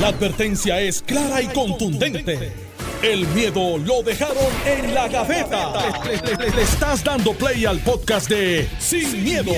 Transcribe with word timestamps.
La 0.00 0.08
advertencia 0.08 0.80
es 0.80 1.00
clara 1.02 1.40
y 1.40 1.46
contundente. 1.46 2.52
El 3.00 3.28
miedo 3.28 3.78
lo 3.78 4.02
dejaron 4.02 4.36
en 4.66 4.92
la 4.92 5.06
gaveta. 5.06 5.72
Le, 6.04 6.50
le 6.50 6.62
estás 6.62 7.04
dando 7.04 7.32
play 7.32 7.64
al 7.64 7.78
podcast 7.78 8.28
de 8.28 8.68
Sin, 8.80 9.22
miedo, 9.22 9.52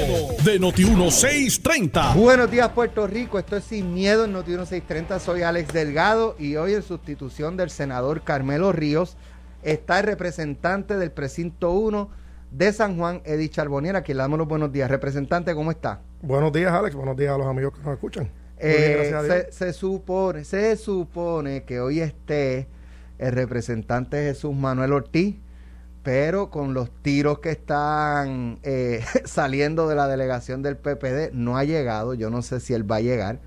de 0.44 0.60
Noti1630. 0.60 2.14
Buenos 2.14 2.50
días 2.50 2.68
Puerto 2.68 3.06
Rico, 3.06 3.38
esto 3.38 3.56
es 3.56 3.64
Sin 3.64 3.94
Miedo 3.94 4.26
en 4.26 4.34
Noti1630, 4.34 5.20
soy 5.20 5.40
Alex 5.40 5.72
Delgado 5.72 6.36
y 6.38 6.56
hoy 6.56 6.74
en 6.74 6.82
sustitución 6.82 7.56
del 7.56 7.70
senador 7.70 8.20
Carmelo 8.22 8.72
Ríos 8.72 9.16
está 9.62 10.00
el 10.00 10.04
representante 10.04 10.98
del 10.98 11.12
precinto 11.12 11.70
1 11.70 12.10
de 12.50 12.72
San 12.74 12.98
Juan, 12.98 13.22
Eddie 13.24 13.48
Charboniera, 13.48 14.00
a 14.00 14.02
quien 14.02 14.18
le 14.18 14.22
damos 14.22 14.38
los 14.38 14.48
buenos 14.48 14.70
días. 14.70 14.90
Representante, 14.90 15.54
¿cómo 15.54 15.70
está? 15.70 16.02
Buenos 16.20 16.52
días 16.52 16.72
Alex, 16.72 16.94
buenos 16.94 17.16
días 17.16 17.34
a 17.34 17.38
los 17.38 17.46
amigos 17.46 17.72
que 17.72 17.80
nos 17.80 17.94
escuchan. 17.94 18.30
Eh, 18.58 19.14
se, 19.26 19.52
se, 19.52 19.72
supone, 19.72 20.44
se 20.44 20.76
supone 20.76 21.64
que 21.64 21.80
hoy 21.80 22.00
esté 22.00 22.68
el 23.18 23.32
representante 23.32 24.18
Jesús 24.18 24.54
Manuel 24.54 24.92
Ortiz, 24.92 25.36
pero 26.02 26.50
con 26.50 26.74
los 26.74 26.90
tiros 27.02 27.40
que 27.40 27.50
están 27.50 28.58
eh, 28.62 29.04
saliendo 29.24 29.88
de 29.88 29.96
la 29.96 30.06
delegación 30.06 30.62
del 30.62 30.76
PPD, 30.76 31.32
no 31.32 31.56
ha 31.56 31.64
llegado. 31.64 32.14
Yo 32.14 32.30
no 32.30 32.42
sé 32.42 32.60
si 32.60 32.74
él 32.74 32.90
va 32.90 32.96
a 32.96 33.00
llegar. 33.00 33.40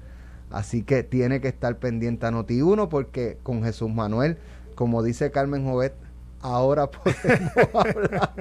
Así 0.51 0.81
que 0.81 1.03
tiene 1.03 1.41
que 1.41 1.47
estar 1.47 1.77
pendiente 1.77 2.25
a 2.25 2.31
Noti1 2.31 2.89
porque 2.89 3.37
con 3.43 3.63
Jesús 3.63 3.89
Manuel, 3.89 4.37
como 4.75 5.03
dice 5.03 5.29
Carmen 5.31 5.63
Jovet, 5.63 5.93
ahora 6.41 6.87
podemos 6.91 7.51
hablar. 7.73 8.33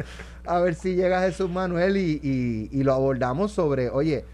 A 0.47 0.61
ver 0.61 0.75
si 0.75 0.95
llega 0.95 1.21
Jesús 1.21 1.51
Manuel 1.51 1.99
y, 1.99 2.19
y, 2.23 2.69
y, 2.73 2.83
lo 2.83 2.95
abordamos 2.95 3.53
sobre, 3.53 3.91
oye, 3.91 4.25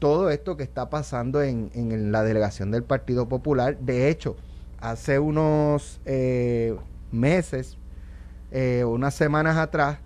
todo 0.00 0.30
esto 0.30 0.56
que 0.56 0.64
está 0.64 0.90
pasando 0.90 1.42
en, 1.42 1.70
en 1.74 2.10
la 2.10 2.24
delegación 2.24 2.72
del 2.72 2.82
Partido 2.82 3.28
Popular. 3.28 3.78
De 3.78 4.08
hecho, 4.08 4.36
hace 4.80 5.18
unos 5.20 6.00
eh, 6.06 6.76
meses, 7.12 7.76
eh, 8.50 8.84
unas 8.84 9.14
semanas 9.14 9.56
atrás, 9.56 9.98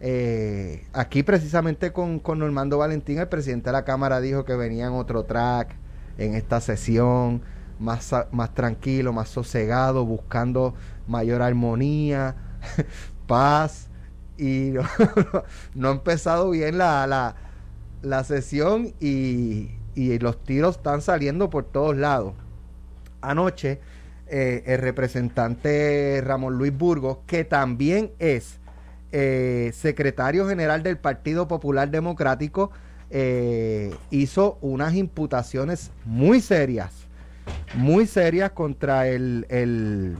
eh, 0.00 0.86
aquí 0.94 1.22
precisamente 1.22 1.92
con, 1.92 2.20
con, 2.20 2.38
Normando 2.38 2.78
Valentín, 2.78 3.18
el 3.18 3.28
presidente 3.28 3.66
de 3.66 3.72
la 3.72 3.84
Cámara 3.84 4.20
dijo 4.20 4.46
que 4.46 4.54
venía 4.54 4.86
en 4.86 4.92
otro 4.92 5.24
track 5.24 5.76
en 6.16 6.34
esta 6.34 6.60
sesión, 6.60 7.42
más, 7.78 8.14
más 8.30 8.54
tranquilo, 8.54 9.12
más 9.12 9.28
sosegado, 9.28 10.06
buscando 10.06 10.74
mayor 11.06 11.42
armonía, 11.42 12.36
paz, 13.26 13.88
y 14.38 14.72
no, 15.74 15.88
ha 15.88 15.92
empezado 15.92 16.50
bien 16.50 16.78
la, 16.78 17.34
la 18.02 18.24
sesión 18.24 18.94
y, 19.00 19.70
y 19.94 20.18
los 20.18 20.42
tiros 20.42 20.76
están 20.76 21.02
saliendo 21.02 21.50
por 21.50 21.64
todos 21.64 21.96
lados. 21.96 22.34
Anoche, 23.20 23.80
eh, 24.32 24.62
el 24.66 24.78
representante 24.78 26.22
Ramón 26.24 26.56
Luis 26.56 26.72
Burgos, 26.76 27.18
que 27.26 27.44
también 27.44 28.12
es 28.20 28.60
eh, 29.10 29.72
secretario 29.74 30.48
general 30.48 30.84
del 30.84 30.98
Partido 30.98 31.48
Popular 31.48 31.90
Democrático, 31.90 32.70
eh, 33.10 33.92
hizo 34.10 34.56
unas 34.60 34.94
imputaciones 34.94 35.90
muy 36.04 36.40
serias, 36.40 36.92
muy 37.74 38.06
serias 38.06 38.52
contra 38.52 39.08
el, 39.08 39.46
el 39.48 40.16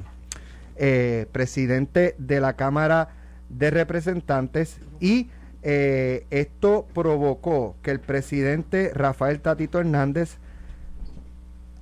presidente 1.31 2.17
de 2.19 2.41
la 2.41 2.56
Cámara 2.56 3.11
de 3.48 3.70
Representantes 3.70 4.81
y 4.98 5.28
esto 5.62 6.86
provocó 6.94 7.77
que 7.83 7.91
el 7.91 8.00
presidente 8.00 8.92
Rafael 8.94 9.41
Tatito 9.41 9.78
Hernández 9.78 10.39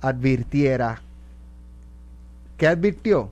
advirtiera 0.01 1.01
¿Qué 2.59 2.67
advirtió? 2.67 3.29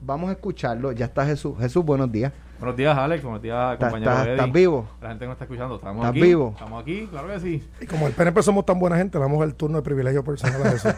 Vamos 0.00 0.28
a 0.30 0.34
escucharlo. 0.34 0.92
Ya 0.92 1.06
está 1.06 1.26
Jesús. 1.26 1.58
Jesús, 1.58 1.84
buenos 1.84 2.12
días. 2.12 2.32
Buenos 2.60 2.76
días, 2.76 2.96
Alex. 2.96 3.24
Buenos 3.24 3.42
días, 3.42 3.76
compañero 3.76 4.12
¿Estás, 4.12 4.28
¿Estás 4.28 4.52
vivo? 4.52 4.88
La 5.02 5.08
gente 5.08 5.26
no 5.26 5.32
está 5.32 5.44
escuchando. 5.46 5.74
Estamos 5.74 5.96
¿Estás 6.04 6.10
aquí. 6.12 6.20
vivo? 6.20 6.50
Estamos 6.54 6.82
aquí, 6.82 7.08
claro 7.10 7.26
que 7.26 7.40
sí. 7.40 7.68
Y 7.80 7.86
como 7.86 8.06
el 8.06 8.12
PNP 8.12 8.40
somos 8.44 8.64
tan 8.64 8.78
buena 8.78 8.96
gente, 8.96 9.18
le 9.18 9.24
damos 9.24 9.44
el 9.44 9.56
turno 9.56 9.78
de 9.78 9.82
privilegio 9.82 10.22
personal 10.22 10.64
a 10.64 10.70
Jesús. 10.70 10.94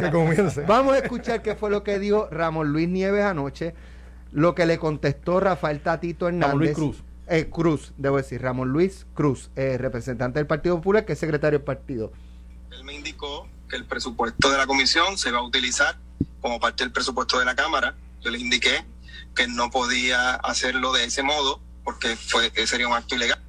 que 0.00 0.10
comience. 0.10 0.62
Vamos 0.62 0.94
a 0.94 1.00
escuchar 1.00 1.42
qué 1.42 1.54
fue 1.54 1.68
lo 1.68 1.84
que 1.84 1.98
dijo 1.98 2.28
Ramón 2.30 2.72
Luis 2.72 2.88
Nieves 2.88 3.24
anoche, 3.26 3.74
lo 4.32 4.54
que 4.54 4.64
le 4.64 4.78
contestó 4.78 5.38
Rafael 5.38 5.80
Tatito 5.80 6.28
Hernández. 6.28 6.46
Ramón 6.48 6.64
Luis 6.64 6.74
Cruz. 6.74 7.04
Eh, 7.26 7.48
Cruz, 7.50 7.92
debo 7.96 8.18
decir, 8.18 8.42
Ramón 8.42 8.68
Luis 8.68 9.06
Cruz, 9.14 9.50
eh, 9.56 9.78
representante 9.78 10.38
del 10.38 10.46
Partido 10.46 10.76
Popular, 10.76 11.06
que 11.06 11.14
es 11.14 11.18
secretario 11.18 11.58
del 11.58 11.64
partido. 11.64 12.12
Él 12.70 12.84
me 12.84 12.94
indicó 12.94 13.48
que 13.68 13.76
el 13.76 13.86
presupuesto 13.86 14.50
de 14.50 14.58
la 14.58 14.66
comisión 14.66 15.16
se 15.16 15.30
va 15.30 15.38
a 15.38 15.42
utilizar 15.42 15.96
como 16.42 16.60
parte 16.60 16.84
del 16.84 16.92
presupuesto 16.92 17.38
de 17.38 17.46
la 17.46 17.54
Cámara. 17.54 17.94
Yo 18.20 18.30
les 18.30 18.42
indiqué 18.42 18.84
que 19.34 19.48
no 19.48 19.70
podía 19.70 20.34
hacerlo 20.34 20.92
de 20.92 21.04
ese 21.04 21.22
modo 21.22 21.60
porque 21.82 22.16
fue, 22.16 22.50
sería 22.66 22.88
un 22.88 22.94
acto 22.94 23.14
ilegal. 23.14 23.40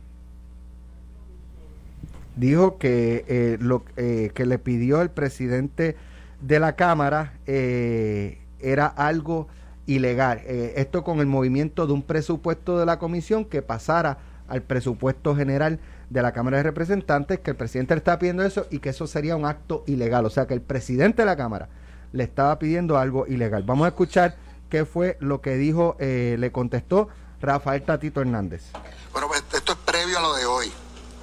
Dijo 2.37 2.77
que 2.77 3.25
eh, 3.27 3.57
lo 3.59 3.85
eh, 3.97 4.31
que 4.33 4.45
le 4.45 4.57
pidió 4.57 5.01
el 5.01 5.09
presidente 5.09 5.97
de 6.41 6.59
la 6.59 6.75
Cámara 6.75 7.33
era 7.45 8.87
algo 8.87 9.47
ilegal. 9.85 10.41
Eh, 10.45 10.73
esto 10.77 11.03
con 11.03 11.19
el 11.19 11.25
movimiento 11.27 11.87
de 11.87 11.93
un 11.93 12.01
presupuesto 12.01 12.77
de 12.77 12.85
la 12.85 12.99
comisión 12.99 13.45
que 13.45 13.61
pasara 13.61 14.17
al 14.47 14.61
presupuesto 14.61 15.35
general 15.35 15.79
de 16.09 16.21
la 16.21 16.33
Cámara 16.33 16.57
de 16.57 16.63
Representantes, 16.63 17.39
que 17.39 17.51
el 17.51 17.57
presidente 17.57 17.95
le 17.95 17.99
está 17.99 18.19
pidiendo 18.19 18.43
eso 18.43 18.67
y 18.69 18.79
que 18.79 18.89
eso 18.89 19.07
sería 19.07 19.35
un 19.35 19.45
acto 19.45 19.83
ilegal. 19.87 20.25
O 20.25 20.29
sea 20.29 20.45
que 20.47 20.53
el 20.53 20.61
presidente 20.61 21.23
de 21.23 21.25
la 21.25 21.35
Cámara 21.35 21.69
le 22.11 22.23
estaba 22.23 22.57
pidiendo 22.59 22.97
algo 22.97 23.27
ilegal. 23.27 23.63
Vamos 23.63 23.85
a 23.85 23.89
escuchar 23.89 24.35
qué 24.69 24.85
fue 24.85 25.17
lo 25.19 25.41
que 25.41 25.55
dijo, 25.55 25.95
eh, 25.99 26.35
le 26.39 26.51
contestó 26.51 27.09
Rafael 27.41 27.83
Tatito 27.83 28.21
Hernández. 28.21 28.63
Bueno, 29.11 29.27
pues 29.27 29.43
esto 29.53 29.73
es 29.73 29.77
previo 29.79 30.19
a 30.19 30.21
lo 30.21 30.35
de 30.35 30.45
hoy. 30.45 30.71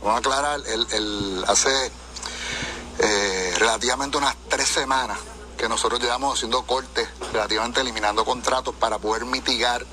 Vamos 0.00 0.16
a 0.16 0.18
aclarar, 0.18 0.60
el, 0.66 0.86
el, 0.92 1.44
hace 1.46 1.70
eh, 2.98 3.54
relativamente 3.58 4.18
unas 4.18 4.36
tres 4.48 4.66
semanas 4.68 5.18
que 5.56 5.68
nosotros 5.68 6.00
llevamos 6.00 6.34
haciendo 6.34 6.62
cortes, 6.62 7.08
relativamente 7.32 7.80
eliminando 7.80 8.24
contratos 8.24 8.74
para 8.74 8.98
poder 8.98 9.24
mitigar 9.24 9.84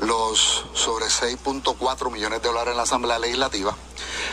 los 0.00 0.64
sobre 0.74 1.06
6.4 1.06 2.12
millones 2.12 2.40
de 2.40 2.48
dólares 2.48 2.72
en 2.72 2.76
la 2.76 2.82
Asamblea 2.84 3.18
Legislativa. 3.18 3.74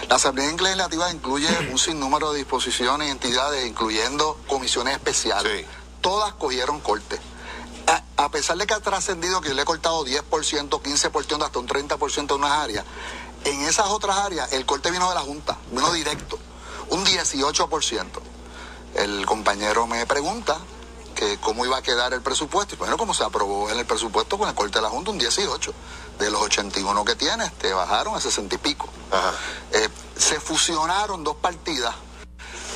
La 0.10 0.16
Asamblea 0.16 0.52
Legislativa 0.52 1.12
incluye 1.12 1.48
un 1.72 1.80
sinnúmero 1.80 2.32
de 2.32 2.40
disposiciones 2.40 3.08
y 3.08 3.12
entidades, 3.12 3.66
incluyendo 3.66 4.38
comisiones 4.48 4.96
especiales. 4.96 5.62
Sí. 5.62 5.68
Todas 6.02 6.34
cogieron 6.34 6.80
corte. 6.82 7.20
A, 7.88 8.24
a, 8.24 8.30
pesar 8.30 8.58
de 8.58 8.66
que 8.66 8.74
ha 8.74 8.80
trascendido 8.80 9.42
que 9.42 9.50
yo 9.50 9.56
le 9.56 9.62
he 9.62 9.66
cortado 9.66 10.06
10%, 10.06 10.24
15%, 10.24 11.44
hasta 11.44 11.60
un 11.60 11.68
30% 11.68 12.18
en 12.18 12.32
unas 12.32 12.52
áreas, 12.52 12.86
en 13.44 13.62
esas 13.62 13.88
otras 13.88 14.18
áreas 14.18 14.52
el 14.54 14.66
corte 14.66 14.92
vino 14.92 15.08
de 15.10 15.16
la 15.16 15.22
Junta, 15.22 15.58
vino 15.72 15.92
directo, 15.94 16.40
un 16.90 17.06
18%. 17.06 18.06
El 18.96 19.26
compañero 19.26 19.88
me 19.88 20.06
pregunta 20.06 20.58
que 21.26 21.38
cómo 21.38 21.66
iba 21.66 21.78
a 21.78 21.82
quedar 21.82 22.14
el 22.14 22.22
presupuesto. 22.22 22.76
Y 22.76 22.78
bueno, 22.78 22.98
como 22.98 23.14
se 23.14 23.24
aprobó 23.24 23.70
en 23.70 23.80
el 23.80 23.86
presupuesto 23.86 24.38
con 24.38 24.48
el 24.48 24.56
corte 24.56 24.78
de 24.78 24.82
la 24.82 24.90
Junta 24.90 25.12
un 25.12 25.18
18. 25.18 25.74
De 26.20 26.32
los 26.32 26.42
81 26.42 27.04
que 27.04 27.16
tiene, 27.16 27.50
te 27.60 27.74
bajaron 27.74 28.16
a 28.16 28.22
60 28.22 28.56
y 28.56 28.58
pico. 28.58 28.88
Eh, 29.74 29.90
se 30.18 30.40
fusionaron 30.40 31.24
dos 31.24 31.36
partidas. 31.38 31.94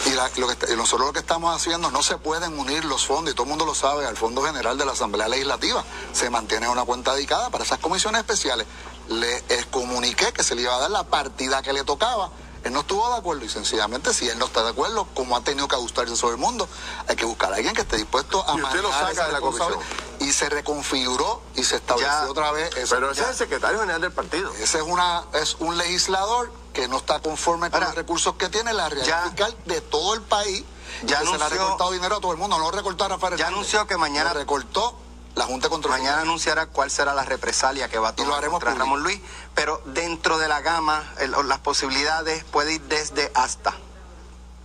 Y, 0.06 0.12
la, 0.12 0.30
lo 0.38 0.48
que, 0.48 0.74
y 0.74 0.76
nosotros 0.76 1.08
lo 1.08 1.14
que 1.14 1.20
estamos 1.20 1.56
haciendo, 1.56 1.92
no 1.92 2.02
se 2.04 2.18
pueden 2.18 2.58
unir 2.58 2.86
los 2.86 3.06
fondos, 3.06 3.34
y 3.34 3.36
todo 3.36 3.44
el 3.44 3.50
mundo 3.50 3.66
lo 3.66 3.76
sabe, 3.76 4.06
al 4.06 4.18
Fondo 4.18 4.42
General 4.42 4.78
de 4.78 4.86
la 4.86 4.94
Asamblea 4.94 5.28
Legislativa. 5.28 5.84
Se 6.14 6.30
mantiene 6.30 6.68
una 6.68 6.84
cuenta 6.84 7.14
dedicada 7.14 7.50
para 7.50 7.64
esas 7.64 7.80
comisiones 7.80 8.20
especiales. 8.20 8.66
Le 9.08 9.44
comuniqué 9.72 10.34
que 10.34 10.44
se 10.44 10.56
le 10.56 10.64
iba 10.64 10.76
a 10.76 10.80
dar 10.80 10.92
la 10.92 11.04
partida 11.04 11.62
que 11.62 11.74
le 11.74 11.84
tocaba 11.84 12.30
él 12.64 12.74
no 12.74 12.82
estuvo 12.82 13.08
de 13.10 13.18
acuerdo 13.18 13.46
y 13.46 13.50
sencillamente 13.50 14.14
si 14.14 14.28
él 14.28 14.38
no 14.38 14.46
está 14.46 14.64
de 14.64 14.70
acuerdo, 14.70 15.08
como 15.14 15.36
ha 15.36 15.42
tenido 15.42 15.68
que 15.68 15.76
ajustarse 15.76 16.16
sobre 16.16 16.36
el 16.36 16.40
mundo, 16.40 16.68
hay 17.08 17.16
que 17.16 17.26
buscar 17.26 17.52
a 17.54 17.56
alguien 17.56 17.74
que 17.74 17.82
esté 17.82 17.98
dispuesto 17.98 18.44
a 18.48 18.58
y 18.58 18.62
usted 18.62 18.82
lo 18.82 18.92
saca 18.92 19.28
de 19.28 19.34
la 19.34 19.42
comisión. 19.42 19.74
Y 20.20 20.34
se 20.34 20.50
reconfiguró 20.50 21.42
y 21.56 21.64
se 21.64 21.78
estableció 21.78 22.12
ya, 22.12 22.30
otra 22.30 22.52
vez. 22.52 22.76
Eso, 22.76 22.96
pero 22.96 23.12
ese 23.12 23.22
ya. 23.22 23.26
es 23.26 23.32
el 23.32 23.38
secretario 23.38 23.80
general 23.80 24.02
del 24.02 24.12
partido. 24.12 24.54
Ese 24.56 24.80
es 24.80 24.84
una 24.84 25.24
es 25.34 25.56
un 25.60 25.78
legislador 25.78 26.52
que 26.74 26.88
no 26.88 26.98
está 26.98 27.22
conforme 27.22 27.72
con 27.72 27.82
los 27.82 27.96
recursos 27.96 28.36
que 28.36 28.50
tiene 28.50 28.74
la 28.74 28.90
realidad 28.90 29.24
fiscal 29.26 29.56
de 29.66 29.82
todo 29.82 30.14
el 30.14 30.22
país. 30.22 30.64
Ya 31.04 31.08
que 31.08 31.16
anunció, 31.16 31.34
se 31.34 31.38
le 31.38 31.46
ha 31.46 31.50
recortado 31.50 31.92
dinero 31.92 32.16
a 32.18 32.20
todo 32.20 32.32
el 32.32 32.38
mundo, 32.38 32.58
no 32.58 32.66
lo 32.66 32.72
recortó 32.72 33.06
a 33.06 33.10
Rafael 33.10 33.38
Ya 33.38 33.48
anunció 33.48 33.88
que 33.88 33.96
mañana 33.96 34.34
lo 34.34 34.40
recortó 34.40 34.96
la 35.36 35.46
Junta 35.46 35.68
de 35.68 35.72
Control. 35.72 35.98
Mañana 35.98 36.22
anunciará 36.22 36.68
cuál 36.68 36.92
será 36.92 37.14
la 37.14 37.24
represalia 37.24 37.90
que 37.90 38.00
va 38.00 38.10
a 38.10 38.16
tomar 38.16 38.42
contra 38.50 38.72
público. 38.72 38.80
Ramón 38.80 39.04
Luis, 39.04 39.22
pero 39.56 39.82
dentro 39.86 40.38
de 40.38 40.48
la 40.48 40.62
gama, 40.62 41.14
el, 41.20 41.34
las 41.48 41.60
posibilidades 41.60 42.44
puede 42.46 42.74
ir 42.74 42.82
desde 42.82 43.32
hasta. 43.36 43.74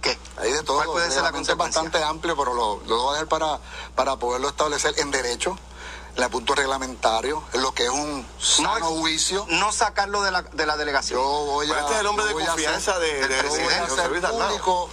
¿Qué? 0.03 0.19
Hay 0.37 0.53
de 0.53 0.63
todo. 0.63 0.77
¿Cuál 0.77 0.89
puede 0.89 1.11
ser 1.11 1.23
la 1.23 1.31
es 1.31 1.57
bastante 1.57 2.03
amplio, 2.03 2.37
pero 2.37 2.53
lo, 2.55 2.81
lo 2.87 3.03
voy 3.03 3.11
a 3.11 3.13
dejar 3.13 3.29
para, 3.29 3.59
para 3.95 4.17
poderlo 4.17 4.49
establecer 4.49 4.95
en 4.99 5.11
derecho, 5.11 5.57
en 6.17 6.23
el 6.23 6.31
punto 6.31 6.55
reglamentario, 6.55 7.43
en 7.55 7.63
lo 7.63 7.73
que 7.73 7.85
es 7.85 7.91
un 7.91 8.27
sano 8.39 8.79
no, 8.81 8.87
juicio. 8.87 9.47
No 9.49 9.73
sacarlo 9.73 10.23
de 10.23 10.31
la, 10.31 10.43
de 10.43 10.67
la 10.67 10.77
delegación. 10.77 11.19
Yo 11.19 11.27
voy 11.27 11.69
pero 11.69 11.79
a, 11.79 11.83
este 11.83 11.95
es 11.95 12.01
el 12.01 12.07
hombre 12.07 12.27
de 12.27 12.33
confianza 12.35 12.97
hacer, 12.97 13.03
de, 13.03 13.29
de, 13.29 13.43
de, 13.43 13.49
voy 13.49 13.73
a 13.73 13.85
hacer 13.85 14.11
público 14.11 14.91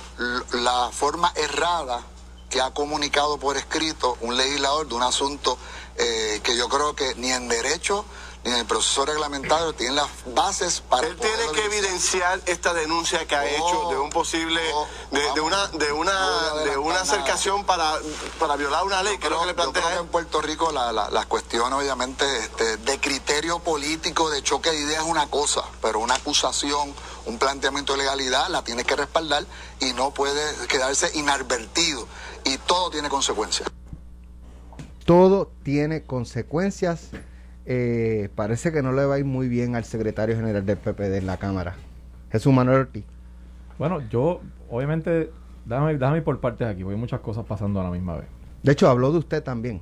la 0.53 0.89
forma 0.93 1.33
errada 1.35 2.05
que 2.51 2.61
ha 2.61 2.71
comunicado 2.71 3.39
por 3.39 3.57
escrito 3.57 4.17
un 4.21 4.37
legislador 4.37 4.87
de 4.87 4.93
un 4.93 5.03
asunto 5.03 5.57
eh, 5.97 6.41
que 6.43 6.55
yo 6.55 6.69
creo 6.69 6.95
que 6.95 7.15
ni 7.15 7.31
en 7.31 7.47
derecho 7.47 8.05
ni 8.43 8.51
en 8.51 8.57
el 8.57 8.65
proceso 8.65 9.05
reglamentario 9.05 9.73
tienen 9.73 9.95
las 9.95 10.09
bases 10.33 10.81
para 10.81 11.05
él 11.05 11.15
tiene 11.15 11.51
que 11.53 11.63
evidenciar 11.65 12.41
esta 12.47 12.73
denuncia 12.73 13.27
que 13.27 13.35
ha 13.35 13.45
hecho 13.47 13.89
de 13.89 13.97
un 13.97 14.09
posible 14.09 14.61
de, 15.11 15.41
una 15.41 15.67
de 15.67 15.91
una 15.91 16.53
de 16.65 16.77
una 16.77 17.01
acercación 17.01 17.65
para, 17.65 17.93
para 18.39 18.55
violar 18.55 18.83
una 18.83 19.03
ley 19.03 19.17
que 19.19 19.27
creo, 19.27 19.41
que 19.41 19.47
le 19.47 19.53
plantea 19.53 19.81
yo 19.81 19.87
creo 19.87 19.99
que 19.99 20.05
en 20.05 20.11
Puerto 20.11 20.41
Rico 20.41 20.71
la, 20.71 20.91
la, 20.91 21.09
las 21.11 21.27
cuestiones 21.27 21.71
obviamente 21.71 22.25
este, 22.39 22.77
de 22.77 22.99
criterio 22.99 23.59
político 23.59 24.29
de 24.31 24.41
choque 24.41 24.71
de 24.71 24.79
ideas 24.79 25.03
es 25.03 25.09
una 25.09 25.27
cosa 25.27 25.63
pero 25.81 25.99
una 25.99 26.15
acusación 26.15 26.95
un 27.27 27.37
planteamiento 27.37 27.93
de 27.93 27.99
legalidad 27.99 28.49
la 28.49 28.63
tiene 28.63 28.83
que 28.83 28.95
respaldar 28.95 29.45
y 29.79 29.93
no 29.93 30.11
puede 30.11 30.67
quedarse 30.67 31.11
inadvertido 31.13 32.07
y 32.45 32.57
todo 32.67 32.89
tiene 32.89 33.09
consecuencias 33.09 33.69
todo 35.05 35.51
tiene 35.63 36.03
consecuencias 36.03 37.11
eh, 37.65 38.29
parece 38.35 38.71
que 38.71 38.81
no 38.81 38.91
le 38.91 39.05
va 39.05 39.15
a 39.15 39.19
ir 39.19 39.25
muy 39.25 39.47
bien 39.47 39.75
al 39.75 39.85
secretario 39.85 40.35
general 40.35 40.65
del 40.65 40.77
PPD 40.77 41.17
en 41.17 41.27
la 41.27 41.37
Cámara, 41.37 41.75
Jesús 42.31 42.51
Manuel 42.53 42.79
Ortiz. 42.79 43.05
Bueno, 43.77 44.01
yo, 44.09 44.41
obviamente, 44.69 45.31
déjame, 45.65 45.93
déjame 45.97 46.17
ir 46.17 46.23
por 46.23 46.39
partes 46.39 46.67
aquí, 46.67 46.83
porque 46.83 46.95
hay 46.95 46.99
muchas 46.99 47.19
cosas 47.21 47.45
pasando 47.45 47.79
a 47.79 47.83
la 47.83 47.91
misma 47.91 48.17
vez. 48.17 48.25
De 48.63 48.71
hecho, 48.71 48.89
habló 48.89 49.11
de 49.11 49.19
usted 49.19 49.43
también. 49.43 49.81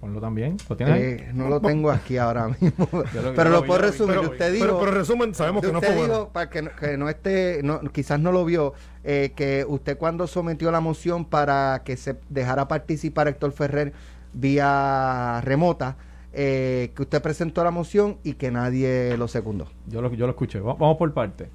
Ponlo 0.00 0.20
también. 0.20 0.56
¿Lo 0.68 0.76
tienes 0.76 1.00
eh, 1.00 1.30
no 1.32 1.48
lo 1.48 1.60
tengo 1.60 1.90
aquí 1.90 2.18
ahora 2.18 2.48
mismo. 2.60 2.88
pero 3.34 3.50
lo, 3.50 3.64
puedo 3.64 3.80
resumir. 3.80 4.16
Pero, 4.16 4.30
usted 4.30 4.52
dijo, 4.52 4.78
pero, 4.78 4.90
resumen, 4.90 5.34
sabemos 5.34 5.64
que 5.64 5.72
no 5.72 5.80
fue 5.80 5.94
bueno. 5.96 6.28
para 6.30 6.50
que, 6.50 6.68
que, 6.78 6.96
no 6.98 7.08
esté, 7.08 7.60
no, 7.62 7.80
quizás 7.80 8.20
no 8.20 8.32
lo 8.32 8.44
vio, 8.44 8.74
eh, 9.08 9.32
que 9.36 9.64
usted 9.68 9.96
cuando 9.96 10.26
sometió 10.26 10.72
la 10.72 10.80
moción 10.80 11.24
para 11.24 11.82
que 11.84 11.96
se 11.96 12.16
dejara 12.28 12.66
participar 12.66 13.28
Héctor 13.28 13.52
Ferrer 13.52 13.92
vía 14.32 15.40
remota, 15.42 15.96
eh, 16.32 16.90
que 16.96 17.02
usted 17.02 17.22
presentó 17.22 17.62
la 17.62 17.70
moción 17.70 18.18
y 18.24 18.32
que 18.34 18.50
nadie 18.50 19.16
lo 19.16 19.28
secundó. 19.28 19.68
Yo 19.86 20.02
lo, 20.02 20.12
yo 20.12 20.26
lo 20.26 20.32
escuché. 20.32 20.58
Vamos 20.58 20.96
por 20.96 21.14
parte. 21.14 21.48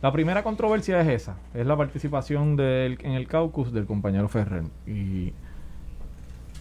La 0.00 0.12
primera 0.12 0.42
controversia 0.42 0.98
es 1.02 1.08
esa, 1.08 1.36
es 1.52 1.66
la 1.66 1.76
participación 1.76 2.56
del, 2.56 2.98
en 3.02 3.12
el 3.12 3.28
caucus 3.28 3.70
del 3.70 3.84
compañero 3.84 4.30
Ferrer. 4.30 4.64
Y 4.86 5.34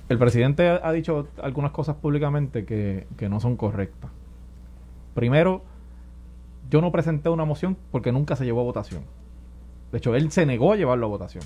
el 0.09 0.17
presidente 0.17 0.67
ha 0.67 0.91
dicho 0.91 1.29
algunas 1.41 1.71
cosas 1.71 1.95
públicamente 1.95 2.65
que, 2.65 3.07
que 3.15 3.29
no 3.29 3.39
son 3.39 3.55
correctas. 3.55 4.11
Primero, 5.13 5.63
yo 6.69 6.81
no 6.81 6.91
presenté 6.91 7.29
una 7.29 7.45
moción 7.45 7.77
porque 7.91 8.11
nunca 8.11 8.35
se 8.35 8.43
llevó 8.43 8.59
a 8.59 8.65
votación. 8.65 9.03
De 9.93 9.99
hecho, 9.99 10.15
él 10.15 10.31
se 10.31 10.47
negó 10.47 10.73
a 10.73 10.75
llevarlo 10.75 11.05
a 11.05 11.09
votación. 11.09 11.43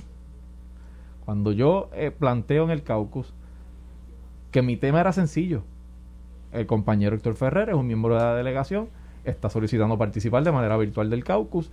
Cuando 1.26 1.52
yo 1.52 1.90
eh, 1.94 2.12
planteo 2.12 2.64
en 2.64 2.70
el 2.70 2.82
caucus 2.82 3.34
que 4.52 4.62
mi 4.62 4.78
tema 4.78 5.02
era 5.02 5.12
sencillo, 5.12 5.64
el 6.54 6.66
compañero 6.66 7.14
Héctor 7.14 7.36
Ferrer 7.36 7.68
es 7.68 7.76
un 7.76 7.86
miembro 7.86 8.16
de 8.16 8.22
la 8.22 8.36
delegación, 8.36 8.88
está 9.26 9.50
solicitando 9.50 9.98
participar 9.98 10.46
de 10.46 10.54
manera 10.54 10.78
virtual 10.78 11.10
del 11.10 11.26
caucus, 11.26 11.70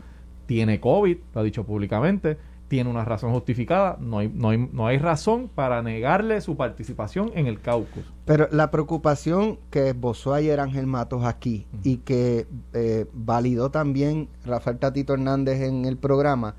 tiene 0.47 0.81
COVID, 0.81 1.17
lo 1.33 1.41
ha 1.41 1.45
dicho 1.45 1.63
públicamente, 1.63 2.39
tiene 2.75 2.91
una 2.91 3.05
razón 3.05 3.31
justificada, 3.31 3.97
no 4.01 4.19
hay, 4.19 4.29
no 4.35 4.49
hay, 4.49 4.69
no 4.73 4.89
hay 4.89 4.99
razón 4.99 5.49
para 5.55 5.81
negarle 5.81 6.41
su 6.41 6.57
participación 6.57 7.31
en 7.37 7.47
el 7.47 7.61
caucus. 7.61 8.03
Pero 8.25 8.49
la 8.51 8.73
preocupación 8.73 9.61
que 9.71 9.91
esbozó 9.91 10.35
ayer 10.35 10.59
Ángel 10.59 10.89
Matos 10.89 11.25
aquí 11.25 11.69
y 11.85 11.99
que 11.99 12.49
eh, 12.73 13.07
validó 13.13 13.71
también 13.71 14.29
Rafael 14.45 14.79
Tatito 14.79 15.15
Hernández 15.15 15.63
en 15.63 15.85
el 15.85 15.97
programa 15.97 16.57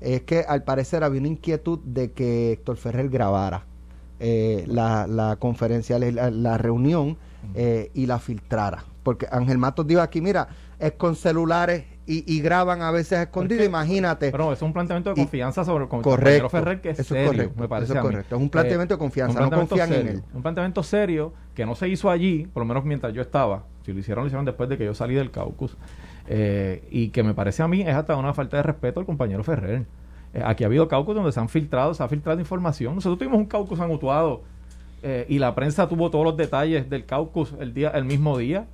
es 0.00 0.22
que 0.22 0.44
al 0.46 0.62
parecer 0.62 1.02
había 1.02 1.18
una 1.18 1.30
inquietud 1.30 1.80
de 1.80 2.12
que 2.12 2.52
Héctor 2.52 2.76
Ferrer 2.76 3.08
grabara 3.08 3.66
eh, 4.20 4.62
la, 4.68 5.08
la, 5.08 5.34
conferencia, 5.34 5.98
la, 5.98 6.30
la 6.30 6.58
reunión 6.58 7.16
eh, 7.56 7.90
y 7.92 8.06
la 8.06 8.20
filtrara. 8.20 8.84
Porque 9.02 9.26
Ángel 9.32 9.58
Matos 9.58 9.84
dijo 9.84 10.00
aquí, 10.00 10.20
mira, 10.20 10.46
es 10.78 10.92
con 10.92 11.16
celulares 11.16 11.86
y, 12.06 12.40
graban 12.40 12.82
a 12.82 12.90
veces 12.90 13.18
escondido, 13.20 13.64
imagínate. 13.64 14.30
Pero 14.30 14.52
es 14.52 14.62
un 14.62 14.72
planteamiento 14.72 15.10
de 15.10 15.16
confianza 15.16 15.64
sobre 15.64 15.84
el 15.84 15.90
compañero 15.90 16.48
Ferrer 16.48 16.80
que 16.80 16.90
es 16.90 17.00
eso 17.00 17.14
serio, 17.14 17.32
correcto, 17.32 17.60
me 17.60 17.68
parece. 17.68 17.94
es 17.94 18.00
correcto, 18.00 18.36
es 18.36 18.42
un 18.42 18.48
planteamiento 18.48 18.94
de 18.94 18.96
eh, 18.96 18.98
confianza, 18.98 19.40
no 19.40 19.50
confían 19.50 19.92
en 19.92 20.08
él. 20.08 20.22
Un 20.32 20.42
planteamiento 20.42 20.82
serio 20.82 21.32
que 21.54 21.66
no 21.66 21.74
se 21.74 21.88
hizo 21.88 22.10
allí, 22.10 22.46
por 22.52 22.62
lo 22.62 22.66
menos 22.66 22.84
mientras 22.84 23.12
yo 23.12 23.22
estaba. 23.22 23.64
Si 23.84 23.92
lo 23.92 23.98
hicieron, 23.98 24.24
lo 24.24 24.28
hicieron 24.28 24.44
después 24.44 24.68
de 24.68 24.78
que 24.78 24.84
yo 24.84 24.94
salí 24.94 25.14
del 25.14 25.30
caucus. 25.30 25.76
Eh, 26.28 26.86
y 26.90 27.08
que 27.08 27.22
me 27.22 27.34
parece 27.34 27.62
a 27.62 27.68
mí 27.68 27.82
es 27.82 27.94
hasta 27.94 28.16
una 28.16 28.34
falta 28.34 28.56
de 28.56 28.62
respeto 28.64 29.00
al 29.00 29.06
compañero 29.06 29.44
Ferrer. 29.44 29.86
aquí 30.44 30.64
ha 30.64 30.66
habido 30.66 30.88
caucus 30.88 31.14
donde 31.14 31.32
se 31.32 31.40
han 31.40 31.48
filtrado, 31.48 31.94
se 31.94 32.02
ha 32.02 32.08
filtrado 32.08 32.38
información. 32.38 32.94
Nosotros 32.94 33.18
tuvimos 33.18 33.38
un 33.38 33.46
caucus 33.46 33.80
anutuado 33.80 34.42
eh, 35.02 35.26
y 35.28 35.38
la 35.38 35.54
prensa 35.54 35.88
tuvo 35.88 36.10
todos 36.10 36.24
los 36.24 36.36
detalles 36.36 36.88
del 36.88 37.04
caucus 37.04 37.54
el 37.60 37.74
día 37.74 37.90
el 37.90 38.04
mismo 38.04 38.38
día. 38.38 38.66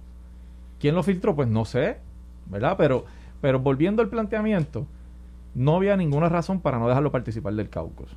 ¿Quién 0.81 0.95
lo 0.95 1.03
filtró? 1.03 1.37
Pues 1.37 1.49
no 1.49 1.65
sé, 1.65 1.99
¿verdad? 2.47 2.77
Pero, 2.79 3.05
pero 3.43 3.59
volviendo 3.59 4.01
al 4.01 4.09
planteamiento, 4.09 4.87
no 5.55 5.77
había 5.77 5.97
ninguna 5.99 6.31
razón 6.31 6.61
para 6.61 6.79
no 6.79 6.89
dejarlo 6.89 7.13
participar 7.13 7.53
del 7.53 7.69
caucus. 7.69 8.17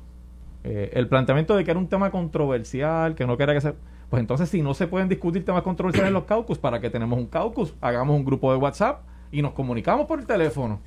Eh, 0.64 0.92
el 0.94 1.08
planteamiento 1.08 1.54
de 1.54 1.64
que 1.64 1.70
era 1.72 1.78
un 1.78 1.88
tema 1.88 2.10
controversial, 2.10 3.14
que 3.14 3.26
no 3.26 3.36
quería 3.36 3.54
que 3.54 3.60
se... 3.60 3.74
Pues 4.08 4.20
entonces, 4.20 4.48
si 4.48 4.62
no 4.62 4.72
se 4.72 4.86
pueden 4.86 5.08
discutir 5.08 5.44
temas 5.44 5.62
controversiales 5.62 6.08
en 6.08 6.14
los 6.14 6.24
caucus, 6.24 6.58
¿para 6.58 6.80
qué 6.80 6.90
tenemos 6.90 7.18
un 7.18 7.26
caucus? 7.26 7.74
Hagamos 7.80 8.16
un 8.16 8.24
grupo 8.24 8.52
de 8.52 8.58
WhatsApp 8.58 9.02
y 9.32 9.42
nos 9.42 9.52
comunicamos 9.52 10.06
por 10.06 10.20
el 10.20 10.26
teléfono. 10.26 10.80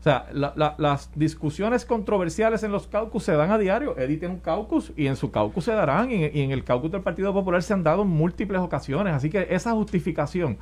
O 0.00 0.02
sea, 0.02 0.28
las 0.32 1.10
discusiones 1.14 1.84
controversiales 1.84 2.62
en 2.62 2.72
los 2.72 2.86
caucus 2.86 3.22
se 3.22 3.32
dan 3.32 3.50
a 3.50 3.58
diario. 3.58 3.98
Edith 3.98 4.20
tiene 4.20 4.34
un 4.34 4.40
caucus 4.40 4.94
y 4.96 5.06
en 5.06 5.16
su 5.16 5.30
caucus 5.30 5.64
se 5.64 5.72
darán 5.72 6.10
y, 6.10 6.24
en 6.24 6.50
el 6.50 6.64
caucus 6.64 6.90
del 6.90 7.02
Partido 7.02 7.34
Popular 7.34 7.62
se 7.62 7.74
han 7.74 7.82
dado 7.82 8.02
en 8.02 8.08
múltiples 8.08 8.62
ocasiones. 8.62 9.12
Así 9.12 9.28
que 9.28 9.48
esa 9.50 9.72
justificación 9.72 10.56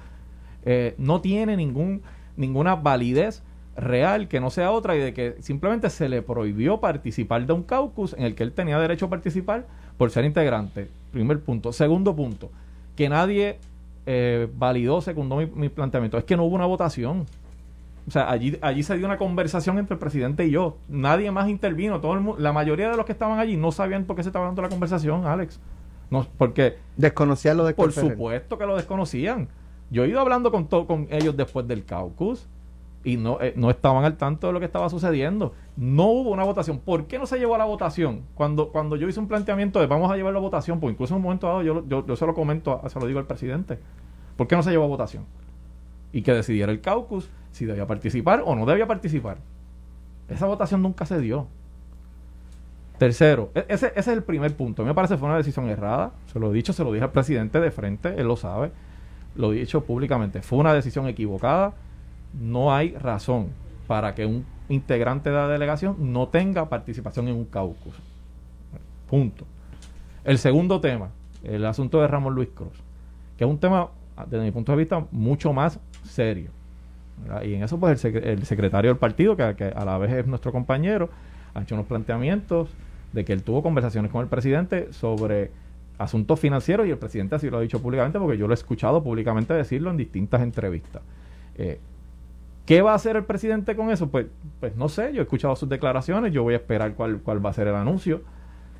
eh, 0.65 0.97
no 0.99 1.21
tiene 1.21 1.57
ningún, 1.57 2.03
ninguna 2.39 2.77
validez 2.77 3.43
real 3.77 4.29
que 4.29 4.41
no 4.41 4.51
sea 4.51 4.71
otra 4.71 4.97
y 4.97 5.01
de 5.01 5.13
que 5.13 5.37
simplemente 5.41 5.91
se 5.91 6.09
le 6.09 6.23
prohibió 6.23 6.81
participar 6.81 7.47
de 7.47 7.53
un 7.53 7.63
caucus 7.63 8.15
en 8.15 8.25
el 8.25 8.35
que 8.35 8.43
él 8.43 8.53
tenía 8.53 8.79
derecho 8.79 9.07
a 9.07 9.11
participar 9.11 9.67
por 9.97 10.11
ser 10.11 10.25
integrante. 10.25 10.89
Primer 11.13 11.41
punto. 11.41 11.73
Segundo 11.73 12.15
punto, 12.15 12.51
que 12.97 13.09
nadie 13.09 13.59
eh, 14.07 14.49
validó, 14.57 15.01
secundó 15.01 15.37
mi, 15.37 15.47
mi 15.47 15.69
planteamiento. 15.69 16.19
Es 16.19 16.25
que 16.25 16.37
no 16.37 16.45
hubo 16.45 16.55
una 16.55 16.67
votación. 16.67 17.27
O 18.07 18.11
sea, 18.11 18.31
allí, 18.31 18.59
allí 18.63 18.83
se 18.83 18.97
dio 18.97 19.05
una 19.05 19.19
conversación 19.19 19.79
entre 19.79 19.95
el 19.95 19.99
presidente 19.99 20.47
y 20.47 20.51
yo. 20.51 20.79
Nadie 20.89 21.31
más 21.31 21.49
intervino. 21.49 22.01
Todo 22.01 22.15
el 22.15 22.43
la 22.43 22.53
mayoría 22.55 22.91
de 22.91 22.97
los 22.97 23.05
que 23.05 23.13
estaban 23.13 23.39
allí 23.39 23.57
no 23.57 23.71
sabían 23.71 24.05
por 24.05 24.17
qué 24.17 24.23
se 24.23 24.31
estaba 24.31 24.47
dando 24.47 24.63
la 24.63 24.71
conversación, 24.71 25.27
Alex. 25.27 25.61
No, 26.11 26.27
porque 26.39 26.77
desconocían 26.97 27.59
lo 27.59 27.67
de 27.67 27.75
Por 27.75 27.93
supuesto 27.93 28.57
que 28.57 28.65
lo 28.65 28.77
desconocían. 28.77 29.49
Yo 29.91 30.05
he 30.05 30.09
ido 30.09 30.21
hablando 30.21 30.51
con, 30.51 30.65
con 30.67 31.09
ellos 31.11 31.37
después 31.37 31.67
del 31.67 31.85
caucus 31.85 32.47
y 33.05 33.17
no, 33.17 33.41
eh, 33.41 33.55
no 33.57 33.71
estaban 33.71 34.05
al 34.05 34.17
tanto 34.17 34.49
de 34.49 34.53
lo 34.53 34.59
que 34.59 34.67
estaba 34.67 34.91
sucediendo. 34.91 35.55
No 35.77 36.07
hubo 36.07 36.31
una 36.31 36.45
votación. 36.45 36.79
¿Por 36.79 37.07
qué 37.07 37.19
no 37.19 37.27
se 37.27 37.39
llevó 37.39 37.55
a 37.55 37.59
la 37.59 37.65
votación? 37.65 38.23
Cuando, 38.35 38.71
cuando 38.71 38.97
yo 38.97 39.09
hice 39.09 39.21
un 39.21 39.29
planteamiento 39.29 39.81
de 39.81 39.87
vamos 39.87 40.11
a 40.11 40.17
llevar 40.17 40.35
la 40.35 40.41
votación, 40.41 40.81
pues 40.81 40.93
incluso 40.93 41.15
en 41.15 41.19
un 41.19 41.23
momento 41.23 41.47
dado 41.47 41.63
yo, 41.63 41.87
yo, 41.89 42.07
yo 42.07 42.17
se 42.17 42.27
lo 42.27 42.35
comento, 42.35 42.83
se 42.89 43.01
lo 43.01 43.07
digo 43.07 43.19
al 43.19 43.27
presidente. 43.27 43.79
¿Por 44.37 44.47
qué 44.47 44.57
no 44.57 44.63
se 44.63 44.71
llevó 44.71 44.85
a 44.85 44.89
votación? 44.89 45.25
Y 46.13 46.23
que 46.23 46.33
decidiera 46.33 46.71
el 46.71 46.81
caucus 46.81 47.31
si 47.53 47.65
debía 47.65 47.87
participar 47.87 48.43
o 48.45 48.55
no 48.55 48.67
debía 48.67 48.87
participar. 48.87 49.39
Esa 50.29 50.47
votación 50.47 50.83
nunca 50.83 51.07
se 51.07 51.21
dio. 51.21 51.47
Tercero, 52.99 53.51
e-, 53.55 53.67
ese, 53.69 53.93
es 53.95 54.09
el 54.09 54.23
primer 54.23 54.55
punto. 54.57 54.83
A 54.83 54.85
mí 54.85 54.89
me 54.89 54.95
parece 54.95 55.15
que 55.15 55.19
fue 55.19 55.29
una 55.29 55.39
decisión 55.39 55.69
errada. 55.69 56.13
Se 56.33 56.39
lo 56.39 56.51
he 56.51 56.55
dicho, 56.55 56.73
se 56.73 56.85
lo 56.85 56.93
dije 56.93 57.05
al 57.05 57.13
presidente 57.13 57.61
de 57.61 57.71
frente, 57.71 58.15
él 58.21 58.27
lo 58.27 58.37
sabe. 58.37 58.71
Lo 59.39 59.53
he 59.53 59.57
dicho 59.57 59.85
públicamente. 59.85 60.43
Fue 60.43 60.59
una 60.59 60.75
decisión 60.75 61.07
equivocada. 61.07 61.73
No 62.39 62.75
hay 62.75 62.91
razón 62.91 63.47
para 63.87 64.15
que 64.15 64.27
un 64.27 64.45
integrante 64.69 65.31
de 65.31 65.37
la 65.37 65.49
delegación 65.49 66.13
no 66.13 66.29
tenga 66.29 66.69
participación 66.69 67.29
en 67.29 67.37
un 67.37 67.45
caucus. 67.45 67.95
Punto. 69.09 69.47
El 70.25 70.39
segundo 70.39 70.81
tema, 70.81 71.11
el 71.45 71.65
asunto 71.65 72.01
de 72.01 72.09
Ramón 72.09 72.35
Luis 72.35 72.49
Cruz, 72.53 72.83
que 73.39 73.45
es 73.45 73.51
un 73.51 73.59
tema, 73.59 73.89
desde 74.27 74.45
mi 74.45 74.51
punto 74.51 74.73
de 74.73 74.79
vista, 74.79 75.07
mucho 75.13 75.53
más 75.53 75.79
serio. 76.03 76.51
Y 77.45 77.55
en 77.55 77.63
eso, 77.63 77.79
pues 77.79 78.05
el, 78.05 78.45
secretario 78.45 78.91
del 78.91 78.99
partido, 78.99 79.37
que, 79.37 79.73
a 79.75 79.85
la 79.85 79.99
vez 79.99 80.13
es 80.13 80.27
nuestro 80.27 80.51
compañero, 80.51 81.11
ha 81.55 81.63
hecho 81.63 81.77
unos 81.77 81.87
planteamientos 81.87 82.71
de 83.13 83.25
que 83.25 83.33
él 83.33 83.45
tuvo 83.45 83.63
conversaciones 83.63 84.11
con 84.11 84.23
el 84.23 84.29
presidente 84.29 84.93
sobre 84.93 85.53
asuntos 85.99 86.39
financieros 86.39 86.87
y 86.87 86.91
el 86.91 86.99
presidente 86.99 87.35
así 87.35 87.51
lo 87.51 87.59
ha 87.59 87.61
dicho 87.61 87.83
públicamente 87.83 88.19
porque 88.19 88.39
yo 88.39 88.47
lo 88.47 88.53
he 88.53 88.55
escuchado 88.55 89.03
públicamente 89.03 89.53
decirlo 89.53 89.91
en 89.91 89.97
distintas 89.97 90.43
entrevistas. 90.43 91.03
Eh, 91.57 91.81
¿Qué 92.65 92.83
va 92.83 92.93
a 92.93 92.95
hacer 92.95 93.17
el 93.17 93.25
presidente 93.25 93.75
con 93.75 93.91
eso? 93.91 94.09
Pues, 94.09 94.27
pues 94.61 94.77
no 94.77 94.89
sé, 94.89 95.13
yo 95.13 95.21
he 95.21 95.25
escuchado 95.25 95.57
sus 95.57 95.69
declaraciones, 95.69 96.33
yo 96.33 96.43
voy 96.43 96.55
a 96.55 96.59
esperar 96.59 96.95
cuál, 96.95 97.21
cuál 97.21 97.45
va 97.45 97.51
a 97.51 97.53
ser 97.53 97.67
el 97.67 97.75
anuncio 97.75 98.23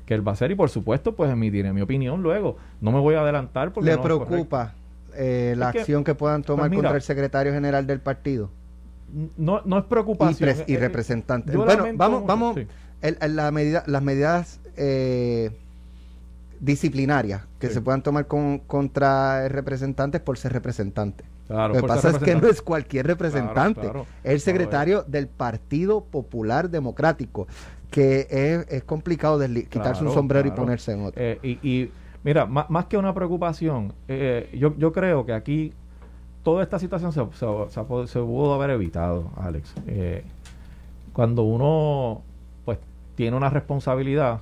que 0.05 0.15
él 0.15 0.27
va 0.27 0.31
a 0.31 0.33
hacer 0.33 0.49
y 0.49 0.55
por 0.55 0.69
supuesto 0.69 1.15
pues 1.15 1.29
emitiré 1.29 1.71
mi 1.71 1.81
opinión 1.81 2.23
luego. 2.23 2.57
No 2.81 2.91
me 2.91 2.99
voy 2.99 3.15
a 3.15 3.21
adelantar 3.21 3.73
porque... 3.73 3.91
¿Le 3.91 3.97
preocupa 3.97 4.73
eh, 5.15 5.53
la 5.57 5.69
acción 5.69 6.03
que 6.03 6.15
puedan 6.15 6.41
tomar 6.41 6.69
pues 6.69 6.77
contra 6.77 6.95
el 6.95 7.01
secretario 7.01 7.53
general 7.53 7.85
del 7.85 7.99
partido? 7.99 8.49
No, 9.37 9.61
no 9.65 9.77
es 9.77 9.85
preocupación. 9.85 10.55
Y, 10.67 10.77
representante. 10.77 11.55
bueno, 11.55 11.85
vamos, 11.95 12.25
vamos, 12.25 12.57
la 13.01 13.51
medida, 13.51 13.83
las 13.85 14.01
medidas 14.01 14.59
eh, 14.77 15.51
disciplinarias 16.59 17.47
que 17.59 17.69
se 17.69 17.81
puedan 17.81 18.01
tomar 18.01 18.27
con, 18.27 18.59
contra 18.59 19.47
representantes 19.47 20.21
por 20.21 20.37
ser 20.37 20.53
representantes. 20.53 21.25
Lo 21.49 21.73
que 21.73 21.81
pasa 21.81 22.09
es 22.11 22.17
que 22.19 22.35
no 22.35 22.47
es 22.47 22.61
cualquier 22.61 23.07
representante, 23.07 23.87
es 24.23 24.33
el 24.33 24.39
secretario 24.39 25.03
del 25.03 25.27
Partido 25.27 26.03
Popular 26.03 26.69
Democrático, 26.69 27.47
que 27.89 28.65
es, 28.69 28.83
complicado 28.83 29.39
quitarse 29.67 30.03
un 30.03 30.13
sombrero 30.13 30.47
y 30.47 30.51
ponerse 30.51 30.93
en 30.93 31.05
otro. 31.05 31.21
Eh, 31.21 31.39
y, 31.63 31.89
mira, 32.23 32.45
más, 32.45 32.85
que 32.85 32.97
una 32.97 33.13
preocupación, 33.13 33.93
eh, 34.07 34.55
yo, 34.57 34.75
yo 34.77 34.93
creo 34.93 35.25
que 35.25 35.33
aquí 35.33 35.73
toda 36.43 36.61
esta 36.61 36.77
situación 36.77 37.11
se, 37.11 37.21
se, 37.33 38.19
pudo 38.19 38.53
haber 38.53 38.69
evitado, 38.71 39.31
Alex. 39.37 39.73
Eh, 39.87 40.23
cuando 41.13 41.43
uno 41.43 42.21
pues 42.63 42.77
tiene 43.15 43.35
una 43.35 43.49
responsabilidad 43.49 44.41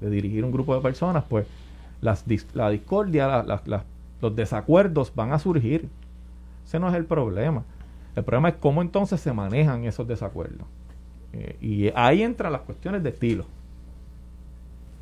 de 0.00 0.10
dirigir 0.10 0.44
un 0.44 0.52
grupo 0.52 0.74
de 0.74 0.80
personas, 0.80 1.24
pues 1.28 1.46
las, 2.00 2.24
la 2.54 2.70
discordia, 2.70 3.44
los 4.20 4.36
desacuerdos 4.36 5.12
van 5.14 5.32
a 5.32 5.38
surgir. 5.38 5.88
Ese 6.64 6.78
no 6.78 6.88
es 6.88 6.94
el 6.94 7.04
problema. 7.04 7.64
El 8.14 8.24
problema 8.24 8.48
es 8.48 8.54
cómo 8.56 8.82
entonces 8.82 9.20
se 9.20 9.32
manejan 9.32 9.84
esos 9.84 10.08
desacuerdos. 10.08 10.66
Eh, 11.32 11.56
y 11.60 11.92
ahí 11.94 12.22
entran 12.22 12.52
las 12.52 12.62
cuestiones 12.62 13.02
de 13.02 13.10
estilo. 13.10 13.44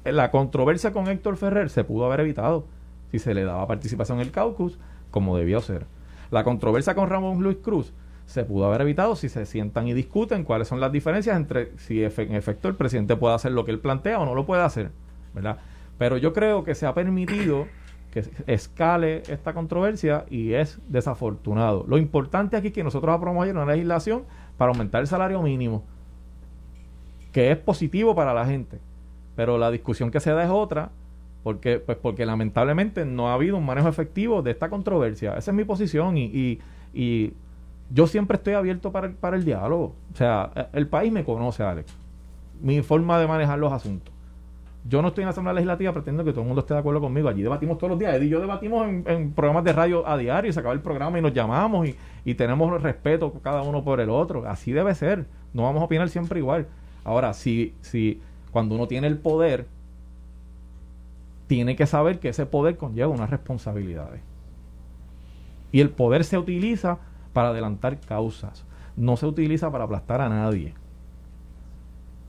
La 0.05 0.31
controversia 0.31 0.93
con 0.93 1.09
Héctor 1.09 1.37
Ferrer 1.37 1.71
se 1.71 1.85
pudo 1.85 2.07
haber 2.07 2.21
evitado 2.21 2.67
si 3.11 3.19
se 3.19 3.33
le 3.33 3.45
daba 3.45 3.67
participación 3.67 4.19
en 4.19 4.27
el 4.27 4.33
caucus 4.33 4.79
como 5.11 5.37
debió 5.37 5.61
ser. 5.61 5.87
La 6.31 6.43
controversia 6.43 6.95
con 6.95 7.09
Ramón 7.09 7.43
Luis 7.43 7.59
Cruz 7.63 7.93
se 8.27 8.45
pudo 8.45 8.67
haber 8.67 8.83
evitado 8.83 9.17
si 9.17 9.29
se 9.29 9.47
sientan 9.47 9.87
y 9.87 9.95
discuten 9.95 10.45
cuáles 10.45 10.69
son 10.69 10.81
las 10.81 10.91
diferencias 10.91 11.37
entre 11.37 11.77
si 11.79 12.03
en 12.03 12.35
efecto 12.35 12.69
el 12.69 12.75
presidente 12.75 13.17
puede 13.17 13.35
hacer 13.35 13.53
lo 13.53 13.65
que 13.65 13.71
él 13.71 13.81
plantea 13.81 14.19
o 14.19 14.25
no 14.25 14.35
lo 14.35 14.47
puede 14.47 14.63
hacer, 14.63 14.91
¿verdad? 15.35 15.59
Pero 15.99 16.17
yo 16.17 16.33
creo 16.33 16.65
que 16.65 16.75
se 16.75 16.87
ha 16.87 16.95
permitido 16.95 17.67
que 18.11 18.25
escale 18.47 19.23
esta 19.29 19.53
controversia 19.53 20.25
y 20.31 20.53
es 20.53 20.81
desafortunado. 20.89 21.85
Lo 21.89 21.99
importante 21.99 22.57
aquí 22.57 22.69
es 22.69 22.73
que 22.73 22.85
nosotros 22.85 23.15
aprobamos 23.15 23.49
una 23.49 23.67
legislación 23.67 24.25
para 24.57 24.71
aumentar 24.71 25.01
el 25.01 25.09
salario 25.09 25.43
mínimo, 25.43 25.85
que 27.33 27.51
es 27.51 27.59
positivo 27.59 28.15
para 28.15 28.33
la 28.33 28.47
gente. 28.47 28.79
Pero 29.35 29.59
la 29.59 29.71
discusión 29.71 30.13
que 30.13 30.21
se 30.21 30.31
da 30.31 30.45
es 30.45 30.51
otra, 30.51 30.93
porque, 31.43 31.81
pues 31.81 31.99
porque 31.99 32.25
lamentablemente 32.25 33.05
no 33.05 33.29
ha 33.29 33.35
habido 33.35 33.57
un 33.57 33.67
manejo 33.67 33.89
efectivo 33.89 34.43
de 34.43 34.53
esta 34.53 34.71
controversia. 34.71 35.37
Esa 35.37 35.51
es 35.51 35.55
mi 35.57 35.65
posición 35.65 36.17
y, 36.17 36.61
y, 36.95 37.33
yo 37.91 38.07
siempre 38.07 38.37
estoy 38.37 38.55
abierto 38.55 38.93
para 38.93 39.09
el, 39.09 39.15
para 39.15 39.37
el 39.37 39.45
diálogo. 39.45 39.95
O 40.13 40.17
sea, 40.17 40.51
el 40.73 40.87
país 40.87 41.13
me 41.13 41.25
conoce, 41.25 41.63
Alex. 41.63 41.95
Mi 42.61 42.83
forma 42.83 43.19
de 43.19 43.27
manejar 43.27 43.59
los 43.59 43.73
asuntos. 43.73 44.13
Yo 44.87 45.01
no 45.01 45.09
estoy 45.09 45.23
en 45.23 45.27
la 45.27 45.31
Asamblea 45.31 45.55
Legislativa 45.55 45.93
pretendo 45.93 46.25
que 46.25 46.33
todo 46.33 46.43
el 46.43 46.47
mundo 46.47 46.61
esté 46.61 46.75
de 46.75 46.81
acuerdo 46.81 47.01
conmigo. 47.01 47.29
Allí 47.29 47.43
debatimos 47.43 47.79
todos 47.79 47.91
los 47.91 47.99
días. 47.99 48.15
Eddie 48.15 48.27
y 48.27 48.31
yo 48.31 48.41
debatimos 48.41 48.87
en, 48.87 49.33
programas 49.33 49.65
de 49.65 49.73
radio 49.73 50.07
a 50.07 50.19
diario 50.19 50.51
y 50.51 50.53
se 50.53 50.61
acaba 50.61 50.75
el 50.75 50.81
programa 50.81 51.19
y 51.19 51.23
nos 51.23 51.33
llamamos 51.33 51.89
y, 51.89 51.97
y 52.25 52.35
tenemos 52.35 52.83
respeto 52.83 53.33
cada 53.43 53.63
uno 53.63 53.83
por 53.83 54.01
el 54.01 54.11
otro. 54.11 54.47
Así 54.47 54.73
debe 54.73 54.95
ser. 54.95 55.27
No 55.55 55.63
vamos 55.63 55.81
a 55.81 55.87
opinar 55.87 56.09
siempre 56.11 56.39
igual. 56.39 56.67
Ahora, 57.03 57.33
si, 57.33 57.75
si 57.81 58.21
cuando 58.51 58.75
uno 58.75 58.87
tiene 58.87 59.07
el 59.07 59.17
poder, 59.17 59.67
tiene 61.47 61.77
que 61.77 61.87
saber 61.87 62.19
que 62.19 62.29
ese 62.29 62.47
poder 62.47 62.77
conlleva 62.77 63.09
unas 63.09 63.31
responsabilidades. 63.31 64.21
Y 65.73 65.81
el 65.81 65.91
poder 65.91 66.25
se 66.25 66.39
utiliza 66.39 66.99
para 67.35 67.51
adelantar 67.51 68.01
causas. 68.01 68.65
No 68.97 69.19
se 69.19 69.27
utiliza 69.27 69.71
para 69.71 69.85
aplastar 69.85 70.23
a 70.23 70.31
nadie. 70.31 70.73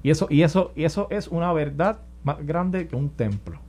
Y 0.04 0.10
eso, 0.10 0.28
y 0.30 0.42
eso, 0.42 0.74
y 0.76 0.84
eso 0.84 1.08
es 1.10 1.30
una 1.30 1.54
verdad 1.54 2.00
más 2.24 2.46
grande 2.46 2.90
que 2.90 2.98
un 2.98 3.10
templo. 3.10 3.60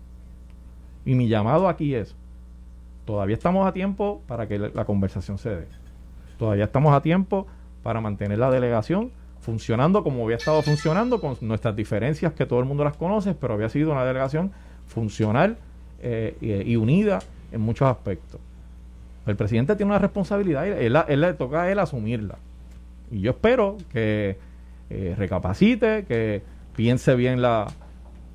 Y 1.05 1.15
mi 1.15 1.29
llamado 1.29 1.69
aquí 1.69 1.95
es, 1.95 2.17
todavía 3.05 3.35
estamos 3.35 3.65
a 3.69 3.73
tiempo 3.73 4.23
para 4.27 4.49
que 4.49 4.59
la 4.59 4.85
conversación 4.85 5.39
se 5.39 5.51
dé. 5.51 5.69
Todavía 6.37 6.65
estamos 6.65 6.93
a 6.93 7.01
tiempo 7.01 7.47
para 7.85 8.01
mantener 8.01 8.41
la 8.41 8.51
delegación 8.51 9.13
funcionando 9.47 10.03
como 10.03 10.25
había 10.25 10.39
estado 10.39 10.61
funcionando, 10.61 11.21
con 11.21 11.37
nuestras 11.41 11.77
diferencias 11.77 12.33
que 12.33 12.47
todo 12.47 12.59
el 12.59 12.65
mundo 12.65 12.83
las 12.83 12.97
conoce, 12.97 13.33
pero 13.33 13.55
había 13.55 13.69
sido 13.69 13.93
una 13.93 14.05
delegación 14.05 14.51
funcional 14.87 15.57
eh, 16.01 16.65
y, 16.67 16.75
unida 16.75 17.21
en 17.53 17.61
muchos 17.61 17.89
aspectos. 17.89 18.41
El 19.27 19.37
presidente 19.37 19.77
tiene 19.77 19.91
una 19.91 19.99
responsabilidad 19.99 20.65
y 20.67 20.87
él, 20.87 21.21
le 21.21 21.33
toca 21.35 21.63
a 21.63 21.73
él 21.73 21.79
asumirla. 21.79 22.37
Y 23.11 23.21
yo 23.21 23.33
espero 23.33 23.77
que 23.93 24.39
eh, 24.91 25.15
recapacite, 25.17 26.05
que 26.05 26.43
piense 26.75 27.15
bien 27.17 27.43
la, 27.43 27.67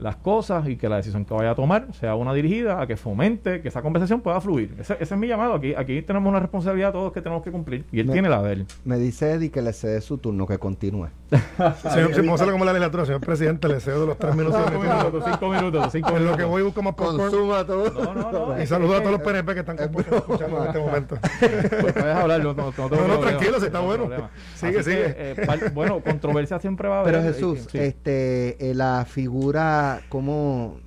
las 0.01 0.15
cosas 0.15 0.67
y 0.67 0.77
que 0.77 0.89
la 0.89 0.97
decisión 0.97 1.25
que 1.25 1.33
vaya 1.33 1.51
a 1.51 1.55
tomar 1.55 1.93
sea 1.93 2.15
una 2.15 2.33
dirigida 2.33 2.81
a 2.81 2.87
que 2.87 2.97
fomente 2.97 3.61
que 3.61 3.67
esa 3.67 3.81
conversación 3.83 4.21
pueda 4.21 4.41
fluir. 4.41 4.75
Ese, 4.79 4.97
es 4.99 5.11
mi 5.11 5.27
llamado. 5.27 5.53
Aquí, 5.53 5.75
aquí 5.75 6.01
tenemos 6.01 6.27
una 6.27 6.39
responsabilidad 6.39 6.91
todos 6.91 7.13
que 7.13 7.21
tenemos 7.21 7.43
que 7.43 7.51
cumplir 7.51 7.85
y 7.91 7.99
él 7.99 8.09
tiene 8.11 8.27
la 8.27 8.41
de 8.41 8.53
él. 8.53 8.65
Me 8.83 8.97
dice 8.97 9.33
Eddie 9.33 9.51
que 9.51 9.61
le 9.61 9.73
cede 9.73 10.01
su 10.01 10.17
turno, 10.17 10.47
que 10.47 10.57
continúe. 10.57 11.09
señor, 11.93 12.15
si 12.15 12.21
vamos 12.21 12.41
como 12.41 12.65
la 12.65 12.73
legislatura, 12.73 13.05
señor 13.05 13.21
presidente, 13.21 13.67
le 13.67 13.79
cedo 13.79 14.05
los 14.07 14.17
tres 14.17 14.35
minutos. 14.35 14.59
cinco 14.65 14.81
minutos, 14.81 15.23
cinco 15.25 15.49
minutos, 15.49 15.91
cinco 15.91 16.07
minutos. 16.07 16.21
En 16.21 16.25
lo 16.25 16.37
que 16.37 16.43
voy 16.43 16.63
busco 16.63 16.81
más 16.81 16.95
Consuma 16.95 17.65
todo. 17.65 17.91
No, 17.91 18.13
no, 18.13 18.31
no. 18.31 18.61
Y 18.61 18.65
saludo 18.65 18.95
a 18.95 18.99
todos 18.99 19.11
los 19.11 19.21
PNP 19.21 19.53
que 19.53 19.59
están 19.59 19.79
escuchando 19.79 20.61
en 20.61 20.67
este 20.67 20.79
momento. 20.79 21.17
Pues 21.39 21.93
puedes 21.93 22.15
hablar, 22.15 22.43
no, 22.43 22.53
no, 22.53 22.71
no, 22.71 23.19
tranquilo, 23.19 23.59
si 23.59 23.65
está 23.67 23.79
bueno. 23.79 24.09
Sigue, 24.55 24.83
sigue. 24.83 25.15
Eh, 25.17 25.69
bueno, 25.73 26.01
controversia 26.01 26.59
siempre 26.59 26.89
va 26.89 26.97
a 26.97 26.99
haber. 27.01 27.13
Pero 27.13 27.33
Jesús, 27.33 27.67
este, 27.73 28.71
eh, 28.71 28.73
la 28.73 29.05
figura 29.07 29.90
como 30.09 30.79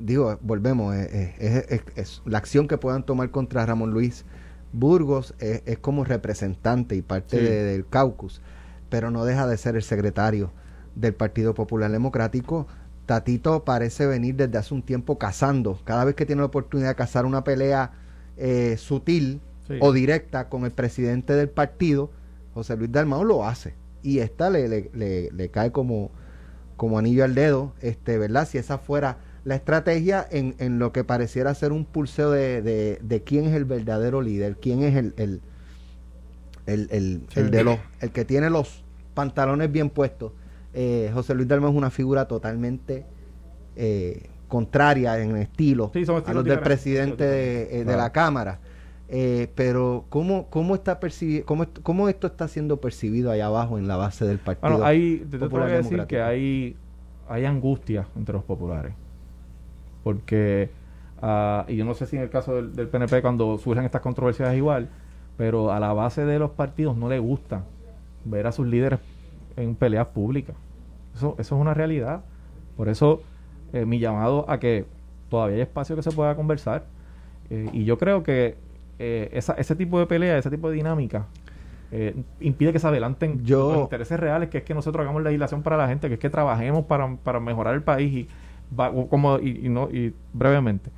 digo, 0.00 0.38
volvemos, 0.42 0.94
es, 0.94 2.22
la 2.24 2.38
acción 2.38 2.68
que 2.68 2.78
puedan 2.78 3.04
tomar 3.04 3.30
contra 3.30 3.66
Ramón 3.66 3.90
Luis 3.90 4.24
Burgos 4.72 5.34
es, 5.38 5.78
como 5.78 6.04
representante 6.04 6.94
y 6.94 7.02
parte 7.02 7.40
del 7.40 7.86
caucus, 7.86 8.40
pero 8.88 9.10
no 9.10 9.24
deja 9.24 9.46
de 9.46 9.56
ser 9.56 9.76
el 9.76 9.82
secretario 9.82 10.50
del 10.94 11.14
Partido 11.14 11.54
Popular 11.54 11.90
Democrático. 11.90 12.66
Tatito 13.06 13.64
parece 13.64 14.06
venir 14.06 14.36
desde 14.36 14.58
hace 14.58 14.74
un 14.74 14.82
tiempo 14.82 15.18
cazando, 15.18 15.80
cada 15.84 16.04
vez 16.04 16.14
que 16.14 16.26
tiene 16.26 16.40
la 16.40 16.46
oportunidad 16.46 16.90
de 16.90 16.94
cazar 16.94 17.24
una 17.24 17.44
pelea 17.44 17.92
eh, 18.36 18.76
sutil 18.78 19.40
o 19.80 19.92
directa 19.92 20.48
con 20.48 20.64
el 20.64 20.70
presidente 20.70 21.34
del 21.34 21.48
partido, 21.48 22.10
José 22.54 22.76
Luis 22.76 22.90
Dalmau 22.92 23.24
lo 23.24 23.46
hace. 23.46 23.74
Y 24.02 24.20
esta 24.20 24.48
le, 24.48 24.90
le, 24.92 25.30
le 25.30 25.48
cae 25.50 25.72
como, 25.72 26.10
como 26.78 26.96
anillo 26.96 27.24
al 27.24 27.34
dedo, 27.34 27.74
este, 27.82 28.16
¿verdad? 28.18 28.48
Si 28.48 28.56
esa 28.56 28.78
fuera 28.78 29.18
la 29.44 29.56
estrategia 29.56 30.26
en, 30.30 30.54
en 30.58 30.78
lo 30.78 30.92
que 30.92 31.02
pareciera 31.02 31.52
ser 31.54 31.72
un 31.72 31.84
pulseo 31.84 32.30
de, 32.30 32.62
de, 33.02 33.22
quién 33.24 33.46
es 33.46 33.54
el 33.54 33.64
verdadero 33.64 34.22
líder, 34.22 34.56
quién 34.56 34.84
es 34.84 34.94
el, 34.94 35.12
el, 35.16 35.40
el, 36.66 37.22
el, 37.34 37.50
de 37.50 37.64
los, 37.64 37.78
el 38.00 38.12
que 38.12 38.24
tiene 38.24 38.48
los 38.48 38.84
pantalones 39.14 39.72
bien 39.72 39.90
puestos. 39.90 40.32
Eh, 40.72 41.10
José 41.12 41.34
Luis 41.34 41.48
Dalma 41.48 41.68
es 41.68 41.74
una 41.74 41.90
figura 41.90 42.28
totalmente 42.28 43.04
eh, 43.74 44.28
contraria 44.46 45.18
en 45.18 45.36
estilo 45.36 45.90
a 46.26 46.32
los 46.32 46.44
del 46.44 46.60
presidente 46.60 47.24
de, 47.24 47.80
eh, 47.80 47.84
la 47.84 48.12
Cámara. 48.12 48.60
Pero 49.08 50.04
¿cómo, 50.08 50.46
cómo 50.50 50.74
está 50.74 51.00
percibido, 51.00 51.46
cómo, 51.46 51.66
cómo, 51.82 52.08
esto 52.08 52.26
está 52.26 52.46
siendo 52.48 52.78
percibido 52.78 53.30
allá 53.30 53.46
abajo 53.46 53.78
en 53.78 53.88
la 53.88 53.96
base 53.96 54.26
del 54.26 54.38
partido? 54.38 54.70
Bueno, 54.70 54.84
hay, 54.84 55.26
te, 55.30 55.38
voy 55.38 55.62
a 55.62 55.66
decir 55.66 56.04
que 56.06 56.20
hay, 56.20 56.76
hay 57.28 57.44
angustia 57.44 58.06
entre 58.16 58.34
los 58.34 58.44
populares. 58.44 58.92
Porque, 60.04 60.70
uh, 61.22 61.70
y 61.70 61.76
yo 61.76 61.84
no 61.84 61.94
sé 61.94 62.06
si 62.06 62.16
en 62.16 62.22
el 62.22 62.30
caso 62.30 62.62
del, 62.62 62.88
PNP 62.88 63.22
cuando 63.22 63.58
surgen 63.58 63.84
estas 63.84 64.00
controversias 64.00 64.50
es 64.50 64.56
igual, 64.56 64.88
pero 65.36 65.72
a 65.72 65.80
la 65.80 65.92
base 65.92 66.24
de 66.24 66.38
los 66.38 66.50
partidos 66.50 66.96
no 66.96 67.08
le 67.08 67.18
gusta 67.18 67.64
ver 68.24 68.46
a 68.46 68.52
sus 68.52 68.66
líderes 68.66 69.00
en 69.56 69.74
peleas 69.74 70.08
públicas. 70.08 70.56
Eso, 71.14 71.34
eso 71.38 71.54
es 71.56 71.60
una 71.60 71.74
realidad. 71.74 72.22
Por 72.76 72.88
eso 72.88 73.22
eh, 73.72 73.84
mi 73.84 73.98
llamado 73.98 74.44
a 74.48 74.58
que 74.58 74.86
todavía 75.28 75.56
hay 75.56 75.62
espacio 75.62 75.96
que 75.96 76.02
se 76.02 76.12
pueda 76.12 76.34
conversar. 76.34 76.84
Eh, 77.50 77.68
y 77.72 77.84
yo 77.84 77.98
creo 77.98 78.22
que 78.22 78.56
eh, 78.98 79.28
esa, 79.32 79.54
ese 79.54 79.76
tipo 79.76 79.98
de 79.98 80.06
pelea, 80.06 80.38
ese 80.38 80.50
tipo 80.50 80.68
de 80.68 80.76
dinámica, 80.76 81.26
eh, 81.90 82.14
impide 82.40 82.72
que 82.72 82.78
se 82.78 82.86
adelanten 82.86 83.42
los 83.46 83.78
intereses 83.78 84.20
reales, 84.20 84.50
que 84.50 84.58
es 84.58 84.64
que 84.64 84.74
nosotros 84.74 85.02
hagamos 85.02 85.22
legislación 85.22 85.62
para 85.62 85.76
la 85.76 85.88
gente, 85.88 86.08
que 86.08 86.14
es 86.14 86.20
que 86.20 86.30
trabajemos 86.30 86.84
para, 86.84 87.16
para 87.16 87.40
mejorar 87.40 87.74
el 87.74 87.82
país 87.82 88.12
y, 88.12 88.28
como 89.08 89.38
y, 89.38 89.68
no 89.68 89.88
y 89.90 90.14
brevemente 90.34 90.90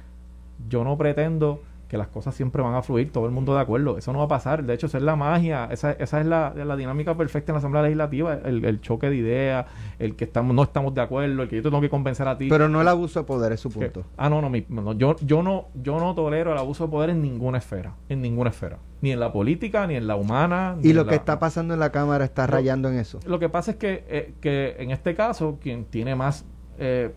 yo 0.68 0.84
no 0.84 0.98
pretendo 0.98 1.62
que 1.90 1.98
las 1.98 2.06
cosas 2.06 2.36
siempre 2.36 2.62
van 2.62 2.76
a 2.76 2.82
fluir, 2.82 3.10
todo 3.10 3.26
el 3.26 3.32
mundo 3.32 3.52
de 3.52 3.60
acuerdo. 3.60 3.98
Eso 3.98 4.12
no 4.12 4.20
va 4.20 4.26
a 4.26 4.28
pasar. 4.28 4.62
De 4.62 4.72
hecho, 4.72 4.86
esa 4.86 4.98
es 4.98 5.02
la 5.02 5.16
magia, 5.16 5.68
esa, 5.72 5.90
esa 5.90 6.20
es 6.20 6.26
la, 6.26 6.54
la 6.54 6.76
dinámica 6.76 7.16
perfecta 7.16 7.50
en 7.50 7.54
la 7.54 7.58
Asamblea 7.58 7.82
Legislativa, 7.82 8.34
el, 8.44 8.80
choque 8.80 9.10
de 9.10 9.16
ideas, 9.16 9.66
el 9.98 10.14
que 10.14 10.22
estamos 10.22 10.54
no 10.54 10.62
estamos 10.62 10.94
de 10.94 11.00
acuerdo, 11.00 11.42
el 11.42 11.48
que 11.48 11.56
yo 11.56 11.62
te 11.62 11.68
tengo 11.68 11.80
que 11.80 11.90
convencer 11.90 12.28
a 12.28 12.38
ti. 12.38 12.48
Pero 12.48 12.68
no 12.68 12.80
el 12.80 12.86
abuso 12.86 13.18
de 13.18 13.26
poder, 13.26 13.50
es 13.50 13.58
su 13.58 13.70
punto. 13.70 14.04
ah, 14.16 14.30
no, 14.30 14.40
no, 14.40 14.92
yo, 14.92 15.16
yo 15.16 15.42
no, 15.42 15.66
yo 15.74 15.98
no 15.98 16.14
tolero 16.14 16.52
el 16.52 16.58
abuso 16.58 16.84
de 16.84 16.92
poder 16.92 17.10
en 17.10 17.22
ninguna 17.22 17.58
esfera, 17.58 17.96
en 18.08 18.22
ninguna 18.22 18.50
esfera. 18.50 18.78
Ni 19.00 19.10
en 19.10 19.18
la 19.18 19.32
política, 19.32 19.84
ni 19.88 19.96
en 19.96 20.06
la 20.06 20.14
humana. 20.14 20.76
y 20.80 20.92
lo 20.92 21.06
que 21.06 21.16
está 21.16 21.40
pasando 21.40 21.74
en 21.74 21.80
la 21.80 21.90
Cámara 21.90 22.24
está 22.24 22.46
rayando 22.46 22.88
en 22.88 22.98
eso. 22.98 23.18
Lo 23.26 23.40
que 23.40 23.48
pasa 23.48 23.72
es 23.72 23.78
que, 23.78 24.04
eh, 24.08 24.34
que 24.40 24.76
en 24.78 24.92
este 24.92 25.16
caso, 25.16 25.58
quien 25.60 25.86
tiene 25.86 26.14
más 26.14 26.44
eh, 26.78 27.12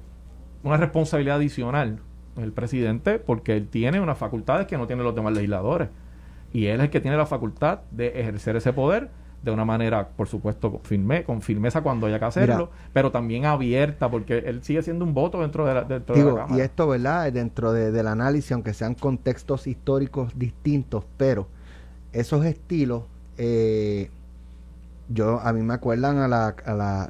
una 0.64 0.78
responsabilidad 0.78 1.36
adicional 1.36 2.00
el 2.38 2.52
presidente 2.52 3.20
porque 3.20 3.56
él 3.56 3.68
tiene 3.68 4.00
unas 4.00 4.18
facultades 4.18 4.68
que 4.68 4.78
no 4.78 4.88
tienen 4.88 5.06
los 5.06 5.16
demás 5.16 5.34
legisladores. 5.34 5.90
Y 6.52 6.68
él 6.68 6.80
es 6.80 6.86
el 6.86 6.90
que 6.90 7.02
tiene 7.02 7.18
la 7.18 7.26
facultad 7.26 7.80
de 7.92 8.20
ejercer 8.20 8.56
ese 8.56 8.74
poder 8.74 9.10
de 9.44 9.52
una 9.52 9.66
manera, 9.66 10.08
por 10.08 10.28
supuesto, 10.28 10.72
con, 10.72 10.82
firme, 10.82 11.24
con 11.26 11.42
firmeza 11.42 11.82
cuando 11.82 12.08
haya 12.08 12.18
que 12.18 12.26
hacerlo, 12.26 12.70
pero 12.94 13.12
también 13.12 13.46
abierta, 13.46 14.10
porque 14.10 14.38
él 14.38 14.64
sigue 14.64 14.82
siendo 14.82 15.04
un 15.04 15.14
voto 15.14 15.42
dentro 15.42 15.66
de 15.66 15.74
la, 15.74 15.84
dentro 15.84 16.16
de 16.16 16.56
Y 16.56 16.62
esto, 16.62 16.88
¿verdad? 16.88 17.32
Dentro 17.32 17.74
del 17.74 18.08
análisis, 18.08 18.54
aunque 18.54 18.74
sean 18.74 18.96
contextos 18.96 19.68
históricos 19.68 20.32
distintos, 20.40 21.04
pero 21.18 21.48
esos 22.14 22.46
estilos, 22.46 23.04
eh, 23.38 24.10
yo 25.10 25.42
a 25.42 25.52
mí 25.52 25.62
me 25.62 25.74
acuerdan 25.74 26.20
a 26.20 26.30
la, 26.30 26.56
a 26.66 26.74
la, 26.74 27.08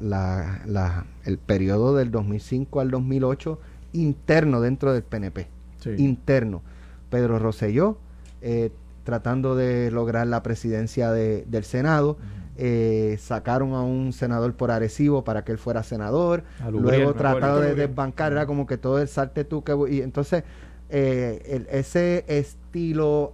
la, 0.66 1.06
el 1.24 1.38
periodo 1.38 1.94
del 1.94 2.10
2005 2.10 2.80
al 2.80 2.90
2008 2.90 3.60
interno 3.94 4.60
dentro 4.60 4.92
del 4.92 5.02
PNP. 5.02 5.48
Interno. 5.96 6.62
Pedro 7.10 7.38
Rosselló, 7.38 7.98
eh, 8.42 8.70
tratando 9.04 9.54
de 9.54 9.90
lograr 9.90 10.26
la 10.26 10.42
presidencia 10.42 11.12
del 11.12 11.64
Senado. 11.64 12.18
Eh, 12.56 13.16
sacaron 13.20 13.74
a 13.74 13.82
un 13.82 14.12
senador 14.12 14.54
por 14.54 14.70
Arecibo 14.70 15.24
para 15.24 15.44
que 15.44 15.52
él 15.52 15.58
fuera 15.58 15.82
senador. 15.82 16.44
Luego 16.70 17.14
trataron 17.14 17.62
de 17.62 17.74
desbancar, 17.74 18.32
era 18.32 18.46
como 18.46 18.66
que 18.66 18.78
todo 18.78 19.00
el 19.00 19.08
salte 19.08 19.44
tú 19.44 19.62
que... 19.62 19.74
Y 19.90 20.00
entonces, 20.00 20.44
eh, 20.90 21.66
ese 21.70 22.24
estilo 22.28 23.32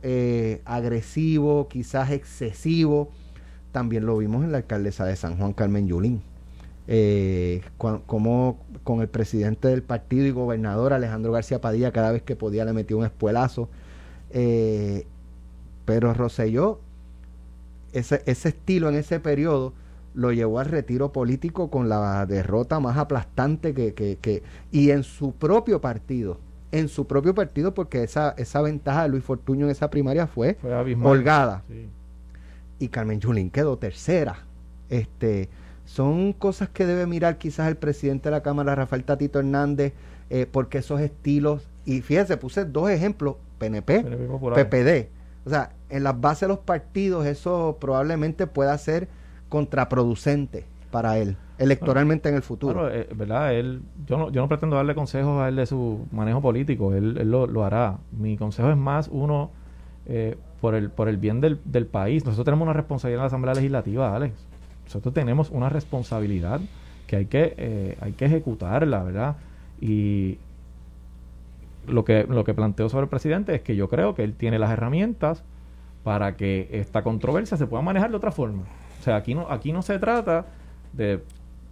agresivo, 0.65 1.69
quizás 1.69 2.11
excesivo, 2.11 3.11
también 3.73 4.07
lo 4.07 4.19
vimos 4.19 4.45
en 4.45 4.53
la 4.53 4.59
alcaldesa 4.59 5.05
de 5.05 5.17
San 5.17 5.37
Juan, 5.37 5.53
Carmen 5.53 5.87
Yulín 5.87 6.23
eh, 6.93 7.63
como 7.79 8.59
con 8.83 9.01
el 9.01 9.07
presidente 9.07 9.69
del 9.69 9.85
partido 9.85 10.27
y 10.27 10.33
gobernador 10.33 10.93
Alejandro 10.93 11.31
García 11.31 11.61
Padilla 11.61 11.93
cada 11.93 12.11
vez 12.11 12.23
que 12.23 12.35
podía 12.35 12.65
le 12.65 12.73
metió 12.73 12.99
un 12.99 13.05
espuelazo. 13.05 13.69
Eh, 14.31 15.07
pero 15.85 16.13
Roselló, 16.15 16.81
ese, 17.93 18.25
ese 18.27 18.49
estilo 18.49 18.89
en 18.89 18.97
ese 18.97 19.21
periodo 19.21 19.73
lo 20.15 20.33
llevó 20.33 20.59
al 20.59 20.67
retiro 20.67 21.13
político 21.13 21.71
con 21.71 21.89
la 21.89 22.27
derrota 22.27 22.81
más 22.81 22.97
aplastante 22.97 23.73
que, 23.73 23.95
que, 23.95 24.43
y 24.73 24.91
en 24.91 25.05
su 25.05 25.31
propio 25.31 25.81
partido 25.81 26.39
en 26.73 26.89
su 26.89 27.07
propio 27.07 27.37
partido 27.37 27.73
porque 27.73 28.03
esa, 28.03 28.35
esa 28.37 28.63
ventaja 28.63 29.05
de 29.05 29.11
Luis 29.11 29.23
Fortuño 29.23 29.67
en 29.67 29.71
esa 29.71 29.91
primaria 29.91 30.27
fue, 30.27 30.57
holgada. 31.03 31.63
Y 32.81 32.89
Carmen 32.89 33.21
Yulín 33.21 33.51
quedó 33.51 33.77
tercera 33.77 34.45
este 34.89 35.49
son 35.93 36.33
cosas 36.33 36.69
que 36.69 36.87
debe 36.87 37.05
mirar 37.05 37.37
quizás 37.37 37.67
el 37.67 37.77
presidente 37.77 38.29
de 38.29 38.37
la 38.37 38.45
Cámara, 38.45 38.77
Rafael 38.77 39.03
Tatito 39.03 39.41
Hernández, 39.41 39.93
eh, 40.31 40.47
porque 40.51 40.79
esos 40.79 41.01
estilos, 41.01 41.69
y 41.85 42.01
fíjese, 42.01 42.37
puse 42.37 42.65
dos 42.65 42.91
ejemplos, 42.91 43.35
PNP, 43.59 44.05
PPD. 44.05 45.09
O 45.45 45.51
sea, 45.51 45.73
en 45.89 46.05
las 46.05 46.21
bases 46.21 46.43
de 46.43 46.49
los 46.49 46.61
partidos 46.61 47.27
eso 47.27 47.79
probablemente 47.81 48.47
pueda 48.47 48.79
ser 48.79 49.09
contraproducente 49.49 50.65
para 50.93 51.19
él 51.19 51.37
electoralmente 51.59 52.29
en 52.29 52.37
el 52.37 52.43
futuro. 52.43 52.89
Eh, 52.89 53.09
¿verdad? 53.13 53.53
Él, 53.55 53.83
yo, 54.07 54.17
no, 54.17 54.31
yo 54.31 54.43
no 54.43 54.49
pretendo 54.49 54.77
darle 54.77 54.95
consejos 54.95 55.43
a 55.43 55.49
él 55.49 55.57
de 55.57 55.67
su 55.67 56.07
manejo 56.13 56.41
político, 56.41 56.95
él, 56.95 57.15
lo, 57.29 57.65
hará. 57.65 57.99
Mi 58.13 58.37
consejo 58.37 58.71
es 58.71 58.77
más 58.77 59.09
uno 59.13 59.51
eh, 60.07 60.37
por, 60.61 60.77
el, 60.77 60.91
por 60.91 61.09
el 61.09 61.17
bien 61.17 61.41
del, 61.41 61.61
del 61.65 61.87
país. 61.87 62.25
Nosotros 62.25 62.45
tenemos 62.45 62.65
una 62.65 62.75
responsabilidad 62.75 63.19
en 63.19 63.23
la 63.25 63.27
Asamblea 63.27 63.55
Legislativa, 63.55 64.15
Alex 64.15 64.50
nosotros 64.91 65.15
tenemos 65.15 65.51
una 65.51 65.69
responsabilidad 65.69 66.61
que 67.07 67.17
hay 67.17 67.27
que, 67.27 67.55
eh, 67.57 67.97
hay 68.01 68.13
que 68.13 68.25
ejecutarla, 68.25 69.05
¿verdad? 69.05 69.37
Y 69.81 70.39
lo 71.87 72.05
que, 72.05 72.27
lo 72.29 72.43
que 72.43 72.55
planteo 72.55 72.89
sobre 72.89 73.05
el 73.05 73.09
presidente 73.09 73.55
es 73.55 73.61
que 73.63 73.77
yo 73.77 73.89
creo 73.89 74.17
que 74.17 74.25
él 74.25 74.35
tiene 74.35 74.59
las 74.59 74.73
herramientas 74.73 75.45
para 76.03 76.37
que 76.37 76.69
esta 76.73 77.03
controversia 77.03 77.57
se 77.57 77.69
pueda 77.69 77.83
manejar 77.83 78.11
de 78.11 78.17
otra 78.17 78.33
forma. 78.33 78.65
O 78.99 79.03
sea, 79.05 79.15
aquí 79.15 79.33
no, 79.33 79.47
aquí 79.49 79.73
no 79.73 79.83
se 79.83 80.01
trata 80.01 80.47
de, 80.93 81.23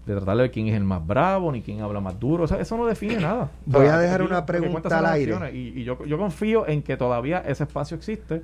de 0.06 0.14
tratar 0.14 0.36
de 0.36 0.50
quién 0.52 0.68
es 0.68 0.74
el 0.74 0.84
más 0.84 1.04
bravo 1.04 1.50
ni 1.50 1.60
quién 1.60 1.80
habla 1.80 2.00
más 2.00 2.20
duro. 2.20 2.44
O 2.44 2.46
sea, 2.46 2.60
eso 2.60 2.76
no 2.76 2.86
define 2.86 3.16
nada. 3.16 3.50
Voy 3.66 3.86
a 3.86 3.98
dejar 3.98 4.22
una 4.22 4.46
pregunta 4.46 4.96
al 4.96 5.06
aire. 5.06 5.52
Y, 5.52 5.82
yo, 5.82 6.04
yo 6.04 6.18
confío 6.18 6.68
en 6.68 6.82
que 6.82 6.96
todavía 6.96 7.40
ese 7.40 7.64
espacio 7.64 7.96
existe 7.96 8.42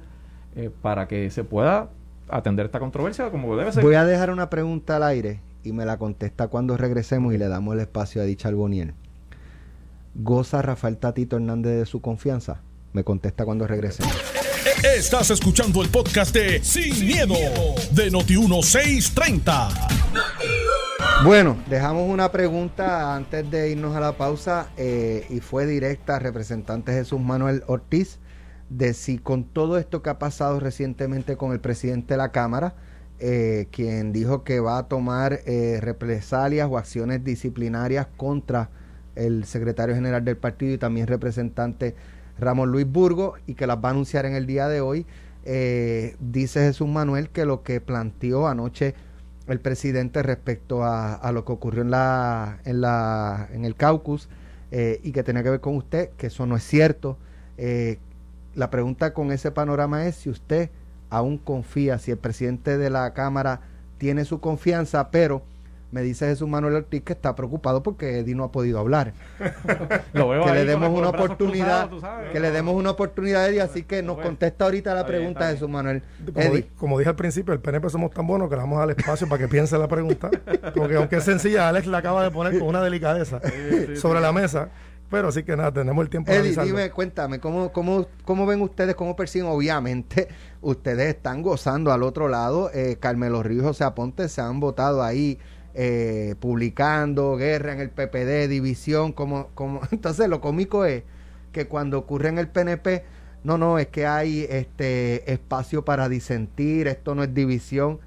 eh, 0.56 0.68
para 0.82 1.06
que 1.06 1.30
se 1.30 1.44
pueda 1.44 1.90
atender 2.28 2.66
esta 2.66 2.80
controversia 2.80 3.30
como 3.30 3.56
debe 3.56 3.72
ser. 3.72 3.82
Voy 3.82 3.94
a 3.94 4.04
dejar 4.04 4.30
una 4.30 4.50
pregunta 4.50 4.96
al 4.96 5.02
aire 5.02 5.40
y 5.62 5.72
me 5.72 5.84
la 5.84 5.98
contesta 5.98 6.48
cuando 6.48 6.76
regresemos 6.76 7.34
y 7.34 7.38
le 7.38 7.48
damos 7.48 7.74
el 7.74 7.80
espacio 7.80 8.22
a 8.22 8.24
dicha 8.24 8.48
Alboniel. 8.48 8.94
¿Goza 10.14 10.62
Rafael 10.62 10.98
Tatito 10.98 11.36
Hernández 11.36 11.78
de 11.78 11.86
su 11.86 12.00
confianza? 12.00 12.60
Me 12.92 13.02
contesta 13.02 13.44
cuando 13.44 13.66
regresemos. 13.66 14.14
Estás 14.96 15.30
escuchando 15.30 15.82
el 15.82 15.88
podcast 15.88 16.34
de 16.34 16.62
Sin, 16.62 17.06
miedo, 17.06 17.34
de 17.90 18.12
Noti1630. 18.12 20.04
Bueno, 21.24 21.56
dejamos 21.68 22.08
una 22.08 22.30
pregunta 22.30 23.14
antes 23.16 23.50
de 23.50 23.70
irnos 23.70 23.96
a 23.96 24.00
la 24.00 24.12
pausa 24.12 24.68
eh, 24.76 25.26
y 25.30 25.40
fue 25.40 25.66
directa 25.66 26.18
representante 26.18 26.92
Jesús 26.92 27.20
Manuel 27.20 27.64
Ortiz 27.66 28.18
de 28.76 28.92
si 28.92 29.18
con 29.18 29.44
todo 29.44 29.78
esto 29.78 30.02
que 30.02 30.10
ha 30.10 30.18
pasado 30.18 30.58
recientemente 30.58 31.36
con 31.36 31.52
el 31.52 31.60
presidente 31.60 32.14
de 32.14 32.18
la 32.18 32.32
Cámara, 32.32 32.74
eh, 33.20 33.68
quien 33.70 34.12
dijo 34.12 34.42
que 34.42 34.58
va 34.58 34.78
a 34.78 34.88
tomar 34.88 35.40
eh, 35.46 35.78
represalias 35.80 36.68
o 36.68 36.76
acciones 36.76 37.22
disciplinarias 37.22 38.08
contra 38.16 38.70
el 39.14 39.44
secretario 39.44 39.94
general 39.94 40.24
del 40.24 40.36
partido 40.36 40.74
y 40.74 40.78
también 40.78 41.06
representante 41.06 41.94
Ramón 42.36 42.72
Luis 42.72 42.86
Burgo 42.90 43.34
y 43.46 43.54
que 43.54 43.68
las 43.68 43.76
va 43.76 43.90
a 43.90 43.92
anunciar 43.92 44.26
en 44.26 44.34
el 44.34 44.46
día 44.46 44.66
de 44.66 44.80
hoy. 44.80 45.06
Eh, 45.44 46.16
dice 46.18 46.60
Jesús 46.60 46.88
Manuel 46.88 47.28
que 47.30 47.44
lo 47.44 47.62
que 47.62 47.80
planteó 47.80 48.48
anoche 48.48 48.94
el 49.46 49.60
presidente 49.60 50.22
respecto 50.24 50.82
a, 50.82 51.14
a 51.14 51.30
lo 51.30 51.44
que 51.44 51.52
ocurrió 51.52 51.82
en 51.82 51.90
la 51.90 52.58
en 52.64 52.80
la 52.80 53.48
en 53.52 53.64
el 53.66 53.76
caucus 53.76 54.28
y 54.72 55.12
que 55.12 55.22
tenía 55.22 55.44
que 55.44 55.50
ver 55.50 55.60
con 55.60 55.76
usted 55.76 56.10
que 56.16 56.26
eso 56.26 56.46
no 56.46 56.56
es 56.56 56.64
cierto 56.64 57.16
la 58.54 58.70
pregunta 58.70 59.12
con 59.12 59.32
ese 59.32 59.50
panorama 59.50 60.06
es 60.06 60.16
si 60.16 60.30
usted 60.30 60.70
aún 61.10 61.38
confía, 61.38 61.98
si 61.98 62.10
el 62.10 62.18
presidente 62.18 62.78
de 62.78 62.90
la 62.90 63.12
Cámara 63.14 63.60
tiene 63.98 64.24
su 64.24 64.40
confianza, 64.40 65.10
pero 65.10 65.42
me 65.94 66.02
dice 66.02 66.26
Jesús 66.26 66.48
Manuel 66.48 66.74
Ortiz 66.74 67.02
que 67.04 67.12
está 67.12 67.36
preocupado 67.36 67.84
porque 67.84 68.18
Eddie 68.18 68.34
no 68.34 68.42
ha 68.42 68.50
podido 68.50 68.80
hablar. 68.80 69.12
que 70.12 70.52
le 70.52 70.64
demos 70.64 70.90
una 70.90 71.10
oportunidad, 71.10 71.88
que 72.32 72.40
le 72.40 72.50
demos 72.50 72.74
una 72.74 72.90
oportunidad 72.90 73.44
a 73.44 73.48
Eddie, 73.48 73.60
así 73.60 73.84
que 73.84 74.02
nos 74.02 74.18
contesta 74.18 74.64
ahorita 74.64 74.92
la 74.92 75.06
pregunta 75.06 75.48
Jesús 75.50 75.68
Manuel. 75.68 76.02
Como, 76.78 76.98
dije 76.98 77.10
al 77.10 77.16
principio, 77.16 77.54
el 77.54 77.60
PNP 77.60 77.88
somos 77.90 78.10
tan 78.10 78.26
buenos 78.26 78.48
que 78.48 78.56
le 78.56 78.62
vamos 78.62 78.80
al 78.80 78.90
espacio 78.90 79.28
para 79.28 79.40
que 79.40 79.46
piense 79.46 79.78
la 79.78 79.86
pregunta, 79.86 80.30
porque 80.74 80.96
aunque 80.96 81.16
es 81.16 81.24
sencilla, 81.24 81.68
Alex 81.68 81.86
la 81.86 81.98
acaba 81.98 82.24
de 82.24 82.32
poner 82.32 82.58
con 82.58 82.66
una 82.66 82.82
delicadeza 82.82 83.40
sobre 83.94 84.20
la 84.20 84.32
mesa. 84.32 84.70
Pero 85.10 85.28
así 85.28 85.42
que 85.42 85.56
nada, 85.56 85.72
tenemos 85.72 86.02
el 86.02 86.10
tiempo 86.10 86.32
Eddie, 86.32 86.56
dime, 86.64 86.90
cuéntame, 86.90 87.38
¿cómo, 87.38 87.72
cómo, 87.72 88.06
¿cómo 88.24 88.46
ven 88.46 88.60
ustedes, 88.62 88.94
cómo 88.94 89.14
perciben? 89.14 89.48
Obviamente, 89.48 90.28
ustedes 90.60 91.14
están 91.14 91.42
gozando 91.42 91.92
al 91.92 92.02
otro 92.02 92.28
lado. 92.28 92.70
Eh, 92.72 92.96
Carmelo 92.98 93.42
Ríos, 93.42 93.64
José 93.64 93.84
Aponte 93.84 94.28
se 94.28 94.40
han 94.40 94.60
votado 94.60 95.02
ahí 95.02 95.38
eh, 95.74 96.36
publicando 96.40 97.36
guerra 97.36 97.72
en 97.72 97.80
el 97.80 97.90
PPD, 97.90 98.48
división, 98.48 99.12
como, 99.12 99.48
como... 99.54 99.80
Entonces, 99.90 100.28
lo 100.28 100.40
cómico 100.40 100.84
es 100.84 101.02
que 101.52 101.66
cuando 101.66 101.98
ocurre 101.98 102.28
en 102.30 102.38
el 102.38 102.48
PNP, 102.48 103.04
no, 103.44 103.58
no, 103.58 103.78
es 103.78 103.88
que 103.88 104.06
hay 104.06 104.46
este 104.48 105.30
espacio 105.32 105.84
para 105.84 106.08
disentir, 106.08 106.88
esto 106.88 107.14
no 107.14 107.22
es 107.22 107.34
división. 107.34 108.00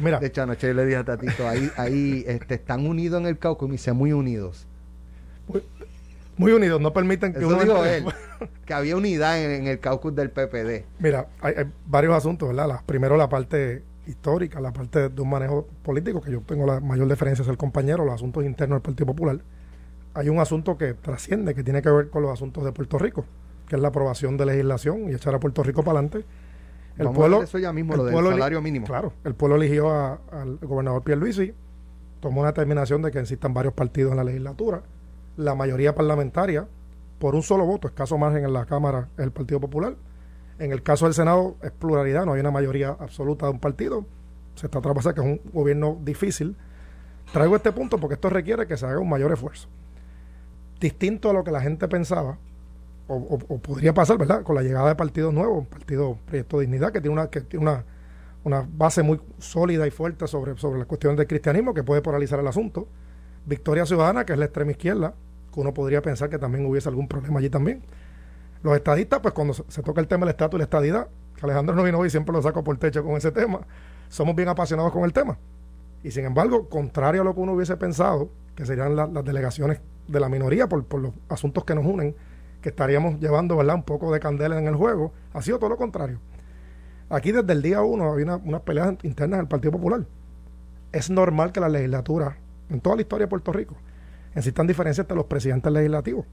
Mira. 0.00 0.18
De 0.18 0.28
hecho, 0.28 0.42
anoche 0.42 0.66
yo 0.68 0.74
le 0.74 0.86
dije 0.86 0.96
a 0.96 1.04
Tatito, 1.04 1.46
ahí, 1.46 1.70
ahí 1.76 2.24
este, 2.26 2.54
están 2.54 2.86
unidos 2.86 3.20
en 3.20 3.26
el 3.26 3.38
caucus 3.38 3.66
y 3.66 3.68
me 3.68 3.72
dice, 3.72 3.92
muy 3.92 4.12
unidos. 4.12 4.66
Muy 6.42 6.52
unidos, 6.52 6.80
no 6.80 6.92
permiten 6.92 7.32
que 7.32 7.44
uno... 7.44 7.84
él, 7.84 8.04
que 8.64 8.74
había 8.74 8.96
unidad 8.96 9.42
en, 9.42 9.66
el 9.66 9.78
caucus 9.78 10.14
del 10.14 10.30
PPD. 10.30 10.84
Mira, 10.98 11.28
hay, 11.40 11.54
varios 11.86 12.14
asuntos, 12.14 12.48
¿verdad? 12.48 12.80
primero 12.86 13.16
la 13.16 13.28
parte 13.28 13.82
histórica, 14.06 14.60
la 14.60 14.72
parte 14.72 15.08
de 15.08 15.22
un 15.22 15.30
manejo 15.30 15.66
político, 15.82 16.20
que 16.20 16.32
yo 16.32 16.40
tengo 16.40 16.66
la 16.66 16.80
mayor 16.80 17.06
deferencia 17.08 17.42
es 17.42 17.48
el 17.48 17.56
compañero, 17.56 18.04
los 18.04 18.14
asuntos 18.14 18.44
internos 18.44 18.76
del 18.76 18.82
Partido 18.82 19.06
Popular. 19.06 19.38
Hay 20.14 20.28
un 20.28 20.40
asunto 20.40 20.76
que 20.76 20.94
trasciende, 20.94 21.54
que 21.54 21.62
tiene 21.62 21.82
que 21.82 21.90
ver 21.90 22.10
con 22.10 22.22
los 22.22 22.32
asuntos 22.32 22.64
de 22.64 22.72
Puerto 22.72 22.98
Rico, 22.98 23.24
que 23.68 23.76
es 23.76 23.82
la 23.82 23.88
aprobación 23.88 24.36
de 24.36 24.46
legislación 24.46 25.10
y 25.10 25.14
echar 25.14 25.34
a 25.34 25.40
Puerto 25.40 25.62
Rico 25.62 25.82
para 25.82 26.00
adelante. 26.00 26.26
El 26.98 27.08
pueblo, 27.10 27.42
eso 27.42 27.58
ya 27.58 27.72
mismo, 27.72 27.96
lo 27.96 28.04
del 28.04 28.14
salario 28.14 28.60
mínimo. 28.60 28.86
Claro, 28.86 29.14
el 29.24 29.34
pueblo 29.34 29.56
eligió 29.56 29.90
al 29.90 30.58
gobernador 30.60 31.02
Pierluisi, 31.02 31.54
tomó 32.20 32.40
una 32.40 32.50
determinación 32.50 33.00
de 33.00 33.10
que 33.10 33.18
existan 33.18 33.54
varios 33.54 33.72
partidos 33.72 34.10
en 34.10 34.18
la 34.18 34.24
legislatura. 34.24 34.82
La 35.36 35.54
mayoría 35.54 35.94
parlamentaria, 35.94 36.66
por 37.18 37.34
un 37.34 37.42
solo 37.42 37.64
voto, 37.64 37.88
escaso 37.88 38.18
margen 38.18 38.44
en 38.44 38.52
la 38.52 38.66
Cámara, 38.66 39.08
el 39.16 39.30
Partido 39.30 39.60
Popular. 39.60 39.96
En 40.58 40.72
el 40.72 40.82
caso 40.82 41.06
del 41.06 41.14
Senado 41.14 41.56
es 41.62 41.70
pluralidad, 41.72 42.26
no 42.26 42.34
hay 42.34 42.40
una 42.40 42.50
mayoría 42.50 42.96
absoluta 42.98 43.46
de 43.46 43.52
un 43.52 43.60
partido. 43.60 44.04
Se 44.54 44.66
está 44.66 44.80
tratando 44.80 45.14
que 45.14 45.20
es 45.20 45.26
un 45.26 45.40
gobierno 45.52 45.98
difícil. 46.02 46.56
Traigo 47.32 47.56
este 47.56 47.72
punto 47.72 47.98
porque 47.98 48.14
esto 48.14 48.28
requiere 48.28 48.66
que 48.66 48.76
se 48.76 48.86
haga 48.86 48.98
un 48.98 49.08
mayor 49.08 49.32
esfuerzo. 49.32 49.68
Distinto 50.78 51.30
a 51.30 51.32
lo 51.32 51.44
que 51.44 51.50
la 51.50 51.60
gente 51.60 51.88
pensaba, 51.88 52.38
o, 53.08 53.58
podría 53.58 53.92
pasar, 53.92 54.18
¿verdad? 54.18 54.42
Con 54.42 54.54
la 54.54 54.62
llegada 54.62 54.88
de 54.88 54.94
partidos 54.94 55.32
nuevos, 55.32 55.66
Partido 55.66 56.18
Proyecto 56.26 56.60
Dignidad, 56.60 56.92
que 56.92 57.00
tiene 57.00 57.14
una, 57.14 57.28
que 57.28 57.40
tiene 57.42 57.64
una, 57.64 57.84
una 58.44 58.66
base 58.70 59.02
muy 59.02 59.20
sólida 59.38 59.86
y 59.86 59.90
fuerte 59.90 60.26
sobre, 60.26 60.56
sobre 60.56 60.78
las 60.78 60.86
cuestiones 60.86 61.18
del 61.18 61.26
cristianismo, 61.26 61.74
que 61.74 61.82
puede 61.82 62.02
polarizar 62.02 62.40
el 62.40 62.46
asunto. 62.46 62.88
Victoria 63.46 63.86
Ciudadana, 63.86 64.24
que 64.24 64.32
es 64.32 64.38
la 64.38 64.46
extrema 64.46 64.70
izquierda, 64.70 65.14
que 65.52 65.60
uno 65.60 65.74
podría 65.74 66.02
pensar 66.02 66.30
que 66.30 66.38
también 66.38 66.64
hubiese 66.66 66.88
algún 66.88 67.08
problema 67.08 67.38
allí 67.38 67.50
también. 67.50 67.82
Los 68.62 68.76
estadistas, 68.76 69.20
pues 69.20 69.34
cuando 69.34 69.54
se, 69.54 69.82
toca 69.82 70.00
el 70.00 70.06
tema 70.06 70.24
del 70.24 70.30
estatus 70.30 70.56
y 70.56 70.58
la 70.58 70.64
estadidad, 70.64 71.08
que 71.36 71.44
Alejandro 71.44 71.74
no 71.74 71.82
vino 71.82 71.98
hoy, 71.98 72.10
siempre 72.10 72.32
lo 72.32 72.40
saco 72.40 72.62
por 72.62 72.76
techo 72.78 73.02
con 73.02 73.16
ese 73.16 73.32
tema, 73.32 73.60
somos 74.08 74.36
bien 74.36 74.48
apasionados 74.48 74.92
con 74.92 75.04
el 75.04 75.12
tema. 75.12 75.38
Y 76.04 76.10
sin 76.10 76.24
embargo, 76.24 76.68
contrario 76.68 77.22
a 77.22 77.24
lo 77.24 77.34
que 77.34 77.40
uno 77.40 77.52
hubiese 77.52 77.76
pensado, 77.76 78.28
que 78.54 78.66
serían 78.66 78.94
las 78.96 79.24
delegaciones 79.24 79.80
de 80.08 80.20
la 80.20 80.28
minoría 80.28 80.68
por, 80.68 80.84
los 81.00 81.12
asuntos 81.28 81.64
que 81.64 81.74
nos 81.74 81.84
unen, 81.84 82.14
que 82.60 82.68
estaríamos 82.68 83.18
llevando 83.18 83.56
¿verdad? 83.56 83.76
un 83.76 83.82
poco 83.82 84.12
de 84.12 84.20
candela 84.20 84.58
en 84.58 84.66
el 84.66 84.76
juego, 84.76 85.12
ha 85.32 85.42
sido 85.42 85.58
todo 85.58 85.70
lo 85.70 85.76
contrario. 85.76 86.18
Aquí 87.10 87.32
desde 87.32 87.52
el 87.52 87.62
día 87.62 87.82
uno 87.82 88.12
había 88.12 88.36
unas 88.36 88.60
peleas 88.62 88.94
internas 89.02 89.38
del 89.38 89.48
Partido 89.48 89.72
Popular. 89.72 90.04
Es 90.92 91.10
normal 91.10 91.52
que 91.52 91.60
la 91.60 91.68
legislatura, 91.68 92.38
en 92.72 92.80
toda 92.80 92.96
la 92.96 93.02
historia 93.02 93.26
de 93.26 93.30
Puerto 93.30 93.52
Rico, 93.52 93.76
existan 94.34 94.66
diferencias 94.66 95.04
entre 95.04 95.16
los 95.16 95.26
presidentes 95.26 95.72
legislativos, 95.72 96.26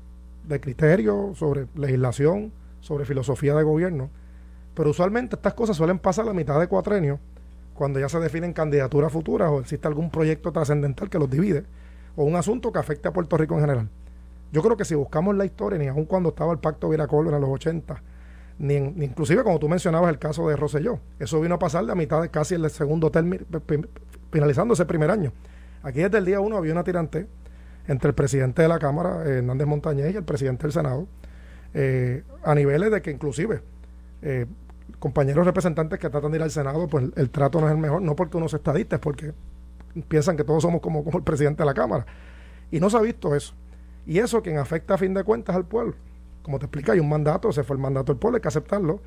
de 0.43 0.59
criterio, 0.59 1.33
sobre 1.35 1.67
legislación, 1.75 2.51
sobre 2.79 3.05
filosofía 3.05 3.55
de 3.55 3.63
gobierno. 3.63 4.09
Pero 4.73 4.91
usualmente 4.91 5.35
estas 5.35 5.53
cosas 5.53 5.75
suelen 5.75 5.99
pasar 5.99 6.23
a 6.23 6.27
la 6.29 6.33
mitad 6.33 6.59
de 6.59 6.67
cuatrenio, 6.67 7.19
cuando 7.73 7.99
ya 7.99 8.09
se 8.09 8.19
definen 8.19 8.53
candidaturas 8.53 9.11
futuras 9.11 9.49
o 9.51 9.59
existe 9.59 9.87
algún 9.87 10.09
proyecto 10.09 10.51
trascendental 10.51 11.09
que 11.09 11.19
los 11.19 11.29
divide, 11.29 11.65
o 12.15 12.23
un 12.23 12.35
asunto 12.35 12.71
que 12.71 12.79
afecte 12.79 13.07
a 13.07 13.13
Puerto 13.13 13.37
Rico 13.37 13.55
en 13.55 13.61
general. 13.61 13.89
Yo 14.51 14.61
creo 14.61 14.75
que 14.75 14.85
si 14.85 14.95
buscamos 14.95 15.35
la 15.35 15.45
historia, 15.45 15.77
ni 15.77 15.87
aun 15.87 16.05
cuando 16.05 16.29
estaba 16.29 16.51
el 16.51 16.59
pacto 16.59 16.89
Viracol 16.89 17.27
en 17.27 17.39
los 17.39 17.49
80, 17.49 18.01
ni, 18.57 18.75
inclusive 18.75 19.43
como 19.43 19.59
tú 19.59 19.69
mencionabas 19.69 20.09
el 20.09 20.19
caso 20.19 20.49
de 20.49 20.55
Roselló, 20.55 20.99
eso 21.19 21.39
vino 21.39 21.55
a 21.55 21.59
pasar 21.59 21.85
de 21.85 21.95
mitad 21.95 22.21
de 22.21 22.29
casi 22.29 22.55
el 22.55 22.69
segundo 22.69 23.11
término, 23.11 23.45
finalizando 24.31 24.73
ese 24.73 24.85
primer 24.85 25.11
año. 25.11 25.31
Aquí 25.83 26.01
desde 26.01 26.17
el 26.17 26.25
día 26.25 26.39
uno 26.39 26.57
había 26.57 26.73
una 26.73 26.83
tirante 26.83 27.27
entre 27.87 28.09
el 28.09 28.15
presidente 28.15 28.61
de 28.61 28.67
la 28.67 28.79
Cámara, 28.79 29.23
Hernández 29.25 29.67
Montañez, 29.67 30.13
y 30.13 30.17
el 30.17 30.23
presidente 30.23 30.63
del 30.63 30.71
Senado, 30.71 31.07
eh, 31.73 32.23
a 32.43 32.53
niveles 32.53 32.91
de 32.91 33.01
que 33.01 33.11
inclusive 33.11 33.61
eh, 34.21 34.45
compañeros 34.99 35.45
representantes 35.45 35.99
que 35.99 36.09
tratan 36.09 36.31
de 36.31 36.37
ir 36.37 36.43
al 36.43 36.51
Senado, 36.51 36.87
pues 36.87 37.05
el, 37.15 37.29
trato 37.29 37.61
no 37.61 37.67
es 37.67 37.73
el 37.73 37.79
mejor, 37.79 38.01
no 38.01 38.15
porque 38.15 38.37
uno 38.37 38.47
se 38.47 38.57
estadista, 38.57 38.97
es 38.97 39.01
porque 39.01 39.33
piensan 40.07 40.37
que 40.37 40.43
todos 40.43 40.61
somos 40.61 40.81
como, 40.81 41.03
el 41.11 41.23
presidente 41.23 41.63
de 41.63 41.65
la 41.65 41.73
Cámara. 41.73 42.05
Y 42.71 42.79
no 42.79 42.89
se 42.89 42.97
ha 42.97 43.01
visto 43.01 43.35
eso. 43.35 43.53
Y 44.05 44.19
eso 44.19 44.41
quien 44.41 44.57
afecta 44.57 44.95
a 44.95 44.97
fin 44.97 45.13
de 45.13 45.23
cuentas 45.23 45.55
al 45.55 45.65
pueblo. 45.65 45.95
Como 46.43 46.59
te 46.59 46.65
explica, 46.65 46.93
hay 46.93 46.99
un 46.99 47.09
mandato, 47.09 47.51
se 47.51 47.63
fue 47.63 47.75
el 47.75 47.81
mandato 47.81 48.13
del 48.13 48.19
pueblo, 48.19 48.37
hay 48.37 48.41
que 48.41 48.47
aceptarlo. 48.47 49.01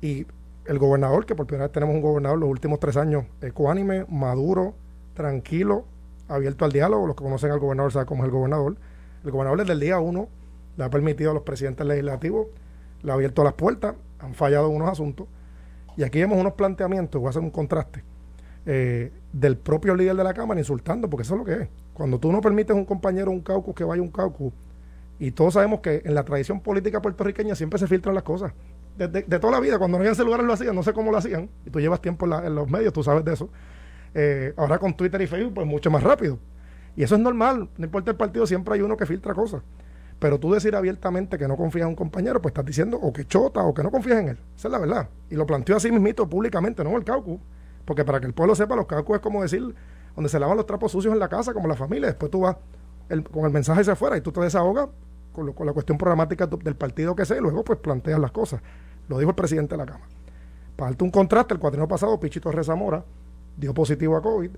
Y 0.00 0.26
el 0.66 0.78
gobernador, 0.78 1.26
que 1.26 1.34
por 1.34 1.46
primera 1.46 1.66
vez 1.66 1.72
tenemos 1.72 1.94
un 1.94 2.02
gobernador 2.02 2.38
los 2.38 2.48
últimos 2.48 2.78
tres 2.78 2.96
años 2.96 3.24
ecuánime, 3.40 4.04
maduro, 4.08 4.74
tranquilo, 5.14 5.86
abierto 6.28 6.64
al 6.64 6.72
diálogo. 6.72 7.06
Los 7.06 7.16
que 7.16 7.24
conocen 7.24 7.50
al 7.50 7.58
gobernador 7.58 7.92
saben 7.92 8.06
cómo 8.06 8.22
es 8.22 8.26
el 8.26 8.32
gobernador. 8.32 8.76
El 9.24 9.30
gobernador 9.30 9.58
desde 9.60 9.72
el 9.72 9.80
día 9.80 9.98
uno 9.98 10.28
le 10.76 10.84
ha 10.84 10.90
permitido 10.90 11.32
a 11.32 11.34
los 11.34 11.42
presidentes 11.42 11.84
legislativos, 11.86 12.46
le 13.02 13.10
ha 13.10 13.14
abierto 13.14 13.42
las 13.42 13.54
puertas, 13.54 13.96
han 14.20 14.34
fallado 14.34 14.68
en 14.68 14.76
unos 14.76 14.88
asuntos. 14.88 15.26
Y 15.96 16.04
aquí 16.04 16.20
vemos 16.20 16.38
unos 16.38 16.52
planteamientos, 16.52 17.20
voy 17.20 17.26
a 17.26 17.30
hacer 17.30 17.42
un 17.42 17.50
contraste, 17.50 18.04
eh, 18.64 19.10
del 19.32 19.56
propio 19.56 19.96
líder 19.96 20.14
de 20.14 20.22
la 20.22 20.32
Cámara 20.32 20.60
insultando, 20.60 21.10
porque 21.10 21.22
eso 21.22 21.34
es 21.34 21.38
lo 21.38 21.44
que 21.44 21.64
es. 21.64 21.68
Cuando 21.92 22.20
tú 22.20 22.30
no 22.30 22.40
permites 22.40 22.70
a 22.70 22.78
un 22.78 22.84
compañero, 22.84 23.32
un 23.32 23.40
caucus, 23.40 23.74
que 23.74 23.82
vaya 23.82 24.00
a 24.00 24.04
un 24.04 24.12
caucus, 24.12 24.52
y 25.18 25.32
todos 25.32 25.54
sabemos 25.54 25.80
que 25.80 26.02
en 26.04 26.14
la 26.14 26.24
tradición 26.24 26.60
política 26.60 27.02
puertorriqueña 27.02 27.56
siempre 27.56 27.80
se 27.80 27.88
filtran 27.88 28.14
las 28.14 28.22
cosas. 28.22 28.52
De, 28.96 29.08
de, 29.08 29.38
toda 29.38 29.52
la 29.52 29.60
vida, 29.60 29.78
cuando 29.78 29.98
no 29.98 30.02
había 30.02 30.14
celulares 30.14 30.46
lo 30.46 30.52
hacían, 30.52 30.74
no 30.74 30.82
sé 30.84 30.92
cómo 30.92 31.10
lo 31.10 31.18
hacían, 31.18 31.50
y 31.66 31.70
tú 31.70 31.80
llevas 31.80 32.00
tiempo 32.00 32.26
en, 32.26 32.54
los 32.54 32.70
medios, 32.70 32.92
tú 32.92 33.02
sabes 33.02 33.24
de 33.24 33.32
eso. 33.32 33.48
Eh, 34.20 34.52
ahora 34.56 34.80
con 34.80 34.94
Twitter 34.94 35.22
y 35.22 35.28
Facebook, 35.28 35.54
pues 35.54 35.66
mucho 35.68 35.92
más 35.92 36.02
rápido. 36.02 36.40
Y 36.96 37.04
eso 37.04 37.14
es 37.14 37.20
normal, 37.20 37.68
no 37.76 37.84
importa 37.84 38.10
el 38.10 38.16
partido, 38.16 38.48
siempre 38.48 38.74
hay 38.74 38.80
uno 38.80 38.96
que 38.96 39.06
filtra 39.06 39.32
cosas. 39.32 39.62
Pero 40.18 40.40
tú 40.40 40.52
decir 40.52 40.74
abiertamente 40.74 41.38
que 41.38 41.46
no 41.46 41.56
confías 41.56 41.84
en 41.84 41.90
un 41.90 41.94
compañero, 41.94 42.42
pues 42.42 42.50
estás 42.50 42.64
diciendo 42.64 42.98
o 43.00 43.12
que 43.12 43.24
chota 43.24 43.62
o 43.62 43.72
que 43.72 43.84
no 43.84 43.92
confías 43.92 44.18
en 44.18 44.30
él. 44.30 44.38
Esa 44.56 44.66
es 44.66 44.72
la 44.72 44.78
verdad. 44.78 45.08
Y 45.30 45.36
lo 45.36 45.46
planteó 45.46 45.76
así 45.76 45.92
mismito 45.92 46.28
públicamente, 46.28 46.82
no 46.82 46.96
el 46.96 47.04
caucus. 47.04 47.38
Porque 47.84 48.04
para 48.04 48.18
que 48.18 48.26
el 48.26 48.34
pueblo 48.34 48.56
sepa, 48.56 48.74
los 48.74 48.86
caucus 48.86 49.14
es 49.14 49.22
como 49.22 49.40
decir 49.40 49.72
donde 50.16 50.28
se 50.28 50.40
lavan 50.40 50.56
los 50.56 50.66
trapos 50.66 50.90
sucios 50.90 51.14
en 51.14 51.20
la 51.20 51.28
casa, 51.28 51.54
como 51.54 51.68
la 51.68 51.76
familia. 51.76 52.08
Después 52.08 52.28
tú 52.28 52.40
vas 52.40 52.56
con 53.30 53.44
el 53.44 53.52
mensaje 53.52 53.82
hacia 53.82 53.92
afuera 53.92 54.16
y 54.16 54.20
tú 54.20 54.32
te 54.32 54.40
desahogas 54.40 54.88
con, 55.32 55.52
con 55.52 55.64
la 55.64 55.72
cuestión 55.72 55.96
programática 55.96 56.48
del 56.48 56.74
partido 56.74 57.14
que 57.14 57.24
sea 57.24 57.36
y 57.36 57.40
luego 57.40 57.62
pues 57.62 57.78
planteas 57.78 58.18
las 58.18 58.32
cosas. 58.32 58.60
Lo 59.06 59.16
dijo 59.16 59.30
el 59.30 59.36
presidente 59.36 59.76
de 59.76 59.78
la 59.78 59.86
Cámara. 59.86 60.08
Para 60.74 60.90
darte 60.90 61.04
un 61.04 61.12
contraste, 61.12 61.54
el 61.54 61.60
cuatrino 61.60 61.86
pasado, 61.86 62.18
Pichito 62.18 62.50
Rezamora 62.50 63.04
dio 63.58 63.74
positivo 63.74 64.16
a 64.16 64.22
COVID 64.22 64.50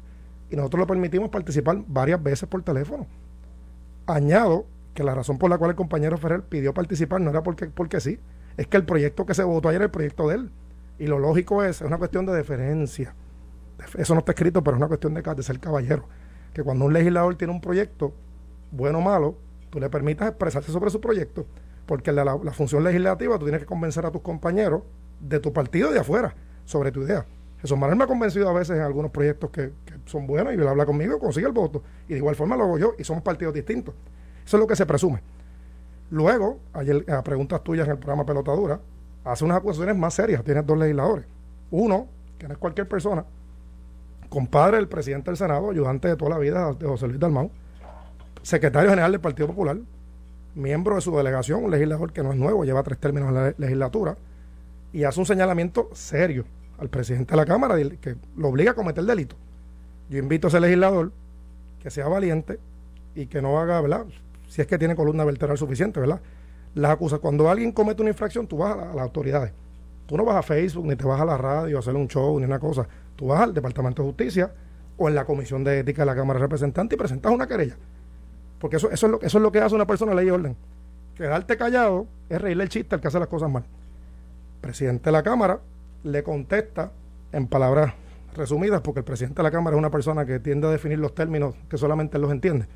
y 0.50 0.56
nosotros 0.56 0.80
lo 0.80 0.86
permitimos 0.86 1.30
participar 1.30 1.82
varias 1.86 2.22
veces 2.22 2.48
por 2.48 2.62
teléfono. 2.62 3.06
Añado 4.06 4.66
que 4.94 5.02
la 5.02 5.14
razón 5.14 5.38
por 5.38 5.50
la 5.50 5.58
cual 5.58 5.70
el 5.70 5.76
compañero 5.76 6.18
Ferrer 6.18 6.42
pidió 6.42 6.74
participar 6.74 7.20
no 7.20 7.30
era 7.30 7.42
porque, 7.42 7.66
porque 7.66 8.00
sí, 8.00 8.18
es 8.56 8.66
que 8.66 8.76
el 8.76 8.84
proyecto 8.84 9.26
que 9.26 9.34
se 9.34 9.42
votó 9.42 9.68
ayer 9.68 9.80
era 9.80 9.86
el 9.86 9.90
proyecto 9.90 10.28
de 10.28 10.36
él. 10.36 10.50
Y 10.98 11.06
lo 11.06 11.18
lógico 11.18 11.64
es, 11.64 11.80
es 11.80 11.86
una 11.86 11.98
cuestión 11.98 12.26
de 12.26 12.32
deferencia 12.32 13.14
eso 13.98 14.14
no 14.14 14.20
está 14.20 14.32
escrito, 14.32 14.62
pero 14.62 14.76
es 14.76 14.78
una 14.78 14.88
cuestión 14.88 15.14
de, 15.14 15.22
de 15.22 15.42
ser 15.42 15.58
caballero. 15.58 16.04
Que 16.52 16.62
cuando 16.62 16.84
un 16.84 16.92
legislador 16.92 17.36
tiene 17.36 17.52
un 17.52 17.60
proyecto, 17.60 18.12
bueno 18.70 18.98
o 18.98 19.00
malo, 19.00 19.36
tú 19.70 19.80
le 19.80 19.88
permitas 19.88 20.28
expresarse 20.28 20.72
sobre 20.72 20.90
su 20.90 21.00
proyecto, 21.00 21.46
porque 21.86 22.12
la, 22.12 22.24
la, 22.24 22.52
función 22.52 22.84
legislativa 22.84 23.38
tú 23.38 23.44
tienes 23.44 23.60
que 23.60 23.66
convencer 23.66 24.04
a 24.06 24.10
tus 24.10 24.22
compañeros 24.22 24.82
de 25.20 25.38
tu 25.38 25.52
partido 25.52 25.90
de 25.92 26.00
afuera 26.00 26.34
sobre 26.64 26.90
tu 26.92 27.02
idea. 27.02 27.26
Jesús 27.60 27.76
Manuel 27.76 27.98
me 27.98 28.04
ha 28.04 28.06
convencido 28.06 28.48
a 28.48 28.52
veces 28.52 28.76
en 28.76 28.82
algunos 28.82 29.10
proyectos 29.10 29.50
que, 29.50 29.72
son 30.06 30.26
buenos 30.26 30.52
y 30.52 30.56
él 30.56 30.66
habla 30.66 30.86
conmigo 30.86 31.18
consigue 31.18 31.46
el 31.46 31.52
voto. 31.52 31.82
Y 32.08 32.14
de 32.14 32.18
igual 32.18 32.34
forma 32.34 32.56
lo 32.56 32.64
hago 32.64 32.78
yo 32.78 32.94
y 32.98 33.04
somos 33.04 33.22
partidos 33.22 33.54
distintos. 33.54 33.94
Eso 34.44 34.56
es 34.56 34.60
lo 34.60 34.66
que 34.66 34.76
se 34.76 34.86
presume. 34.86 35.20
Luego, 36.10 36.58
ayer 36.72 37.04
a 37.10 37.22
preguntas 37.22 37.62
tuyas 37.62 37.86
en 37.86 37.92
el 37.92 37.98
programa 37.98 38.24
Pelotadura, 38.24 38.80
hace 39.24 39.44
unas 39.44 39.58
acusaciones 39.58 39.96
más 39.96 40.14
serias. 40.14 40.42
Tienes 40.42 40.66
dos 40.66 40.78
legisladores. 40.78 41.26
Uno, 41.70 42.08
que 42.38 42.48
no 42.48 42.54
es 42.54 42.58
cualquier 42.58 42.88
persona, 42.88 43.24
compadre 44.28 44.78
del 44.78 44.88
presidente 44.88 45.30
del 45.30 45.36
Senado, 45.36 45.70
ayudante 45.70 46.08
de 46.08 46.16
toda 46.16 46.30
la 46.30 46.38
vida 46.38 46.72
de 46.72 46.86
José 46.86 47.06
Luis 47.06 47.20
Dalmau, 47.20 47.50
secretario 48.42 48.90
general 48.90 49.12
del 49.12 49.20
Partido 49.20 49.46
Popular, 49.46 49.76
miembro 50.54 50.94
de 50.96 51.00
su 51.02 51.14
delegación, 51.16 51.62
un 51.62 51.70
legislador 51.70 52.12
que 52.12 52.22
no 52.22 52.32
es 52.32 52.38
nuevo, 52.38 52.64
lleva 52.64 52.82
tres 52.82 52.98
términos 52.98 53.28
en 53.28 53.34
la 53.34 53.54
legislatura, 53.56 54.16
y 54.92 55.04
hace 55.04 55.20
un 55.20 55.26
señalamiento 55.26 55.90
serio 55.92 56.44
al 56.80 56.88
presidente 56.88 57.32
de 57.32 57.36
la 57.36 57.44
Cámara 57.44 57.76
que 58.00 58.16
lo 58.36 58.48
obliga 58.48 58.72
a 58.72 58.74
cometer 58.74 59.04
delito. 59.04 59.36
Yo 60.08 60.18
invito 60.18 60.46
a 60.46 60.48
ese 60.48 60.60
legislador 60.60 61.12
que 61.82 61.90
sea 61.90 62.08
valiente 62.08 62.58
y 63.14 63.26
que 63.26 63.42
no 63.42 63.60
haga, 63.60 63.80
¿verdad? 63.80 64.06
Si 64.48 64.60
es 64.60 64.66
que 64.66 64.78
tiene 64.78 64.96
columna 64.96 65.24
vertebral 65.24 65.58
suficiente, 65.58 66.00
¿verdad? 66.00 66.20
Las 66.74 66.92
acusa. 66.92 67.18
Cuando 67.18 67.48
alguien 67.48 67.72
comete 67.72 68.02
una 68.02 68.10
infracción, 68.10 68.46
tú 68.46 68.58
vas 68.58 68.76
a, 68.76 68.90
a 68.92 68.94
las 68.94 69.02
autoridades. 69.02 69.52
Tú 70.06 70.16
no 70.16 70.24
vas 70.24 70.36
a 70.36 70.42
Facebook, 70.42 70.86
ni 70.86 70.96
te 70.96 71.04
vas 71.04 71.20
a 71.20 71.24
la 71.24 71.36
radio 71.36 71.76
a 71.76 71.80
hacer 71.80 71.94
un 71.94 72.08
show, 72.08 72.38
ni 72.40 72.46
una 72.46 72.58
cosa. 72.58 72.86
Tú 73.14 73.28
vas 73.28 73.40
al 73.40 73.54
Departamento 73.54 74.02
de 74.02 74.08
Justicia 74.08 74.52
o 74.96 75.08
en 75.08 75.14
la 75.14 75.24
Comisión 75.24 75.62
de 75.62 75.80
Ética 75.80 76.02
de 76.02 76.06
la 76.06 76.16
Cámara 76.16 76.38
de 76.38 76.44
Representantes 76.44 76.96
y 76.96 76.98
presentas 76.98 77.32
una 77.32 77.46
querella. 77.46 77.76
Porque 78.58 78.76
eso, 78.76 78.90
es 78.90 79.02
lo, 79.02 79.20
es 79.20 79.52
que 79.52 79.58
hace 79.60 79.74
una 79.74 79.86
persona 79.86 80.14
ley 80.14 80.26
y 80.26 80.30
orden. 80.30 80.56
Quedarte 81.14 81.56
callado 81.56 82.06
es 82.28 82.40
reírle 82.40 82.64
el 82.64 82.68
chiste 82.68 82.94
al 82.94 83.00
que 83.00 83.08
hace 83.08 83.18
las 83.18 83.28
cosas 83.28 83.50
mal. 83.50 83.64
presidente 84.60 85.04
de 85.04 85.12
la 85.12 85.22
Cámara 85.22 85.60
le 86.02 86.22
contesta 86.22 86.92
en 87.32 87.46
palabras 87.46 87.94
resumidas, 88.34 88.80
porque 88.80 89.00
el 89.00 89.04
presidente 89.04 89.36
de 89.38 89.42
la 89.42 89.50
Cámara 89.50 89.76
es 89.76 89.78
una 89.78 89.90
persona 89.90 90.24
que 90.24 90.38
tiende 90.40 90.66
a 90.66 90.70
definir 90.70 90.98
los 90.98 91.14
términos 91.14 91.54
que 91.68 91.78
solamente 91.78 92.16
él 92.16 92.22
los 92.22 92.32
entiende. 92.32 92.66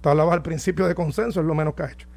Tú 0.00 0.08
hablabas 0.08 0.34
al 0.34 0.42
principio 0.42 0.86
de 0.86 0.94
consenso, 0.94 1.40
es 1.40 1.46
lo 1.46 1.54
menos 1.54 1.74
que 1.74 1.82
ha 1.82 1.90
hecho. 1.90 2.08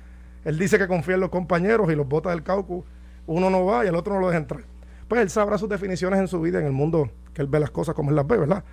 Él 0.44 0.58
dice 0.58 0.78
que 0.78 0.88
confía 0.88 1.16
en 1.16 1.22
los 1.22 1.30
compañeros 1.30 1.92
y 1.92 1.96
los 1.96 2.08
vota 2.08 2.30
del 2.30 2.44
caucus, 2.44 2.86
uno 3.26 3.50
no 3.50 3.66
va 3.66 3.86
y 3.86 3.88
el 3.88 3.96
otro 3.96 4.14
no 4.14 4.20
lo 4.20 4.28
deja 4.28 4.40
entrar 4.40 4.64
pues 5.08 5.22
él 5.22 5.30
sabrá 5.30 5.58
sus 5.58 5.70
definiciones 5.70 6.20
en 6.20 6.28
su 6.28 6.42
vida, 6.42 6.60
en 6.60 6.66
el 6.66 6.72
mundo 6.72 7.10
que 7.34 7.42
él 7.42 7.48
ve 7.48 7.60
las 7.60 7.72
cosas 7.72 7.96
como 7.96 8.10
él 8.10 8.16
las 8.16 8.28
ve, 8.28 8.38
¿verdad? 8.38 8.64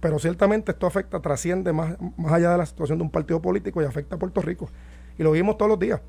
Pero 0.00 0.18
ciertamente 0.18 0.72
esto 0.72 0.86
afecta, 0.86 1.20
trasciende 1.20 1.72
más, 1.72 1.96
más 2.16 2.32
allá 2.32 2.52
de 2.52 2.58
la 2.58 2.66
situación 2.66 2.98
de 2.98 3.04
un 3.04 3.10
partido 3.10 3.40
político 3.40 3.82
y 3.82 3.84
afecta 3.84 4.16
a 4.16 4.18
Puerto 4.18 4.40
Rico. 4.40 4.68
Y 5.18 5.22
lo 5.22 5.32
vimos 5.32 5.56
todos 5.56 5.70
los 5.70 5.78
días. 5.78 6.00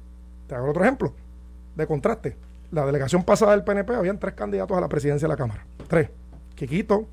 Te 0.47 0.55
hago 0.55 0.69
otro 0.69 0.83
ejemplo. 0.83 1.13
de 1.75 1.87
contraste, 1.87 2.37
la 2.75 2.85
delegación 2.85 3.23
pasada 3.23 3.53
del 3.53 3.63
PNP 3.63 3.95
habían 3.95 4.19
tres 4.19 4.33
candidatos 4.33 4.77
a 4.77 4.81
la 4.81 4.89
presidencia 4.89 5.27
de 5.27 5.33
la 5.33 5.37
Cámara. 5.37 5.65
Tres. 5.87 6.09
Quiquito, 6.55 7.07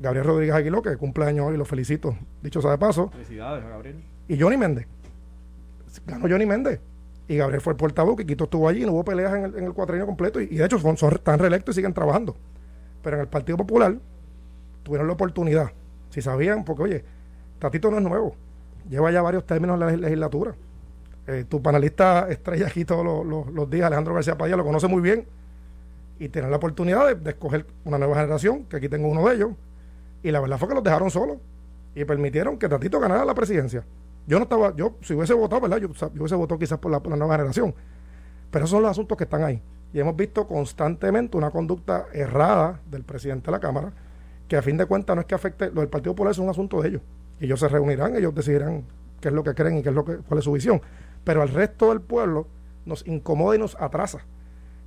Gabriel 0.00 0.26
Rodríguez 0.26 0.54
Aguiló, 0.54 0.82
que 0.82 0.98
cumple 0.98 1.24
años 1.24 1.46
hoy, 1.46 1.56
lo 1.56 1.64
felicito, 1.64 2.14
dicho 2.42 2.60
sea 2.60 2.72
de 2.72 2.78
paso. 2.78 3.08
Felicidades 3.08 3.64
Gabriel. 3.64 4.04
Y 4.28 4.38
Johnny 4.38 4.58
Méndez. 4.58 4.86
Ganó 6.06 6.28
Johnny 6.28 6.44
Méndez. 6.44 6.80
Y 7.26 7.36
Gabriel 7.36 7.62
fue 7.62 7.72
el 7.72 7.78
portavoz, 7.78 8.16
Quiquito 8.18 8.44
estuvo 8.44 8.68
allí, 8.68 8.84
no 8.84 8.92
hubo 8.92 9.04
peleas 9.04 9.34
en 9.34 9.44
el, 9.44 9.56
en 9.56 9.64
el 9.64 10.06
completo. 10.06 10.42
Y, 10.42 10.46
de 10.46 10.64
hecho 10.66 10.78
son, 10.78 10.98
son, 10.98 11.14
están 11.14 11.38
reelectos 11.38 11.74
y 11.74 11.76
siguen 11.76 11.94
trabajando. 11.94 12.36
Pero 13.02 13.16
en 13.16 13.22
el 13.22 13.28
Partido 13.28 13.56
Popular 13.56 13.96
tuvieron 14.82 15.06
la 15.06 15.14
oportunidad. 15.14 15.72
Si 16.10 16.20
sabían, 16.20 16.64
porque 16.64 16.82
oye, 16.82 17.04
Tatito 17.58 17.90
no 17.90 17.96
es 17.96 18.02
nuevo. 18.02 18.36
Lleva 18.90 19.10
ya 19.10 19.22
varios 19.22 19.46
términos 19.46 19.74
en 19.74 19.80
la 19.80 19.96
legislatura. 19.96 20.54
Eh, 21.28 21.44
tu 21.46 21.60
panelista 21.60 22.26
estrella 22.30 22.68
aquí 22.68 22.86
todos 22.86 23.04
los, 23.04 23.70
días, 23.70 23.86
Alejandro 23.86 24.14
García 24.14 24.38
Padilla, 24.38 24.56
lo 24.56 24.64
conoce 24.64 24.88
muy 24.88 25.02
bien. 25.02 25.26
Y 26.18 26.30
tener 26.30 26.48
la 26.48 26.56
oportunidad 26.56 27.14
de, 27.14 27.30
escoger 27.30 27.66
una 27.84 27.98
nueva 27.98 28.14
generación, 28.14 28.64
que 28.64 28.78
aquí 28.78 28.88
tengo 28.88 29.08
uno 29.08 29.28
de 29.28 29.34
ellos. 29.34 29.50
Y 30.22 30.30
la 30.30 30.40
verdad 30.40 30.56
fue 30.56 30.68
que 30.68 30.74
los 30.74 30.82
dejaron 30.82 31.10
solos. 31.10 31.36
Y 31.94 32.06
permitieron 32.06 32.58
que 32.58 32.66
Tatito 32.66 32.98
ganara 32.98 33.26
la 33.26 33.34
presidencia. 33.34 33.84
Yo 34.26 34.38
no 34.38 34.44
estaba, 34.44 34.74
yo 34.74 34.96
si 35.02 35.12
hubiese 35.12 35.34
votado, 35.34 35.60
¿verdad? 35.60 35.76
Yo, 35.76 35.88
hubiese 36.16 36.34
votado 36.34 36.58
quizás 36.58 36.78
por 36.78 36.90
la, 36.90 36.98
nueva 36.98 37.34
generación. 37.34 37.74
Pero 38.50 38.64
esos 38.64 38.70
son 38.70 38.82
los 38.82 38.90
asuntos 38.90 39.18
que 39.18 39.24
están 39.24 39.44
ahí. 39.44 39.60
Y 39.92 40.00
hemos 40.00 40.16
visto 40.16 40.48
constantemente 40.48 41.36
una 41.36 41.50
conducta 41.50 42.06
errada 42.14 42.80
del 42.90 43.04
presidente 43.04 43.46
de 43.46 43.52
la 43.52 43.60
Cámara, 43.60 43.92
que 44.48 44.56
a 44.56 44.62
fin 44.62 44.78
de 44.78 44.86
cuentas 44.86 45.14
no 45.14 45.20
es 45.20 45.26
que 45.26 45.34
afecte, 45.34 45.70
lo 45.72 45.82
del 45.82 45.90
Partido 45.90 46.14
Popular 46.14 46.30
es 46.30 46.38
un 46.38 46.48
asunto 46.48 46.80
de 46.80 46.88
ellos. 46.88 47.02
Y 47.38 47.44
ellos 47.44 47.60
se 47.60 47.68
reunirán, 47.68 48.16
ellos 48.16 48.34
decidirán 48.34 48.84
qué 49.20 49.28
es 49.28 49.34
lo 49.34 49.44
que 49.44 49.54
creen 49.54 49.76
y 49.76 49.82
qué 49.82 49.90
es 49.90 49.94
lo 49.94 50.06
que, 50.06 50.16
cuál 50.16 50.38
es 50.38 50.44
su 50.44 50.52
visión 50.52 50.80
pero 51.24 51.42
al 51.42 51.48
resto 51.48 51.90
del 51.90 52.00
pueblo 52.00 52.46
nos 52.84 53.06
incomoda 53.06 53.56
y 53.56 53.58
nos 53.58 53.76
atrasa. 53.80 54.20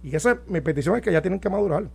Y 0.04 0.16
esa 0.16 0.32
es 0.32 0.38
mi 0.48 0.62
petición 0.62 0.96
es 0.96 1.02
que 1.02 1.12
ya 1.12 1.22
tienen 1.22 1.40
que 1.40 1.50
madurar. 1.50 1.86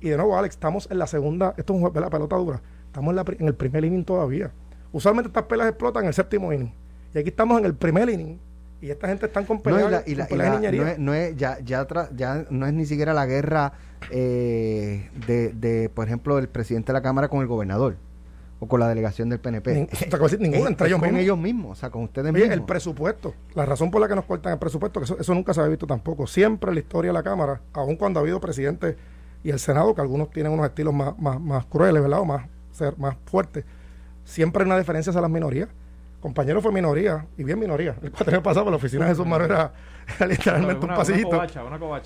Y 0.00 0.10
de 0.10 0.16
nuevo, 0.16 0.36
Alex, 0.36 0.56
estamos 0.56 0.88
en 0.90 0.98
la 0.98 1.06
segunda, 1.06 1.54
esto 1.56 1.74
es 1.74 1.94
la 1.94 2.10
pelota 2.10 2.36
dura, 2.36 2.60
estamos 2.86 3.14
en, 3.38 3.46
el 3.46 3.54
primer 3.54 3.84
inning 3.84 4.04
todavía. 4.04 4.52
Usualmente 4.92 5.28
estas 5.28 5.44
pelas 5.44 5.68
explotan 5.68 6.04
en 6.04 6.08
el 6.08 6.14
séptimo 6.14 6.52
inning. 6.52 6.72
Y 7.14 7.18
aquí 7.18 7.30
estamos 7.30 7.58
en 7.58 7.64
el 7.64 7.74
primer 7.74 8.08
inning 8.10 8.38
y 8.80 8.90
esta 8.90 9.08
gente 9.08 9.26
está 9.26 9.42
con 9.46 9.62
peleas 9.62 10.06
y, 10.06 10.14
la, 10.14 10.26
no, 10.98 11.14
es, 11.14 11.36
ya, 11.36 11.58
ya, 11.60 11.86
ya 12.14 12.44
no 12.50 12.66
es 12.66 12.72
ni 12.74 12.84
siquiera 12.84 13.14
la 13.14 13.24
guerra 13.24 13.72
eh, 14.10 15.08
de, 15.26 15.52
de, 15.54 15.88
por 15.88 16.06
ejemplo, 16.06 16.38
el 16.38 16.48
presidente 16.48 16.88
de 16.88 16.94
la 16.94 17.02
Cámara 17.02 17.28
con 17.28 17.40
el 17.40 17.46
gobernador 17.46 17.96
o 18.60 18.68
con 18.68 18.80
la 18.80 18.88
delegación 18.88 19.28
del 19.28 19.40
PNP. 19.40 19.88
ninguno, 20.38 20.68
entre 20.68 20.86
ellos 20.88 20.98
con 20.98 21.08
mismos. 21.08 21.22
ellos 21.22 21.38
mismos, 21.38 21.72
o 21.72 21.74
sea, 21.74 21.90
con 21.90 22.04
ustedes 22.04 22.32
mismos. 22.32 22.52
el 22.52 22.62
presupuesto, 22.62 23.34
la 23.54 23.66
razón 23.66 23.90
por 23.90 24.00
la 24.00 24.08
que 24.08 24.14
nos 24.14 24.24
cortan 24.24 24.52
el 24.52 24.58
presupuesto, 24.58 25.00
que 25.00 25.20
eso, 25.20 25.34
nunca 25.34 25.54
se 25.54 25.60
ha 25.60 25.66
visto 25.66 25.86
tampoco. 25.86 26.26
Siempre 26.26 26.70
en 26.70 26.74
la 26.76 26.80
historia 26.80 27.10
de 27.10 27.14
la 27.14 27.22
Cámara, 27.22 27.60
aun 27.72 27.96
cuando 27.96 28.20
ha 28.20 28.22
habido 28.22 28.40
presidentes 28.40 28.96
y 29.42 29.50
el 29.50 29.58
Senado, 29.58 29.94
que 29.94 30.00
algunos 30.00 30.30
tienen 30.30 30.52
unos 30.52 30.66
estilos 30.66 30.94
más, 30.94 31.18
más, 31.18 31.40
más 31.40 31.66
crueles, 31.66 32.02
¿verdad? 32.02 32.20
O 32.20 32.24
más, 32.24 32.46
ser, 32.72 32.96
más 32.98 33.16
fuertes, 33.26 33.64
siempre 34.24 34.62
hay 34.62 34.66
una 34.66 34.78
diferencia 34.78 35.10
hacia 35.10 35.20
las 35.20 35.30
minorías. 35.30 35.68
Compañero 36.20 36.62
fue 36.62 36.72
minoría, 36.72 37.26
y 37.36 37.44
bien 37.44 37.58
minoría. 37.58 37.96
El 38.02 38.10
cuatro 38.10 38.42
pasado, 38.42 38.70
la 38.70 38.76
oficina 38.76 39.04
de 39.04 39.10
Jesús 39.10 39.26
Manuel 39.26 39.50
era, 40.18 40.26
literalmente 40.26 40.86
un 40.86 40.94
pasillito. 40.94 41.42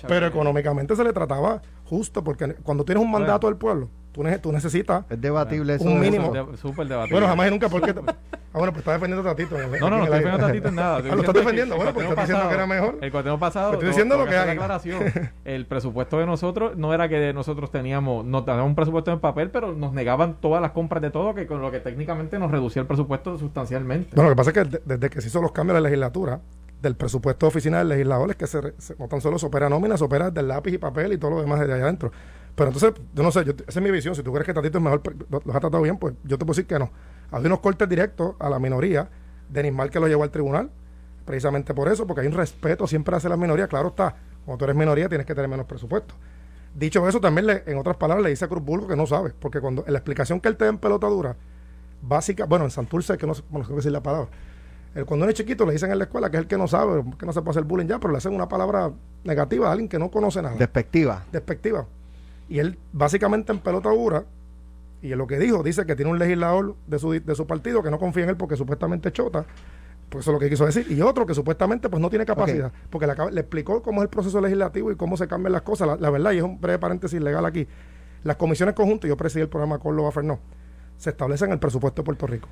pero 0.09 0.27
económicamente 0.27 0.93
se 0.93 1.05
le 1.05 1.13
trataba 1.13 1.61
justo, 1.85 2.21
porque 2.21 2.55
cuando 2.55 2.83
tienes 2.83 3.01
un 3.01 3.09
mandato 3.09 3.47
del 3.47 3.55
pueblo, 3.55 3.89
tú, 4.11 4.51
necesitas 4.51 5.05
es 5.09 5.21
debatible 5.21 5.75
eso 5.75 5.85
un 5.85 5.99
mínimo. 5.99 6.33
Súper 6.57 6.87
debatible. 6.87 7.13
Bueno, 7.13 7.27
jamás 7.27 7.47
y 7.47 7.51
nunca 7.51 7.69
porque... 7.69 7.91
ah, 8.07 8.15
bueno, 8.53 8.71
pues 8.71 8.79
está 8.79 8.93
defendiendo 8.93 9.27
a 9.29 9.35
Tatito. 9.35 9.57
no, 9.57 9.89
no, 9.89 9.97
no 9.97 10.03
estoy 10.03 10.19
defendiendo 10.19 10.45
a 10.45 10.47
Tatito 10.47 10.67
en 10.69 10.75
nada. 10.75 10.97
Ah, 10.97 11.01
lo 11.15 11.21
estás 11.21 11.33
defendiendo. 11.35 11.75
Bueno, 11.75 11.93
pues 11.93 12.09
estás 12.09 12.27
diciendo 12.27 12.49
que 12.49 12.55
era 12.55 12.67
mejor. 12.67 12.97
El 13.01 13.11
cuatro 13.11 13.39
pasado... 13.39 13.73
Estoy 13.73 13.89
diciendo 13.89 14.17
lo 14.17 14.25
que 14.25 14.37
hay. 14.37 14.49
Aclaración. 14.49 15.03
El 15.45 15.65
presupuesto 15.65 16.19
de 16.19 16.25
nosotros 16.25 16.77
no 16.77 16.93
era 16.93 17.09
que 17.09 17.33
nosotros 17.33 17.71
teníamos... 17.71 18.25
No 18.25 18.43
teníamos 18.43 18.69
un 18.69 18.75
presupuesto 18.75 19.11
en 19.11 19.19
papel, 19.19 19.49
pero 19.51 19.73
nos 19.73 19.93
negaban 19.93 20.35
todas 20.39 20.61
las 20.61 20.71
compras 20.71 21.01
de 21.01 21.11
todo, 21.11 21.33
que 21.33 21.47
con 21.47 21.61
lo 21.61 21.71
que 21.71 21.79
técnicamente 21.79 22.39
nos 22.39 22.51
reducía 22.51 22.81
el 22.81 22.87
presupuesto 22.87 23.37
sustancialmente. 23.37 24.15
Bueno, 24.15 24.29
lo 24.29 24.35
que 24.35 24.37
pasa 24.37 24.51
es 24.51 24.69
que 24.69 24.81
desde 24.85 25.09
que 25.09 25.21
se 25.21 25.27
hizo 25.27 25.41
los 25.41 25.51
cambios 25.51 25.75
de 25.75 25.81
la 25.81 25.89
legislatura, 25.89 26.39
del 26.81 26.95
presupuesto 26.95 27.45
de 27.45 27.47
oficina 27.49 27.79
del 27.79 27.89
legislador 27.89 28.29
es 28.31 28.35
que 28.37 28.47
se, 28.47 28.61
no 28.97 29.07
tan 29.07 29.21
solo 29.21 29.37
se 29.37 29.45
opera 29.45 29.69
nómina, 29.69 29.97
se 29.97 30.03
opera 30.03 30.31
del 30.31 30.47
lápiz 30.47 30.73
y 30.73 30.77
papel 30.77 31.13
y 31.13 31.17
todo 31.17 31.31
lo 31.31 31.41
demás 31.41 31.59
de 31.59 31.73
allá 31.73 31.83
adentro. 31.83 32.11
Pero 32.55 32.69
entonces, 32.71 32.93
yo 33.13 33.23
no 33.23 33.31
sé, 33.31 33.41
esa 33.41 33.55
es 33.67 33.81
mi 33.81 33.91
visión. 33.91 34.15
Si 34.15 34.23
tú 34.23 34.31
crees 34.33 34.45
que 34.45 34.53
Tatito 34.53 34.77
es 34.77 34.83
mejor, 34.83 35.01
los 35.29 35.55
ha 35.55 35.59
tratado 35.59 35.81
bien, 35.81 35.97
pues 35.97 36.15
yo 36.23 36.37
te 36.37 36.45
puedo 36.45 36.55
decir 36.55 36.67
que 36.67 36.77
no. 36.77 36.91
Hay 37.31 37.45
unos 37.45 37.59
cortes 37.59 37.87
directos 37.87 38.35
a 38.39 38.49
la 38.49 38.59
minoría. 38.59 39.09
Denis 39.49 39.73
Mal 39.73 39.89
que 39.89 39.99
lo 39.99 40.07
llevó 40.07 40.23
al 40.23 40.29
tribunal, 40.29 40.69
precisamente 41.25 41.73
por 41.73 41.87
eso, 41.87 42.05
porque 42.05 42.21
hay 42.21 42.27
un 42.27 42.33
respeto 42.33 42.85
siempre 42.87 43.15
hacia 43.15 43.29
la 43.29 43.37
minoría. 43.37 43.67
Claro 43.67 43.89
está, 43.89 44.15
cuando 44.45 44.59
tú 44.59 44.65
eres 44.65 44.75
minoría 44.75 45.09
tienes 45.09 45.25
que 45.25 45.33
tener 45.33 45.49
menos 45.49 45.65
presupuesto. 45.65 46.15
Dicho 46.75 47.07
eso, 47.07 47.19
también 47.19 47.47
le, 47.47 47.63
en 47.65 47.77
otras 47.77 47.97
palabras 47.97 48.23
le 48.23 48.29
dice 48.29 48.45
a 48.45 48.47
Cruz 48.47 48.63
Bulgo 48.63 48.87
que 48.87 48.95
no 48.95 49.07
sabe, 49.07 49.33
porque 49.39 49.59
cuando 49.59 49.83
en 49.87 49.93
la 49.93 49.99
explicación 49.99 50.39
que 50.39 50.49
él 50.49 50.55
te 50.55 50.65
da 50.65 50.69
en 50.69 50.77
pelotadura, 50.77 51.35
básica, 52.01 52.45
bueno, 52.45 52.65
en 52.65 52.71
Santurce, 52.71 53.17
que 53.17 53.25
no 53.25 53.33
sé, 53.33 53.43
bueno, 53.49 53.67
decir 53.67 53.91
la 53.91 54.03
palabra, 54.03 54.29
el, 54.93 55.05
cuando 55.05 55.25
uno 55.25 55.31
es 55.31 55.37
chiquito 55.37 55.65
le 55.65 55.73
dicen 55.73 55.91
en 55.91 55.97
la 55.97 56.05
escuela 56.05 56.29
que 56.29 56.37
es 56.37 56.41
el 56.41 56.47
que 56.47 56.57
no 56.57 56.67
sabe, 56.67 57.03
que 57.17 57.25
no 57.25 57.33
se 57.33 57.41
puede 57.41 57.51
hacer 57.51 57.63
bullying 57.63 57.87
ya, 57.87 57.99
pero 57.99 58.11
le 58.11 58.17
hacen 58.17 58.33
una 58.33 58.47
palabra 58.47 58.91
negativa 59.23 59.67
a 59.67 59.71
alguien 59.71 59.89
que 59.89 59.99
no 59.99 60.09
conoce 60.11 60.41
nada. 60.41 60.55
Despectiva. 60.55 61.25
Despectiva. 61.31 61.85
Y 62.49 62.59
él 62.59 62.77
básicamente 62.91 63.51
en 63.51 63.59
pelota 63.59 63.89
dura, 63.89 64.25
y 65.01 65.11
en 65.11 65.17
lo 65.17 65.27
que 65.27 65.37
dijo, 65.39 65.63
dice 65.63 65.85
que 65.85 65.95
tiene 65.95 66.11
un 66.11 66.19
legislador 66.19 66.75
de 66.87 66.99
su, 66.99 67.11
de 67.11 67.35
su 67.35 67.47
partido 67.47 67.81
que 67.81 67.89
no 67.89 67.99
confía 67.99 68.23
en 68.23 68.29
él 68.29 68.37
porque 68.37 68.57
supuestamente 68.57 69.11
chota. 69.11 69.45
Pues 70.09 70.23
eso 70.23 70.31
es 70.31 70.33
lo 70.33 70.39
que 70.39 70.49
quiso 70.49 70.65
decir. 70.65 70.87
Y 70.89 71.01
otro 71.01 71.25
que 71.25 71.35
supuestamente 71.35 71.87
pues 71.87 72.01
no 72.01 72.09
tiene 72.09 72.25
capacidad. 72.25 72.71
Porque 72.89 73.07
le, 73.07 73.13
le, 73.31 73.41
explicó 73.41 73.81
cómo 73.83 74.01
es 74.01 74.05
el 74.05 74.09
proceso 74.09 74.41
legislativo 74.41 74.91
y 74.91 74.95
cómo 74.95 75.15
se 75.15 75.27
cambian 75.27 75.53
las 75.53 75.61
cosas. 75.61 75.99
La, 75.99 76.09
verdad, 76.09 76.31
y 76.31 76.37
es 76.37 76.43
un 76.43 76.59
breve 76.59 76.79
paréntesis 76.79 77.21
legal 77.21 77.45
aquí. 77.45 77.67
Las 78.23 78.35
comisiones 78.35 78.75
conjuntas, 78.75 79.07
yo 79.07 79.15
presidí 79.15 79.43
el 79.43 79.49
programa 79.49 79.77
Córdoba 79.77 80.11
Fernó, 80.11 80.39
se 80.97 81.11
establecen 81.11 81.49
en 81.49 81.53
el 81.53 81.59
presupuesto 81.59 82.01
de 82.01 82.05
Puerto 82.05 82.27
Rico. 82.27 82.49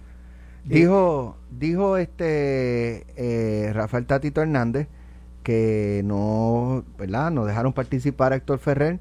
Dijo, 0.63 1.37
dijo 1.49 1.97
este 1.97 3.05
eh, 3.15 3.71
Rafael 3.73 4.05
Tatito 4.05 4.41
Hernández 4.41 4.87
que 5.43 6.01
no, 6.03 6.83
¿verdad? 6.97 7.31
No 7.31 7.45
dejaron 7.45 7.73
participar 7.73 8.33
a 8.33 8.35
Héctor 8.35 8.59
Ferrer 8.59 8.99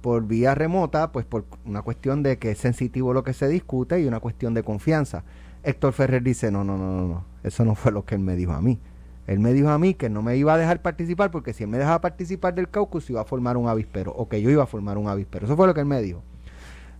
por 0.00 0.26
vía 0.26 0.54
remota, 0.54 1.12
pues 1.12 1.26
por 1.26 1.44
una 1.64 1.82
cuestión 1.82 2.22
de 2.22 2.38
que 2.38 2.52
es 2.52 2.58
sensitivo 2.58 3.12
lo 3.12 3.22
que 3.22 3.32
se 3.32 3.48
discute 3.48 4.00
y 4.00 4.06
una 4.06 4.20
cuestión 4.20 4.54
de 4.54 4.62
confianza. 4.62 5.24
Héctor 5.62 5.92
Ferrer 5.92 6.22
dice, 6.22 6.50
no, 6.50 6.64
no, 6.64 6.78
no, 6.78 6.96
no, 6.96 7.08
no, 7.08 7.24
eso 7.42 7.64
no 7.64 7.74
fue 7.74 7.92
lo 7.92 8.04
que 8.04 8.14
él 8.14 8.20
me 8.20 8.36
dijo 8.36 8.52
a 8.52 8.60
mí. 8.60 8.78
Él 9.26 9.38
me 9.38 9.52
dijo 9.52 9.68
a 9.68 9.78
mí 9.78 9.94
que 9.94 10.10
no 10.10 10.22
me 10.22 10.36
iba 10.36 10.54
a 10.54 10.58
dejar 10.58 10.82
participar 10.82 11.30
porque 11.30 11.52
si 11.52 11.62
él 11.62 11.68
me 11.70 11.78
dejaba 11.78 12.00
participar 12.00 12.54
del 12.54 12.68
caucus 12.68 13.08
iba 13.10 13.20
a 13.20 13.24
formar 13.24 13.56
un 13.56 13.68
avispero 13.68 14.12
o 14.12 14.28
que 14.28 14.42
yo 14.42 14.50
iba 14.50 14.64
a 14.64 14.66
formar 14.66 14.98
un 14.98 15.08
avispero. 15.08 15.46
Eso 15.46 15.56
fue 15.56 15.66
lo 15.66 15.74
que 15.74 15.80
él 15.80 15.86
me 15.86 16.02
dijo. 16.02 16.22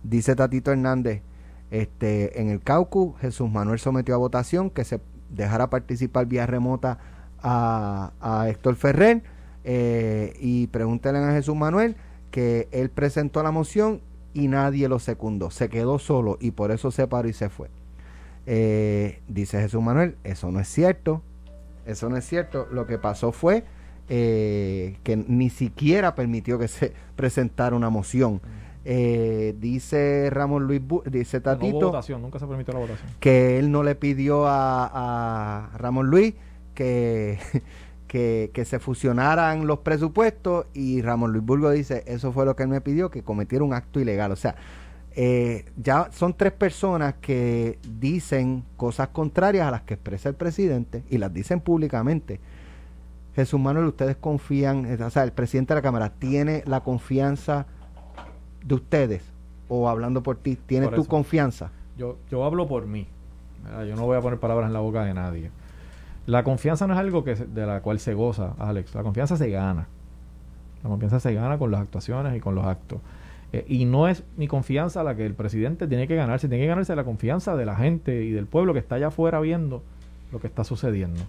Dice 0.03 0.35
Tatito 0.35 0.71
Hernández, 0.71 1.23
este, 1.71 2.39
en 2.39 2.49
el 2.49 2.61
caucus 2.61 3.19
Jesús 3.19 3.49
Manuel 3.49 3.79
sometió 3.79 4.15
a 4.15 4.17
votación 4.17 4.69
que 4.69 4.83
se 4.83 5.01
dejara 5.29 5.69
participar 5.69 6.25
vía 6.25 6.45
remota 6.45 6.99
a, 7.41 8.45
Héctor 8.47 8.75
Ferrer 8.75 9.23
eh, 9.63 10.33
y 10.39 10.67
pregúntenle 10.67 11.19
a 11.19 11.31
Jesús 11.31 11.55
Manuel 11.55 11.95
que 12.31 12.67
él 12.71 12.89
presentó 12.89 13.43
la 13.43 13.51
moción 13.51 14.01
y 14.33 14.47
nadie 14.47 14.87
lo 14.87 14.99
secundó. 14.99 15.51
Se 15.51 15.69
quedó 15.69 15.99
solo 15.99 16.37
y 16.39 16.51
por 16.51 16.71
eso 16.71 16.89
se 16.91 17.07
paró 17.07 17.27
y 17.27 17.33
se 17.33 17.49
fue. 17.49 17.69
Eh, 18.45 19.19
dice 19.27 19.61
Jesús 19.61 19.81
Manuel, 19.81 20.15
eso 20.23 20.51
no 20.51 20.59
es 20.59 20.67
cierto. 20.67 21.21
Eso 21.85 22.09
no 22.09 22.17
es 22.17 22.25
cierto. 22.25 22.67
Lo 22.71 22.87
que 22.87 22.97
pasó 22.97 23.31
fue 23.31 23.65
eh, 24.09 24.97
que 25.03 25.17
ni 25.17 25.49
siquiera 25.49 26.15
permitió 26.15 26.57
que 26.57 26.67
se 26.67 26.93
presentara 27.15 27.75
una 27.75 27.89
moción. 27.89 28.41
Eh, 28.83 29.55
dice 29.59 30.29
Ramón 30.31 30.65
Luis, 30.65 30.81
dice 31.05 31.39
Tatito, 31.39 31.93
nunca 32.17 32.39
se 32.39 32.47
permitió 32.47 32.73
la 32.73 32.79
votación. 32.79 33.11
que 33.19 33.59
él 33.59 33.69
no 33.71 33.83
le 33.83 33.93
pidió 33.93 34.47
a, 34.47 35.69
a 35.71 35.77
Ramón 35.77 36.07
Luis 36.07 36.33
que 36.73 37.37
que, 38.11 38.65
se 38.65 38.77
fusionaran 38.79 39.67
los 39.67 39.79
presupuestos 39.79 40.65
y 40.73 41.01
Ramón 41.01 41.31
Luis 41.31 41.45
Burgo 41.45 41.71
dice, 41.71 42.03
eso 42.07 42.33
fue 42.33 42.43
lo 42.43 42.57
que 42.57 42.63
él 42.63 42.69
me 42.69 42.81
pidió, 42.81 43.09
que 43.09 43.23
cometiera 43.23 43.63
un 43.63 43.73
acto 43.73 44.01
ilegal. 44.01 44.33
O 44.33 44.35
sea, 44.35 44.55
eh, 45.15 45.71
ya 45.77 46.09
son 46.11 46.33
tres 46.33 46.51
personas 46.51 47.15
que 47.21 47.79
dicen 47.87 48.65
cosas 48.75 49.07
contrarias 49.09 49.65
a 49.65 49.71
las 49.71 49.83
que 49.83 49.93
expresa 49.93 50.27
el 50.27 50.35
presidente 50.35 51.05
y 51.09 51.19
las 51.19 51.33
dicen 51.33 51.61
públicamente. 51.61 52.41
Jesús 53.33 53.61
Manuel, 53.61 53.85
ustedes 53.85 54.17
confían, 54.17 55.01
o 55.01 55.09
sea, 55.09 55.23
el 55.23 55.31
presidente 55.31 55.73
de 55.73 55.77
la 55.77 55.81
Cámara 55.81 56.09
tiene 56.09 56.63
la 56.65 56.81
confianza 56.81 57.65
de 58.61 58.75
ustedes, 58.75 59.23
o 59.69 59.87
hablando 59.87 60.21
por 60.21 60.35
ti, 60.35 60.57
tiene 60.57 60.89
tu 60.89 61.05
confianza. 61.05 61.71
Yo, 61.97 62.17
yo 62.29 62.43
hablo 62.43 62.67
por 62.67 62.87
mí. 62.87 63.07
Yo 63.87 63.95
no 63.95 64.05
voy 64.05 64.17
a 64.17 64.21
poner 64.21 64.37
palabras 64.37 64.67
en 64.67 64.73
la 64.73 64.81
boca 64.81 65.05
de 65.05 65.13
nadie. 65.13 65.49
La 66.25 66.43
confianza 66.43 66.87
no 66.87 66.93
es 66.93 66.99
algo 66.99 67.23
que 67.23 67.35
de 67.35 67.65
la 67.65 67.81
cual 67.81 67.99
se 67.99 68.13
goza, 68.13 68.53
Alex. 68.59 68.93
La 68.95 69.03
confianza 69.03 69.37
se 69.37 69.49
gana. 69.49 69.87
La 70.83 70.89
confianza 70.89 71.19
se 71.19 71.33
gana 71.33 71.57
con 71.57 71.71
las 71.71 71.81
actuaciones 71.81 72.35
y 72.35 72.39
con 72.39 72.55
los 72.55 72.65
actos. 72.65 72.99
Eh, 73.53 73.65
y 73.67 73.85
no 73.85 74.07
es 74.07 74.23
mi 74.37 74.47
confianza 74.47 75.03
la 75.03 75.15
que 75.15 75.25
el 75.25 75.33
presidente 75.33 75.87
tiene 75.87 76.07
que 76.07 76.15
ganarse, 76.15 76.47
tiene 76.47 76.63
que 76.63 76.69
ganarse 76.69 76.95
la 76.95 77.03
confianza 77.03 77.55
de 77.55 77.65
la 77.65 77.75
gente 77.75 78.23
y 78.23 78.31
del 78.31 78.45
pueblo 78.45 78.73
que 78.73 78.79
está 78.79 78.95
allá 78.95 79.07
afuera 79.07 79.39
viendo 79.39 79.83
lo 80.31 80.39
que 80.39 80.47
está 80.47 80.63
sucediendo. 80.63 81.19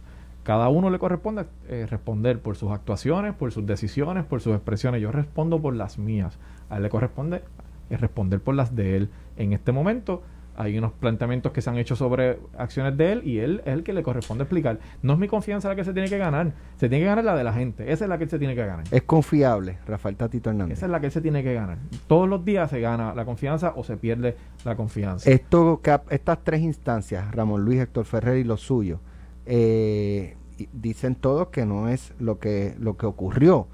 cada 0.44 0.68
uno 0.68 0.90
le 0.90 0.98
corresponde 0.98 1.44
eh, 1.68 1.86
responder 1.88 2.40
por 2.40 2.56
sus 2.56 2.70
actuaciones, 2.72 3.34
por 3.34 3.52
sus 3.52 3.66
decisiones, 3.66 4.24
por 4.24 4.40
sus 4.40 4.54
expresiones. 4.54 5.00
Yo 5.00 5.10
respondo 5.12 5.60
por 5.60 5.74
las 5.74 5.98
mías. 5.98 6.38
A 6.70 6.76
él 6.76 6.84
le 6.84 6.90
corresponde 6.90 7.42
eh, 7.90 7.96
responder 7.96 8.40
por 8.40 8.54
las 8.54 8.74
de 8.74 8.96
él. 8.96 9.10
En 9.36 9.52
este 9.52 9.72
momento 9.72 10.22
hay 10.56 10.76
unos 10.78 10.92
planteamientos 10.92 11.52
que 11.52 11.62
se 11.62 11.70
han 11.70 11.78
hecho 11.78 11.96
sobre 11.96 12.38
acciones 12.56 12.96
de 12.96 13.12
él 13.12 13.22
y 13.24 13.38
él 13.38 13.62
es 13.64 13.72
el 13.72 13.82
que 13.82 13.92
le 13.92 14.02
corresponde 14.02 14.44
explicar. 14.44 14.78
No 15.02 15.14
es 15.14 15.18
mi 15.18 15.28
confianza 15.28 15.68
la 15.68 15.76
que 15.76 15.84
se 15.84 15.92
tiene 15.92 16.08
que 16.08 16.18
ganar, 16.18 16.52
se 16.76 16.88
tiene 16.88 17.04
que 17.04 17.08
ganar 17.08 17.24
la 17.24 17.34
de 17.34 17.44
la 17.44 17.52
gente. 17.52 17.90
Esa 17.90 18.04
es 18.04 18.08
la 18.08 18.18
que 18.18 18.24
él 18.24 18.30
se 18.30 18.38
tiene 18.38 18.54
que 18.54 18.64
ganar. 18.64 18.84
Es 18.90 19.02
confiable, 19.02 19.78
Rafael 19.86 20.16
Tatito 20.16 20.50
Hernández. 20.50 20.78
Esa 20.78 20.86
es 20.86 20.92
la 20.92 21.00
que 21.00 21.06
él 21.06 21.12
se 21.12 21.20
tiene 21.20 21.42
que 21.42 21.54
ganar. 21.54 21.78
Todos 22.06 22.28
los 22.28 22.44
días 22.44 22.70
se 22.70 22.80
gana 22.80 23.14
la 23.14 23.24
confianza 23.24 23.72
o 23.76 23.84
se 23.84 23.96
pierde 23.96 24.36
la 24.64 24.76
confianza. 24.76 25.30
Esto, 25.30 25.80
estas 26.10 26.44
tres 26.44 26.60
instancias, 26.60 27.30
Ramón 27.34 27.64
Luis, 27.64 27.80
Héctor 27.80 28.04
Ferrer 28.04 28.38
y 28.38 28.44
los 28.44 28.60
suyos, 28.60 29.00
eh, 29.46 30.36
dicen 30.72 31.14
todos 31.14 31.48
que 31.48 31.64
no 31.64 31.88
es 31.88 32.12
lo 32.18 32.38
que, 32.38 32.74
lo 32.78 32.96
que 32.96 33.06
ocurrió. 33.06 33.66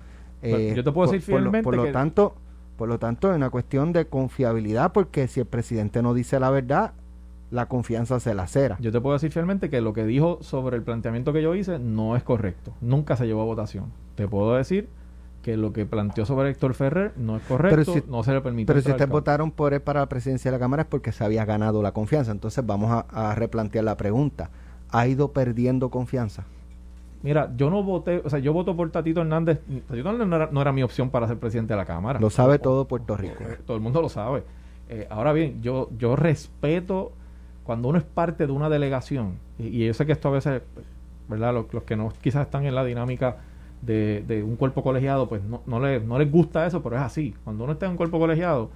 Eh, 0.42 0.72
yo 0.76 0.84
te 0.84 0.92
puedo 0.92 1.10
decir 1.10 1.22
fielmente 1.22 1.64
por 1.64 1.76
lo 1.76 1.90
tanto 1.90 2.36
por 2.78 2.88
lo 2.88 3.00
tanto, 3.00 3.30
es 3.30 3.36
una 3.36 3.50
cuestión 3.50 3.92
de 3.92 4.06
confiabilidad, 4.06 4.92
porque 4.92 5.26
si 5.26 5.40
el 5.40 5.46
presidente 5.46 6.00
no 6.00 6.14
dice 6.14 6.38
la 6.38 6.48
verdad, 6.48 6.92
la 7.50 7.66
confianza 7.66 8.20
se 8.20 8.34
la 8.34 8.46
cera. 8.46 8.76
Yo 8.80 8.92
te 8.92 9.00
puedo 9.00 9.14
decir 9.14 9.32
fielmente 9.32 9.68
que 9.68 9.80
lo 9.80 9.92
que 9.92 10.04
dijo 10.04 10.38
sobre 10.42 10.76
el 10.76 10.84
planteamiento 10.84 11.32
que 11.32 11.42
yo 11.42 11.56
hice 11.56 11.80
no 11.80 12.14
es 12.14 12.22
correcto. 12.22 12.72
Nunca 12.80 13.16
se 13.16 13.26
llevó 13.26 13.42
a 13.42 13.46
votación. 13.46 13.86
Te 14.14 14.28
puedo 14.28 14.54
decir 14.54 14.88
que 15.42 15.56
lo 15.56 15.72
que 15.72 15.86
planteó 15.86 16.24
sobre 16.24 16.50
Héctor 16.50 16.74
Ferrer 16.74 17.14
no 17.16 17.36
es 17.36 17.42
correcto, 17.42 17.94
no 18.06 18.22
se 18.22 18.32
le 18.32 18.40
permite. 18.42 18.72
Pero 18.72 18.80
si 18.80 18.90
ustedes 18.92 19.10
votaron 19.10 19.50
por 19.50 19.74
él 19.74 19.80
para 19.80 19.98
la 19.98 20.08
presidencia 20.08 20.52
de 20.52 20.56
la 20.56 20.60
Cámara 20.60 20.82
es 20.82 20.88
porque 20.88 21.10
se 21.10 21.24
había 21.24 21.44
ganado 21.44 21.82
la 21.82 21.90
confianza. 21.90 22.30
Entonces 22.30 22.64
vamos 22.64 23.04
a 23.10 23.34
replantear 23.34 23.84
la 23.84 23.96
pregunta. 23.96 24.50
¿Ha 24.90 25.08
ido 25.08 25.32
perdiendo 25.32 25.90
confianza? 25.90 26.44
Mira, 27.22 27.52
yo 27.56 27.68
no 27.68 27.82
voté, 27.82 28.22
o 28.24 28.30
sea, 28.30 28.38
yo 28.38 28.52
voto 28.52 28.76
por 28.76 28.90
Tatito 28.90 29.20
Hernández. 29.20 29.60
Tatito 29.88 30.10
Hernández 30.10 30.50
no 30.52 30.60
era, 30.60 30.72
mi 30.72 30.82
opción 30.82 31.10
para 31.10 31.26
ser 31.26 31.38
presidente 31.38 31.74
de 31.74 31.78
la 31.78 31.84
Cámara. 31.84 32.20
Lo 32.20 32.30
sabe 32.30 32.58
todo 32.58 32.86
Puerto 32.86 33.16
Rico. 33.16 33.42
Eh, 33.42 33.58
todo 33.66 33.76
el 33.76 33.82
mundo 33.82 34.00
lo 34.00 34.08
sabe. 34.08 34.44
Eh, 34.88 35.06
ahora 35.10 35.32
bien, 35.32 35.60
yo, 35.60 35.90
yo 35.98 36.16
respeto 36.16 37.12
cuando 37.64 37.88
uno 37.88 37.98
es 37.98 38.04
parte 38.04 38.46
de 38.46 38.52
una 38.52 38.70
delegación, 38.70 39.34
y, 39.58 39.84
yo 39.84 39.92
sé 39.92 40.06
que 40.06 40.12
esto 40.12 40.28
a 40.28 40.32
veces, 40.32 40.62
¿verdad? 41.28 41.52
Los, 41.52 41.82
que 41.82 41.96
no 41.96 42.12
quizás 42.22 42.46
están 42.46 42.64
en 42.64 42.74
la 42.74 42.84
dinámica 42.84 43.36
de, 43.82 44.42
un 44.46 44.56
cuerpo 44.56 44.82
colegiado, 44.82 45.28
pues 45.28 45.42
no, 45.42 45.60
no, 45.66 45.80
les, 45.80 46.02
no 46.02 46.18
les 46.18 46.30
gusta 46.30 46.66
eso, 46.66 46.82
pero 46.82 46.96
es 46.96 47.02
así. 47.02 47.34
Cuando 47.44 47.64
uno 47.64 47.74
está 47.74 47.86
en 47.86 47.92
un 47.92 47.96
cuerpo 47.98 48.18
colegiado 48.18 48.70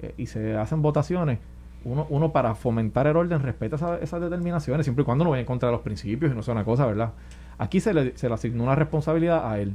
eh, 0.00 0.14
y 0.16 0.26
se 0.26 0.56
hacen 0.56 0.80
votaciones, 0.80 1.40
uno, 1.84 2.06
uno 2.08 2.32
para 2.32 2.54
fomentar 2.54 3.06
el 3.06 3.16
orden 3.16 3.42
respeta 3.42 3.76
esas 4.00 4.20
determinaciones, 4.20 4.86
siempre 4.86 5.02
y 5.02 5.04
cuando 5.04 5.24
no 5.24 5.30
vaya 5.30 5.40
en 5.40 5.46
contra 5.46 5.68
de 5.68 5.72
los 5.72 5.82
principios 5.82 6.32
y 6.32 6.34
no 6.34 6.42
sea 6.42 6.52
una 6.54 6.64
cosa, 6.64 6.86
¿verdad? 6.86 7.12
Aquí 7.58 7.80
se 7.80 7.92
le, 7.92 8.16
se 8.16 8.28
le 8.28 8.34
asignó 8.34 8.62
una 8.62 8.76
responsabilidad 8.76 9.50
a 9.50 9.58
él. 9.58 9.74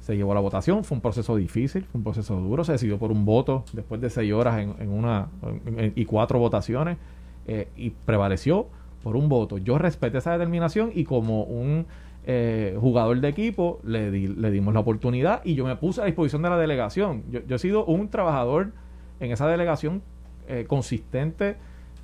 Se 0.00 0.16
llevó 0.16 0.32
la 0.32 0.40
votación, 0.40 0.84
fue 0.84 0.96
un 0.96 1.02
proceso 1.02 1.36
difícil, 1.36 1.84
fue 1.84 1.98
un 1.98 2.04
proceso 2.04 2.36
duro, 2.36 2.64
se 2.64 2.72
decidió 2.72 2.98
por 2.98 3.12
un 3.12 3.24
voto 3.24 3.64
después 3.72 4.00
de 4.00 4.08
seis 4.08 4.32
horas 4.32 4.58
en, 4.58 4.88
una 4.88 5.28
y 5.94 6.04
cuatro 6.06 6.38
votaciones 6.38 6.96
eh, 7.46 7.68
y 7.76 7.90
prevaleció 7.90 8.68
por 9.02 9.16
un 9.16 9.28
voto. 9.28 9.58
Yo 9.58 9.76
respeté 9.76 10.18
esa 10.18 10.32
determinación 10.32 10.90
y 10.94 11.04
como 11.04 11.42
un 11.42 11.86
eh, 12.24 12.76
jugador 12.80 13.20
de 13.20 13.28
equipo 13.28 13.80
le, 13.84 14.10
le 14.10 14.50
dimos 14.50 14.72
la 14.72 14.80
oportunidad 14.80 15.42
y 15.44 15.54
yo 15.54 15.66
me 15.66 15.76
puse 15.76 16.00
a 16.00 16.04
disposición 16.06 16.42
de 16.42 16.50
la 16.50 16.58
delegación. 16.58 17.24
Yo, 17.30 17.56
he 17.56 17.58
sido 17.58 17.84
un 17.84 18.08
trabajador 18.08 18.72
en 19.20 19.32
esa 19.32 19.46
delegación 19.48 20.00
eh, 20.46 20.64
consistente 20.66 21.56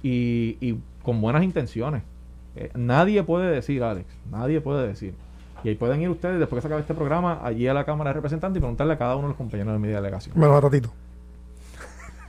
y 0.02 0.76
con 1.02 1.22
buenas 1.22 1.44
intenciones. 1.44 2.02
Eh, 2.57 2.71
nadie 2.75 3.23
puede 3.23 3.51
decir, 3.51 3.83
Alex, 3.83 4.07
nadie 4.31 4.61
puede 4.61 4.87
decir. 4.87 5.14
Y 5.62 5.71
ahí 5.71 5.75
pueden 5.77 6.01
ir 6.03 6.11
ustedes, 6.11 6.38
después 6.38 6.59
que 6.59 6.62
se 6.62 6.69
acabe 6.69 6.83
este 6.83 6.95
programa, 6.95 7.40
allí 7.43 7.67
a 7.67 7.75
la 7.75 7.85
Cámara 7.85 8.11
de 8.11 8.14
Representantes 8.14 8.59
y 8.59 8.61
preguntarle 8.61 8.93
a 8.93 8.99
cada 8.99 9.17
uno 9.17 9.23
de 9.23 9.29
los 9.29 9.37
compañeros 9.37 9.73
de 9.73 9.79
mi 9.79 9.88
delegación. 9.88 10.38
Menos 10.38 10.57
a 10.57 10.61
Tatito. 10.61 10.93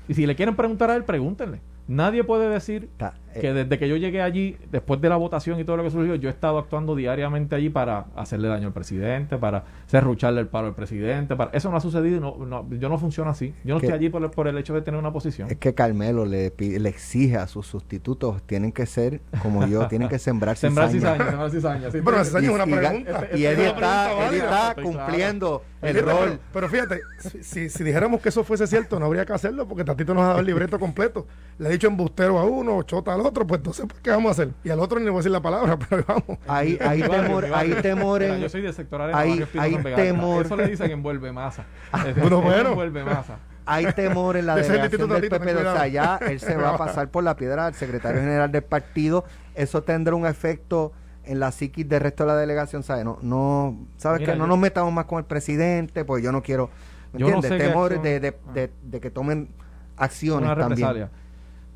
Y 0.08 0.14
si 0.14 0.26
le 0.26 0.36
quieren 0.36 0.56
preguntar 0.56 0.90
a 0.90 0.96
él, 0.96 1.04
pregúntenle. 1.04 1.60
Nadie 1.88 2.24
puede 2.24 2.48
decir 2.50 2.90
que 3.39 3.54
desde 3.54 3.78
que 3.78 3.88
yo 3.88 3.98
llegué 3.98 4.21
allí, 4.21 4.58
después 4.71 5.02
de 5.02 5.10
la 5.10 5.17
votación 5.17 5.60
y 5.60 5.63
todo 5.63 5.78
lo 5.78 5.84
que 5.84 5.91
surgió, 5.91 6.15
yo 6.15 6.30
he 6.30 6.32
estado 6.32 6.58
actuando 6.58 6.95
diariamente 6.95 7.56
allí 7.56 7.69
para 7.69 8.06
hacerle 8.15 8.48
daño 8.48 8.67
al 8.67 8.74
presidente, 8.74 9.38
para 9.38 9.65
serrucharle 9.88 10.41
el 10.41 10.48
paro 10.48 10.67
al 10.67 10.76
presidente. 10.76 11.36
Para... 11.36 11.52
Eso 11.52 11.69
no 11.69 11.78
ha 11.78 11.82
sucedido. 11.82 12.19
No, 12.19 12.69
yo 12.69 12.89
no 12.89 12.98
funciona 12.98 13.32
así. 13.32 13.54
Yo 13.63 13.76
no 13.76 13.80
estoy 13.80 13.93
allí 13.93 14.10
por, 14.10 14.30
por, 14.32 14.48
el 14.48 14.58
hecho 14.58 14.74
de 14.74 14.82
tener 14.82 15.00
una 15.00 15.12
posición. 15.12 15.50
Es 15.50 15.58
que 15.58 15.74
Carmelo 15.74 16.26
le, 16.26 16.54
le 16.58 16.89
exige 16.89 17.38
a 17.38 17.48
sus 17.48 17.67
sustitutos, 17.67 18.41
tienen 18.43 18.71
que 18.71 18.86
ser 18.86 19.21
como 19.41 19.65
yo, 19.67 19.88
tienen 19.89 20.08
que 20.08 20.19
sembrar 20.19 20.56
cizaña. 20.56 20.89
sembrar 20.89 20.89
cizaña, 20.89 21.26
sembrar 21.26 21.52
cizaña. 21.52 21.89
pero 21.91 22.24
cizaña 22.24 22.48
es 22.48 22.54
una 22.54 22.65
pregunta. 22.65 23.28
Y, 23.36 23.45
él 23.45 23.60
está, 23.60 24.30
está 24.34 24.76
cumpliendo 24.82 25.63
el 25.82 26.02
rol. 26.02 26.39
Pero, 26.54 26.69
fíjate, 26.69 27.02
si, 27.41 27.69
si, 27.69 27.84
dijéramos 27.84 28.21
que 28.21 28.30
eso 28.30 28.43
fuese 28.43 28.67
cierto, 28.67 29.00
no 29.00 29.06
habría 29.06 29.26
que 29.26 29.34
hacerlo 29.34 29.67
porque 29.67 29.84
Tatito 29.84 30.13
nos 30.13 30.24
ha 30.24 30.28
dado 30.28 30.39
el 30.39 30.45
libreto 30.45 30.80
completo. 30.80 31.28
Le 31.58 31.67
ha 31.67 31.71
dicho 31.71 31.88
embustero 31.88 32.39
a 32.39 32.45
uno, 32.45 32.82
chota 32.84 33.13
al 33.13 33.21
otro, 33.26 33.46
pues 33.46 33.60
entonces, 33.60 33.86
¿qué 34.02 34.10
vamos 34.10 34.30
a 34.30 34.32
hacer? 34.32 34.54
Y 34.64 34.70
al 34.70 34.80
otro 34.80 35.00
ni 35.00 35.06
le 35.06 35.12
voy 35.12 35.18
a 35.18 35.22
decir 35.22 35.32
la 35.32 35.42
palabra, 35.42 35.78
pero 35.90 36.04
vamos. 36.08 36.38
Hay, 36.48 36.78
hay 36.82 37.02
temor, 37.02 37.46
hay 37.54 37.72
temor 37.82 38.24
en... 38.24 38.40
Yo 38.40 38.50
soy 38.50 38.62
de 38.62 38.74
sector 38.74 39.02
hay, 39.02 39.46
hay 39.58 39.78
temor. 39.78 40.46
Eso 40.46 40.56
le 40.56 40.68
dicen 40.68 40.92
envuelve 40.92 41.32
masa. 41.32 41.66
bueno, 42.18 42.42
bueno. 42.42 42.70
Envuelve 42.70 43.04
masa. 43.04 43.40
Hay 43.66 43.92
temor 43.94 44.38
en 44.38 44.46
la 44.46 44.56
delegación 44.56 45.10
del 45.10 45.28
PP, 45.28 45.56
o 45.56 45.62
sea, 45.62 45.88
ya 45.88 46.20
él 46.22 46.40
se 46.40 46.56
va 46.56 46.76
a 46.76 46.78
pasar 46.78 47.10
por 47.10 47.24
la 47.24 47.36
piedra 47.36 47.66
al 47.68 47.74
secretario 47.74 48.22
general 48.22 48.52
del 48.52 48.64
partido. 48.64 49.26
Eso 49.56 49.84
tendrá 49.84 50.16
un 50.16 50.26
efecto 50.26 50.92
en 51.24 51.40
la 51.40 51.52
psiquis 51.52 51.88
del 51.88 52.02
resto 52.02 52.24
de 52.24 52.28
la 52.28 52.38
delegación, 52.38 52.84
¿sabes? 52.84 53.04
No, 53.04 53.18
no 53.22 53.88
¿sabes 53.98 54.28
que 54.28 54.36
No 54.36 54.48
nos 54.48 54.60
metamos 54.60 54.94
más 54.94 55.06
con 55.06 55.20
el 55.20 55.26
presidente, 55.26 56.06
pues 56.06 56.24
yo 56.24 56.32
no 56.32 56.44
quiero, 56.44 56.70
¿me 57.14 57.20
entiendes? 57.20 57.58
temor 57.58 58.00
de, 58.02 58.20
de, 58.20 58.38
de, 58.54 58.72
de, 58.84 59.00
que 59.00 59.10
tomen 59.10 59.50
acciones 59.98 60.56
también. 60.58 61.10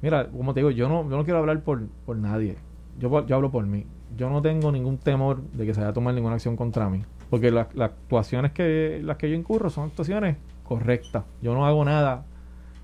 Mira, 0.02 0.30
como 0.30 0.54
te 0.54 0.62
digo, 0.62 0.72
yo 0.72 0.88
no, 0.88 1.04
yo 1.10 1.18
no 1.18 1.24
quiero 1.24 1.40
hablar 1.40 1.62
por, 1.62 1.86
por 2.06 2.18
nadie. 2.18 2.56
Yo, 3.00 3.26
yo 3.26 3.36
hablo 3.36 3.52
por 3.52 3.66
mí. 3.66 3.86
Yo 4.18 4.30
no 4.30 4.42
tengo 4.42 4.72
ningún 4.72 4.98
temor 4.98 5.42
de 5.42 5.66
que 5.66 5.74
se 5.74 5.80
vaya 5.82 5.92
a 5.92 5.94
tomar 5.94 6.14
ninguna 6.14 6.36
acción 6.36 6.56
contra 6.56 6.90
mí. 6.90 7.04
Porque 7.30 7.52
las 7.52 7.68
actuaciones 7.80 8.52
que 8.54 9.02
las 9.04 9.18
que 9.18 9.30
yo 9.30 9.36
incurro 9.36 9.70
son 9.70 9.90
actuaciones 9.90 10.38
correctas. 10.64 11.24
Yo 11.42 11.54
no 11.54 11.66
hago 11.66 11.84
nada 11.86 12.26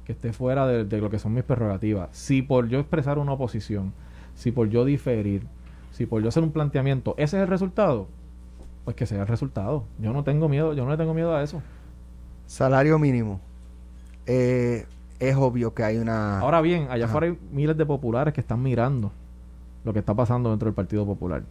que 0.05 0.11
esté 0.11 0.33
fuera 0.33 0.67
de, 0.67 0.85
de 0.85 1.01
lo 1.01 1.09
que 1.09 1.19
son 1.19 1.33
mis 1.33 1.43
prerrogativas. 1.43 2.09
Si 2.11 2.41
por 2.41 2.67
yo 2.67 2.79
expresar 2.79 3.17
una 3.17 3.33
oposición, 3.33 3.93
si 4.35 4.51
por 4.51 4.69
yo 4.69 4.85
diferir, 4.85 5.47
si 5.91 6.05
por 6.05 6.21
yo 6.21 6.29
hacer 6.29 6.43
un 6.43 6.51
planteamiento, 6.51 7.15
ese 7.17 7.37
es 7.37 7.43
el 7.43 7.47
resultado, 7.47 8.07
pues 8.83 8.95
que 8.95 9.05
sea 9.05 9.21
el 9.21 9.27
resultado. 9.27 9.85
Yo 9.97 10.13
no 10.13 10.23
tengo 10.23 10.47
miedo, 10.49 10.73
yo 10.73 10.83
no 10.83 10.91
le 10.91 10.97
tengo 10.97 11.13
miedo 11.13 11.35
a 11.35 11.41
eso. 11.41 11.61
Salario 12.45 12.99
mínimo. 12.99 13.39
Eh, 14.27 14.85
es 15.29 15.35
obvio 15.35 15.73
que 15.73 15.83
hay 15.83 15.97
una... 15.97 16.39
Ahora 16.39 16.61
bien, 16.61 16.87
allá 16.89 17.05
afuera 17.05 17.27
hay 17.27 17.37
miles 17.51 17.77
de 17.77 17.85
populares 17.85 18.33
que 18.33 18.41
están 18.41 18.61
mirando 18.61 19.11
lo 19.83 19.93
que 19.93 19.99
está 19.99 20.13
pasando 20.13 20.49
dentro 20.49 20.65
del 20.65 20.73
Partido 20.73 21.05
Popular. 21.05 21.43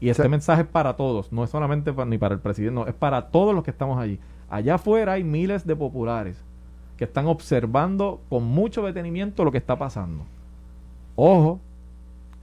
Y 0.00 0.08
este 0.08 0.28
mensaje 0.28 0.62
es 0.62 0.68
para 0.68 0.96
todos, 0.96 1.32
no 1.32 1.44
es 1.44 1.50
solamente 1.50 1.92
ni 2.06 2.18
para 2.18 2.34
el 2.34 2.40
presidente, 2.40 2.74
no, 2.74 2.86
es 2.86 2.94
para 2.94 3.28
todos 3.28 3.54
los 3.54 3.64
que 3.64 3.70
estamos 3.70 3.98
allí. 3.98 4.18
Allá 4.50 4.74
afuera 4.74 5.12
hay 5.12 5.24
miles 5.24 5.66
de 5.66 5.74
populares 5.74 6.36
que 6.96 7.04
están 7.04 7.26
observando 7.26 8.20
con 8.28 8.44
mucho 8.44 8.84
detenimiento 8.84 9.44
lo 9.44 9.52
que 9.52 9.58
está 9.58 9.78
pasando. 9.78 10.24
Ojo. 11.16 11.60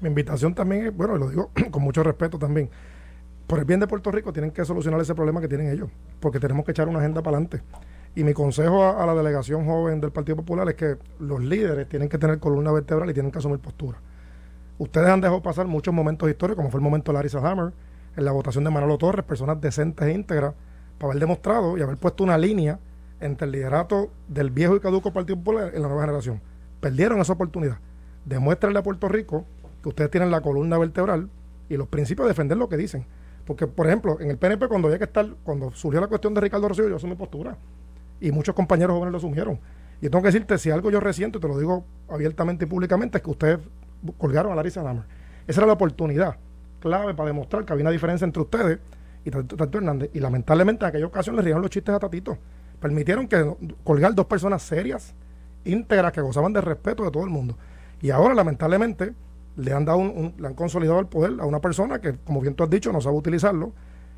Mi 0.02 0.08
invitación 0.08 0.56
también 0.56 0.88
es, 0.88 0.96
bueno, 0.96 1.16
lo 1.16 1.30
digo 1.30 1.52
con 1.72 1.84
mucho 1.84 2.04
respeto 2.04 2.40
también, 2.40 2.70
por 3.46 3.60
el 3.60 3.66
bien 3.66 3.80
de 3.80 3.88
Puerto 3.88 4.12
Rico 4.12 4.34
tienen 4.34 4.52
que 4.52 4.66
solucionar 4.66 5.00
ese 5.00 5.14
problema 5.14 5.40
que 5.40 5.48
tienen 5.48 5.70
ellos, 5.70 5.90
porque 6.20 6.40
tenemos 6.40 6.66
que 6.66 6.72
echar 6.72 6.88
una 6.88 7.00
agenda 7.00 7.22
para 7.22 7.38
adelante. 7.38 7.62
Y 8.14 8.26
mi 8.26 8.34
consejo 8.34 8.84
a, 8.84 9.06
la 9.06 9.16
delegación 9.16 9.66
joven 9.66 10.02
del 10.02 10.12
Partido 10.12 10.36
Popular 10.36 10.68
es 10.68 10.76
que 10.76 10.98
los 11.20 11.42
líderes 11.42 11.88
tienen 11.88 12.10
que 12.10 12.18
tener 12.18 12.40
columna 12.40 12.72
vertebral 12.72 13.10
y 13.10 13.14
tienen 13.14 13.32
que 13.32 13.40
asumir 13.40 13.60
postura. 13.60 14.00
Ustedes 14.78 15.08
han 15.08 15.22
dejado 15.22 15.42
pasar 15.42 15.68
muchos 15.68 15.94
momentos 15.94 16.30
históricos, 16.30 16.58
como 16.58 16.72
fue 16.72 16.80
el 16.80 16.84
momento 16.84 17.12
de 17.12 17.18
Larissa 17.18 17.40
Hammer, 17.40 17.72
en 18.18 18.26
la 18.26 18.34
votación 18.34 18.66
de 18.66 18.70
Manolo 18.70 18.98
Torres, 18.98 19.24
personas 19.24 19.62
decentes 19.62 20.06
e 20.06 20.12
íntegras, 20.12 20.54
para 20.98 21.12
haber 21.12 21.22
demostrado 21.22 21.78
y 21.78 21.82
haber 21.82 21.96
puesto 21.98 22.24
una 22.24 22.38
línea 22.38 22.80
entre 23.22 23.46
el 23.46 23.54
liderato 23.54 24.12
del 24.28 24.50
viejo 24.50 24.76
y 24.76 24.82
caduco 24.82 25.14
Partido 25.14 25.38
Popular 25.38 25.72
en 25.74 25.82
la 25.82 25.88
nueva 25.88 26.02
generación. 26.02 26.42
Perdieron 26.82 27.22
esa 27.22 27.34
oportunidad. 27.34 27.78
Demuéstrenle 28.26 28.80
a 28.80 28.84
Puerto 28.84 29.08
Rico 29.08 29.46
que 29.82 29.90
ustedes 29.90 30.12
tienen 30.12 30.32
la 30.32 30.42
columna 30.42 30.78
vertebral 30.78 31.30
y 31.70 31.78
los 31.78 31.88
principios 31.88 32.26
de 32.26 32.32
defender 32.32 32.58
lo 32.58 32.68
que 32.68 32.76
dicen. 32.76 33.06
Porque, 33.46 33.68
por 33.68 33.88
ejemplo, 33.88 34.20
en 34.20 34.30
el 34.30 34.38
PNP, 34.38 34.68
cuando 34.68 34.88
había 34.90 34.98
que 34.98 35.06
estar, 35.06 35.28
cuando 35.44 35.72
surgió 35.72 36.02
la 36.02 36.08
cuestión 36.08 36.34
de 36.34 36.42
Ricardo 36.42 36.68
Rocío, 36.68 36.90
yo 36.90 36.98
asumí 36.98 37.16
postura 37.16 37.58
y 38.22 38.32
muchos 38.32 38.56
compañeros 38.56 38.94
jóvenes 38.94 39.12
lo 39.12 39.18
asumieron. 39.18 39.60
Y 40.00 40.10
tengo 40.10 40.22
que 40.22 40.28
decirte, 40.30 40.58
si 40.58 40.72
algo 40.72 40.90
yo 40.90 41.00
resiento, 41.00 41.40
te 41.40 41.48
lo 41.48 41.58
digo 41.58 41.84
abiertamente 42.10 42.66
y 42.66 42.68
públicamente, 42.68 43.18
es 43.18 43.24
que 43.24 43.30
ustedes 43.30 43.60
colgaron 44.18 44.54
a 44.54 44.56
Larissa 44.56 44.82
Namer. 44.82 45.04
Esa 45.48 45.62
era 45.62 45.68
la 45.68 45.74
oportunidad 45.74 46.38
clave 46.80 47.14
para 47.14 47.28
demostrar 47.28 47.66
que 47.66 47.74
había 47.74 47.84
una 47.84 47.92
diferencia 47.92 48.26
entre 48.26 48.42
ustedes 48.42 48.80
y 49.24 49.32
Tatito 49.32 49.78
Hernández. 49.78 50.10
Y 50.14 50.20
lamentablemente 50.20 50.86
en 50.86 50.90
aquella 50.90 51.06
ocasión 51.06 51.36
le 51.36 51.42
rieron 51.42 51.62
los 51.62 51.70
chistes 51.70 51.94
a 51.94 52.00
Tatito. 52.00 52.38
Permitieron 52.80 53.28
que 53.28 53.56
colgar 53.84 54.16
dos 54.16 54.26
personas 54.26 54.64
serias, 54.64 55.14
íntegras, 55.66 56.12
que 56.12 56.22
gozaban 56.22 56.54
de 56.54 56.62
respeto 56.62 57.04
de 57.04 57.12
todo 57.12 57.24
el 57.24 57.30
mundo. 57.30 57.58
Y 58.02 58.10
ahora, 58.10 58.34
lamentablemente, 58.34 59.14
le 59.56 59.74
han 59.74 59.86
dado 59.86 60.00
un, 60.00 60.34
le 60.38 60.48
han 60.48 60.56
consolidado 60.56 61.00
el 61.00 61.06
poder 61.06 61.40
a 61.40 61.46
una 61.46 61.60
persona 61.60 62.00
que, 62.00 62.18
como 62.18 62.42
bien 62.42 62.56
tú 62.56 62.64
has 62.64 62.70
dicho, 62.70 62.92
no 62.92 63.02
sabe 63.02 63.16
utilizarlo, 63.16 63.74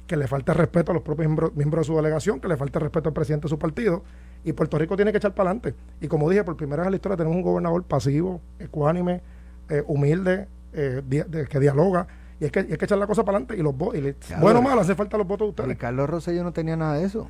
que 0.07 0.17
le 0.17 0.27
falta 0.27 0.53
respeto 0.53 0.91
a 0.91 0.93
los 0.93 1.03
propios 1.03 1.27
miembros, 1.27 1.53
de 1.55 1.83
su 1.83 1.95
delegación, 1.95 2.39
que 2.39 2.47
le 2.47 2.57
falta 2.57 2.79
respeto 2.79 3.09
al 3.09 3.13
presidente 3.13 3.45
de 3.45 3.49
su 3.49 3.59
partido, 3.59 4.03
y 4.43 4.53
Puerto 4.53 4.77
Rico 4.77 4.95
tiene 4.95 5.11
que 5.11 5.17
echar 5.17 5.33
para 5.33 5.51
adelante. 5.51 5.75
Y 6.01 6.07
como 6.07 6.29
dije, 6.29 6.43
por 6.43 6.57
primera 6.57 6.81
vez 6.81 6.87
en 6.87 6.91
la 6.91 6.95
historia 6.97 7.17
tenemos 7.17 7.37
un 7.37 7.43
gobernador 7.43 7.83
pasivo, 7.83 8.41
ecuánime, 8.59 9.21
eh, 9.69 9.83
humilde, 9.87 10.47
eh, 10.73 11.01
que 11.49 11.59
dialoga, 11.59 12.07
y 12.39 12.45
es 12.45 12.51
que, 12.51 12.59
hay 12.59 12.77
que 12.77 12.85
echar 12.85 12.97
la 12.97 13.07
cosa 13.07 13.23
para 13.23 13.37
adelante, 13.37 13.57
y 13.57 13.63
los 13.63 13.73
y 13.73 14.35
bueno 14.41 14.59
o 14.59 14.61
malo, 14.61 14.81
hace 14.81 14.95
falta 14.95 15.17
los 15.17 15.27
votos 15.27 15.47
de 15.47 15.49
ustedes. 15.49 15.77
Carlos 15.77 16.09
Rosselló 16.09 16.43
no 16.43 16.51
tenía 16.51 16.75
nada 16.75 16.95
de 16.95 17.05
eso, 17.05 17.29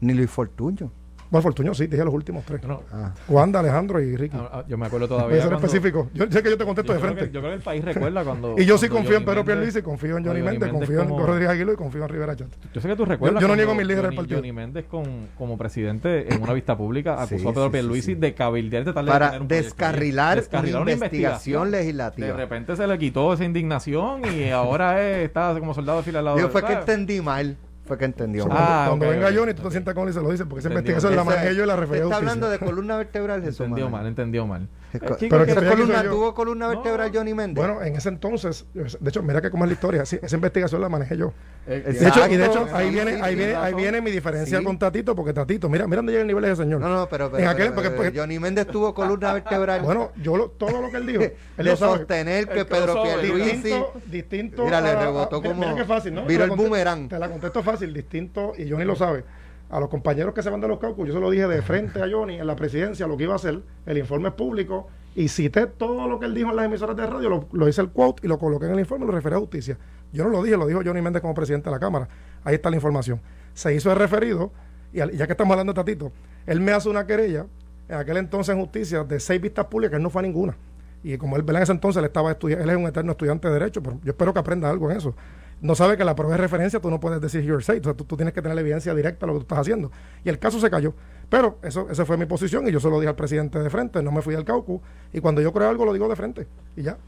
ni 0.00 0.14
Luis 0.14 0.30
Fortuño. 0.30 0.90
Bueno, 1.32 1.44
Fortuño 1.44 1.72
sí, 1.72 1.86
dije 1.86 2.04
los 2.04 2.12
últimos 2.12 2.44
tres. 2.44 2.60
Ah. 2.92 3.14
Wanda, 3.26 3.60
Alejandro 3.60 4.02
y 4.02 4.18
Ricky. 4.18 4.36
Ah, 4.38 4.50
ah, 4.52 4.64
yo 4.68 4.76
me 4.76 4.84
acuerdo 4.84 5.08
todavía. 5.08 5.28
Voy 5.28 5.38
a 5.38 5.42
ser 5.44 5.52
específico. 5.54 6.10
Yo 6.12 6.26
sé 6.30 6.42
que 6.42 6.50
yo 6.50 6.58
te 6.58 6.64
contesto 6.66 6.92
de 6.92 6.98
frente. 6.98 7.30
yo 7.32 7.40
creo 7.40 7.52
que 7.52 7.56
el 7.56 7.62
país 7.62 7.82
recuerda 7.82 8.22
cuando. 8.22 8.54
y 8.58 8.66
yo 8.66 8.76
sí 8.76 8.90
confío 8.90 9.16
en 9.16 9.24
Pedro 9.24 9.42
Pierluisi, 9.42 9.80
confío 9.80 10.18
en 10.18 10.26
Johnny, 10.26 10.42
Méndez, 10.42 10.68
confío 10.70 11.00
en 11.00 11.08
Rodríguez 11.08 11.48
Aguilo 11.48 11.72
y 11.72 11.76
confío 11.76 12.02
en 12.02 12.10
Rivera 12.10 12.36
Chat. 12.36 12.48
Yo 12.74 12.82
sé 12.82 12.88
que 12.88 12.96
tú 12.96 13.06
recuerdas. 13.06 13.40
Yo, 13.40 13.48
no 13.48 13.56
niego 13.56 13.74
mis 13.74 13.86
líderes 13.86 14.10
del 14.10 14.14
partido. 14.14 14.40
Johnny 14.40 14.52
Méndez, 14.52 14.84
con, 14.84 15.28
como 15.38 15.56
presidente, 15.56 16.34
en 16.34 16.42
una 16.42 16.52
vista 16.52 16.76
pública, 16.76 17.14
acusó 17.22 17.48
a 17.48 17.54
Pedro 17.54 17.70
Pierluisi 17.70 18.14
de 18.14 18.34
cabildear 18.34 18.84
de 18.84 18.92
tal 18.92 19.06
Para 19.06 19.38
descarrilar, 19.38 20.44
una, 20.52 20.92
investigación 20.92 21.70
legislativa. 21.70 22.26
De 22.26 22.34
repente 22.34 22.76
se 22.76 22.86
le 22.86 22.98
quitó 22.98 23.32
esa 23.32 23.44
indignación 23.46 24.20
y 24.26 24.50
ahora 24.50 25.00
está 25.00 25.58
como 25.58 25.72
soldado 25.72 25.98
de 25.98 26.04
fila 26.04 26.18
al 26.18 26.26
lado 26.26 26.38
Yo 26.38 26.50
fue 26.50 26.62
que 26.62 26.74
entendí 26.74 27.22
mal 27.22 27.56
fue 27.92 27.98
que 27.98 28.04
entendió. 28.06 28.46
Ah, 28.50 28.86
cuando, 28.88 29.08
venga 29.08 29.30
Johnny, 29.34 29.52
tú 29.52 29.62
te 29.62 29.70
sientas 29.70 29.94
con 29.94 30.04
él 30.04 30.10
y 30.10 30.12
se 30.14 30.20
lo 30.20 30.30
dices, 30.30 30.46
porque 30.48 30.60
esa 30.60 30.68
investigación 30.70 31.14
la 31.14 31.24
manejé 31.24 31.54
yo 31.54 31.64
y 31.64 31.66
la 31.66 31.76
refería 31.76 32.04
Está 32.04 32.16
hablando 32.16 32.48
de 32.48 32.58
columna 32.58 32.96
vertebral, 32.96 33.42
Jesús. 33.42 33.60
Entendió 33.60 33.90
mal, 33.90 34.06
entendió 34.06 34.46
mal. 34.46 34.68
Pero 35.00 35.46
que 35.46 35.54
columna, 35.54 36.02
tuvo 36.02 36.34
columna 36.34 36.68
vertebral 36.68 37.10
Johnny 37.12 37.34
Méndez. 37.34 37.64
Bueno, 37.64 37.82
en 37.82 37.96
ese 37.96 38.08
entonces, 38.08 38.66
de 38.74 39.08
hecho, 39.08 39.22
mira 39.22 39.40
que 39.40 39.50
como 39.50 39.64
es 39.64 39.70
la 39.70 39.74
historia, 39.74 40.02
esa 40.02 40.36
investigación 40.36 40.80
la 40.80 40.88
manejé 40.88 41.16
yo. 41.16 41.32
De 41.66 42.08
hecho, 42.08 42.28
y 42.28 42.36
de 42.36 42.46
hecho, 42.46 42.66
ahí 42.72 42.90
viene, 42.90 43.22
ahí 43.22 43.34
viene, 43.34 43.54
ahí 43.54 43.74
viene 43.74 44.00
mi 44.00 44.10
diferencia 44.10 44.62
con 44.62 44.78
Tatito, 44.78 45.14
porque 45.14 45.32
Tatito, 45.32 45.68
mira, 45.68 45.86
mira 45.86 45.96
dónde 45.96 46.12
llega 46.12 46.22
el 46.22 46.26
nivel 46.26 46.44
de 46.44 46.52
ese 46.52 46.62
señor. 46.62 46.80
No, 46.80 46.88
no, 46.88 47.08
pero, 47.08 47.30
pero, 47.30 47.48
aquel, 47.48 47.72
porque, 47.72 48.12
Johnny 48.14 48.38
Méndez 48.38 48.66
tuvo 48.66 48.94
columna 48.94 49.32
vertebral. 49.32 49.82
Bueno, 49.92 50.12
yo 50.16 50.48
todo 50.56 50.80
lo 50.80 50.90
que 50.90 50.96
él 50.96 51.06
dijo, 51.06 51.22
él 51.58 51.64
de 51.64 51.76
sostener 51.76 52.48
que 52.48 52.64
Pedro 52.64 53.02
Pierluisi 53.02 53.52
distinto, 53.52 53.92
distinto. 54.06 54.64
Mira, 54.64 54.80
le 54.80 54.94
rebotó 54.94 55.42
como. 55.42 55.54
Mira 55.54 55.74
qué 55.74 55.84
fácil, 55.84 56.14
¿no? 56.14 56.24
Viro 56.24 56.44
el 56.44 56.50
boomerang. 56.50 57.08
Te 57.08 57.18
la 57.18 57.28
contesto 57.28 57.62
fácil, 57.62 57.92
distinto, 57.92 58.52
y 58.56 58.70
Johnny 58.70 58.84
lo 58.84 58.96
sabe 58.96 59.24
a 59.72 59.80
los 59.80 59.88
compañeros 59.88 60.34
que 60.34 60.42
se 60.42 60.50
van 60.50 60.60
de 60.60 60.68
los 60.68 60.78
cálculos, 60.78 61.08
yo 61.08 61.14
se 61.14 61.20
lo 61.20 61.30
dije 61.30 61.48
de 61.48 61.62
frente 61.62 62.02
a 62.02 62.06
Johnny 62.08 62.38
en 62.38 62.46
la 62.46 62.54
presidencia 62.54 63.06
lo 63.06 63.16
que 63.16 63.24
iba 63.24 63.32
a 63.32 63.36
hacer, 63.36 63.62
el 63.86 63.98
informe 63.98 64.28
es 64.28 64.34
público, 64.34 64.88
y 65.14 65.28
cité 65.28 65.66
todo 65.66 66.06
lo 66.06 66.20
que 66.20 66.26
él 66.26 66.34
dijo 66.34 66.50
en 66.50 66.56
las 66.56 66.66
emisoras 66.66 66.94
de 66.94 67.06
radio, 67.06 67.48
lo, 67.50 67.68
hice 67.68 67.80
el 67.80 67.88
quote 67.88 68.26
y 68.26 68.28
lo 68.28 68.38
coloqué 68.38 68.66
en 68.66 68.72
el 68.72 68.80
informe 68.80 69.06
lo 69.06 69.12
referí 69.12 69.34
a 69.34 69.38
justicia. 69.38 69.78
Yo 70.12 70.24
no 70.24 70.30
lo 70.30 70.42
dije, 70.42 70.58
lo 70.58 70.66
dijo 70.66 70.82
Johnny 70.84 71.00
Méndez 71.00 71.22
como 71.22 71.34
presidente 71.34 71.70
de 71.70 71.74
la 71.74 71.80
Cámara. 71.80 72.06
Ahí 72.44 72.56
está 72.56 72.68
la 72.68 72.76
información. 72.76 73.20
Se 73.54 73.74
hizo 73.74 73.90
el 73.90 73.98
referido, 73.98 74.52
y 74.92 74.98
ya 74.98 75.26
que 75.26 75.32
estamos 75.32 75.52
hablando 75.52 75.72
de 75.72 75.76
Tatito, 75.76 76.12
él 76.46 76.60
me 76.60 76.72
hace 76.72 76.90
una 76.90 77.06
querella, 77.06 77.46
en 77.88 77.96
aquel 77.96 78.18
entonces 78.18 78.54
en 78.54 78.60
justicia, 78.60 79.04
de 79.04 79.20
seis 79.20 79.40
vistas 79.40 79.64
públicas, 79.66 79.96
él 79.96 80.02
no 80.02 80.10
fue 80.10 80.20
a 80.20 80.22
ninguna. 80.24 80.54
Y 81.02 81.16
como 81.16 81.36
él 81.36 81.44
en 81.48 81.56
ese 81.56 81.72
entonces 81.72 81.98
él 81.98 82.04
estaba 82.04 82.30
él 82.30 82.70
es 82.70 82.76
un 82.76 82.86
eterno 82.86 83.12
estudiante 83.12 83.48
de 83.48 83.54
Derecho, 83.54 83.82
pero 83.82 83.98
yo 84.04 84.10
espero 84.10 84.34
que 84.34 84.38
aprenda 84.38 84.68
algo 84.68 84.90
en 84.90 84.98
eso 84.98 85.14
no 85.62 85.74
sabe 85.76 85.96
que 85.96 86.04
la 86.04 86.14
prueba 86.14 86.34
de 86.34 86.42
referencia, 86.42 86.80
tú 86.80 86.90
no 86.90 87.00
puedes 87.00 87.20
decir 87.20 87.42
your 87.42 87.62
say, 87.62 87.78
o 87.78 87.84
sea, 87.84 87.94
tú, 87.94 88.16
tienes 88.16 88.34
que 88.34 88.42
tener 88.42 88.54
la 88.54 88.60
evidencia 88.60 88.94
directa 88.94 89.24
de 89.24 89.32
lo 89.32 89.38
que 89.38 89.38
tú 89.38 89.44
estás 89.44 89.60
haciendo. 89.60 89.90
Y 90.24 90.28
el 90.28 90.38
caso 90.38 90.60
se 90.60 90.68
cayó. 90.68 90.92
Pero 91.30 91.58
eso, 91.62 91.88
esa 91.88 92.04
fue 92.04 92.16
mi 92.16 92.26
posición 92.26 92.68
y 92.68 92.72
yo 92.72 92.80
se 92.80 92.90
lo 92.90 92.98
dije 92.98 93.08
al 93.08 93.14
presidente 93.14 93.58
de 93.58 93.70
frente, 93.70 94.02
no 94.02 94.12
me 94.12 94.20
fui 94.20 94.34
al 94.34 94.44
caucu. 94.44 94.82
Y 95.12 95.20
cuando 95.20 95.40
yo 95.40 95.52
creo 95.52 95.68
algo, 95.68 95.84
lo 95.84 95.92
digo 95.92 96.08
de 96.08 96.16
frente. 96.16 96.46
Y 96.76 96.82
ya 96.82 96.98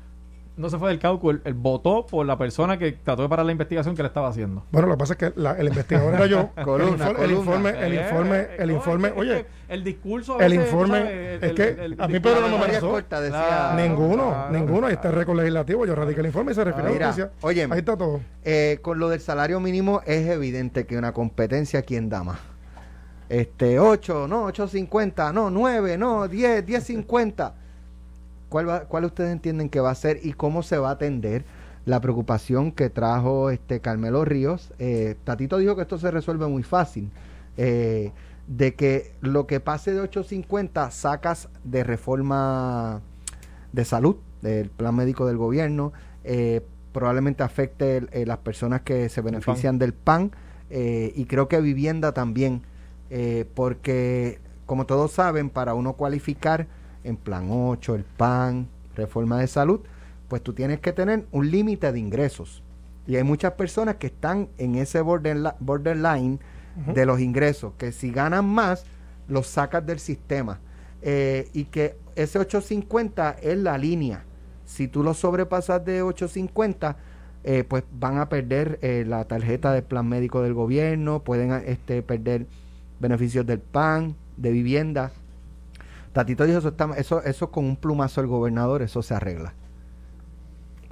no 0.57 0.70
se 0.70 0.78
fue 0.78 0.90
del 0.90 0.98
cálculo, 0.98 1.40
él, 1.44 1.55
votó 1.55 2.07
por 2.07 2.24
la 2.24 2.38
persona 2.38 2.78
que 2.78 2.92
trató 2.92 3.22
de 3.22 3.28
parar 3.28 3.44
la 3.44 3.52
investigación 3.52 3.96
que 3.96 4.02
le 4.02 4.09
estaba 4.09 4.28
haciendo. 4.28 4.64
Bueno, 4.70 4.88
lo 4.88 4.94
que 4.94 4.98
pasa 4.98 5.12
es 5.14 5.18
que 5.18 5.26
el 5.26 5.66
investigador 5.66 6.14
era 6.14 6.26
yo. 6.26 6.50
el, 6.57 7.30
informe, 7.32 7.70
el 7.70 7.94
informe, 7.94 8.46
el 8.59 8.70
informe, 8.70 9.12
oye, 9.16 9.46
el 9.68 9.82
discurso, 9.82 10.38
el 10.40 10.55
informe, 10.55 11.36
es 11.40 11.52
que 11.52 11.96
a 11.98 12.09
mí 12.09 12.20
Pedro 12.20 12.42
no 12.42 12.59
me 12.59 12.64
amenazó. 12.64 13.00
ninguno, 13.76 14.50
ninguno, 14.50 14.86
ahí 14.86 14.94
está 14.94 15.09
el 15.09 15.14
récord 15.14 15.36
legislativo, 15.36 15.86
yo 15.86 15.94
radiqué 15.94 16.20
el 16.20 16.26
informe 16.26 16.52
y 16.52 16.55
se 16.55 16.64
refiere 16.64 16.88
a 16.88 16.92
justicia. 16.92 17.30
Oye, 17.40 17.66
ahí 17.70 17.78
está 17.78 17.96
todo. 17.96 18.20
Eh, 18.44 18.78
con 18.82 18.98
lo 18.98 19.09
del 19.09 19.20
salario 19.20 19.59
mínimo 19.61 20.02
es 20.07 20.28
evidente 20.28 20.86
que 20.86 20.96
una 20.96 21.12
competencia, 21.12 21.82
¿quién 21.82 22.09
da 22.09 22.22
más? 22.22 22.38
Este, 23.28 23.80
8, 23.80 24.28
no, 24.28 24.46
8.50, 24.48 25.32
no, 25.32 25.50
9, 25.50 25.98
no, 25.98 26.28
10, 26.28 26.66
10.50 26.66 27.63
¿Cuál, 28.55 29.05
ustedes 29.05 29.32
entienden 29.32 29.68
que 29.68 29.80
va 29.80 29.90
a 29.90 29.94
ser 29.96 30.20
y 30.22 30.32
cómo 30.32 30.62
se 30.62 30.78
va 30.78 30.90
a 30.90 30.92
atender 30.92 31.44
la 31.86 32.00
preocupación 32.00 32.70
que 32.70 32.88
trajo 32.88 33.50
este 33.50 33.80
Carmelo 33.80 34.24
Ríos? 34.24 34.72
Eh, 34.78 35.16
Tatito 35.24 35.59
dijo 35.59 35.74
que 35.74 35.82
esto 35.82 35.98
se 35.98 36.09
resuelve 36.12 36.46
muy 36.46 36.62
fácil. 36.62 37.11
Eh, 37.57 38.12
de 38.46 38.74
que 38.74 39.12
lo 39.22 39.48
que 39.48 39.59
pase 39.59 39.92
de 39.92 40.00
850 40.00 40.92
sacas 40.92 41.48
de 41.64 41.82
reforma 41.82 43.00
de 43.72 43.84
salud 43.84 44.18
del 44.40 44.70
plan 44.70 44.94
médico 44.94 45.26
del 45.26 45.36
gobierno, 45.36 45.92
eh, 46.22 46.64
probablemente 46.92 47.42
afecte 47.42 48.02
las 48.24 48.38
personas 48.38 48.82
que 48.82 49.09
se 49.09 49.20
benefician 49.20 49.80
del 49.80 49.94
PAN 49.94 50.30
y 50.70 51.24
creo 51.24 51.48
que 51.48 51.61
vivienda 51.61 52.12
también, 52.12 52.62
porque 53.55 54.38
como 54.64 54.86
todos 54.86 55.11
saben, 55.11 55.50
para 55.50 55.74
uno 55.74 55.94
cualificar 55.94 56.68
en 57.05 57.16
plan 57.16 57.48
8, 57.50 57.94
el 57.94 58.05
PAN, 58.05 58.68
reforma 58.96 59.38
de 59.38 59.46
salud, 59.46 59.80
pues 60.28 60.42
tú 60.42 60.52
tienes 60.52 60.80
que 60.80 60.92
tener 60.92 61.26
un 61.30 61.50
límite 61.50 61.92
de 61.92 61.98
ingresos. 61.98 62.62
Y 63.07 63.16
hay 63.16 63.22
muchas 63.22 63.52
personas 63.52 63.96
que 63.96 64.07
están 64.09 64.48
en 64.59 64.76
ese 64.76 65.00
borderline 65.02 66.40
de 66.92 67.07
los 67.07 67.20
ingresos, 67.20 67.74
que 67.78 67.92
si 67.92 68.11
ganan 68.11 68.46
más, 68.46 68.84
los 69.28 69.46
sacas 69.46 69.86
del 69.86 69.98
sistema. 69.98 70.59
Eh, 71.02 71.48
y 71.52 71.64
que 71.64 71.96
ese 72.16 72.38
850 72.38 73.36
es 73.42 73.59
la 73.59 73.76
línea. 73.76 74.24
Si 74.64 74.88
tú 74.88 75.02
lo 75.02 75.12
sobrepasas 75.12 75.84
de 75.84 76.02
850, 76.02 76.96
eh, 77.44 77.62
pues 77.62 77.84
van 77.92 78.18
a 78.18 78.30
perder 78.30 78.78
eh, 78.80 79.05
la 79.07 79.24
tarjeta 79.26 79.72
de 79.72 79.82
plan 79.82 80.09
médico 80.09 80.40
del 80.42 80.55
gobierno, 80.55 81.22
pueden 81.22 81.52
este, 81.66 82.02
perder 82.02 82.46
beneficios 83.00 83.46
del 83.46 83.61
PAN, 83.61 84.16
de 84.38 84.50
vivienda, 84.50 85.12
Tatito 86.14 86.46
dijo, 86.46 86.58
eso, 86.58 86.68
está, 86.68 86.88
eso, 86.96 87.22
eso 87.24 87.50
con 87.50 87.64
un 87.64 87.76
plumazo 87.76 88.20
del 88.20 88.30
gobernador, 88.30 88.82
eso 88.82 89.02
se 89.02 89.14
arregla. 89.14 89.52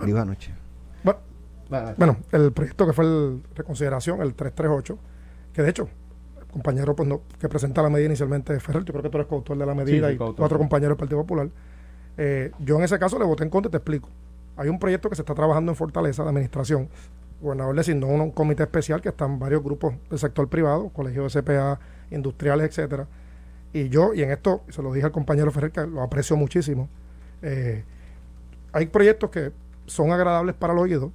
Dijo 0.04 0.18
anoche. 0.18 0.52
Bueno, 1.96 2.18
el 2.32 2.52
proyecto 2.52 2.86
que 2.86 2.92
fue 2.92 3.04
el 3.06 3.42
reconsideración, 3.54 4.20
el 4.20 4.34
338, 4.34 4.98
que 5.54 5.62
de 5.62 5.70
hecho, 5.70 5.88
el 6.38 6.46
compañero 6.48 6.94
pues, 6.94 7.08
que 7.38 7.48
presenta 7.48 7.80
la 7.82 7.88
medida 7.88 8.08
inicialmente 8.08 8.54
es 8.54 8.62
Ferrer, 8.62 8.84
yo 8.84 8.92
creo 8.92 9.02
que 9.04 9.08
tú 9.08 9.16
eres 9.16 9.28
coautor 9.28 9.56
de 9.56 9.64
la 9.64 9.74
medida 9.74 10.12
y 10.12 10.18
cuatro 10.18 10.58
compañeros 10.58 10.90
del 10.90 10.98
Partido 10.98 11.20
Popular. 11.20 11.48
Eh, 12.18 12.50
yo 12.58 12.76
en 12.76 12.82
ese 12.82 12.98
caso 12.98 13.18
le 13.18 13.24
voté 13.24 13.44
en 13.44 13.48
contra 13.48 13.68
y 13.68 13.70
te 13.70 13.78
explico. 13.78 14.10
Hay 14.56 14.68
un 14.68 14.78
proyecto 14.78 15.08
que 15.08 15.16
se 15.16 15.22
está 15.22 15.34
trabajando 15.34 15.72
en 15.72 15.76
Fortaleza 15.76 16.24
de 16.24 16.28
administración. 16.28 16.88
El 17.38 17.44
gobernador 17.44 17.76
designó 17.76 18.08
un, 18.08 18.20
un 18.20 18.30
comité 18.32 18.64
especial 18.64 19.00
que 19.00 19.08
están 19.08 19.38
varios 19.38 19.62
grupos 19.62 19.94
del 20.10 20.18
sector 20.18 20.48
privado, 20.48 20.90
colegios 20.90 21.32
de 21.32 21.42
CPA, 21.42 21.78
industriales, 22.10 22.68
etcétera 22.68 23.06
y 23.72 23.88
yo, 23.88 24.12
y 24.14 24.22
en 24.22 24.30
esto 24.30 24.62
se 24.68 24.82
lo 24.82 24.92
dije 24.92 25.06
al 25.06 25.12
compañero 25.12 25.50
Ferrer, 25.50 25.72
que 25.72 25.86
lo 25.86 26.02
aprecio 26.02 26.36
muchísimo, 26.36 26.88
eh, 27.40 27.84
hay 28.72 28.86
proyectos 28.86 29.30
que 29.30 29.52
son 29.86 30.12
agradables 30.12 30.54
para 30.54 30.74
el 30.74 30.78
oído, 30.78 31.10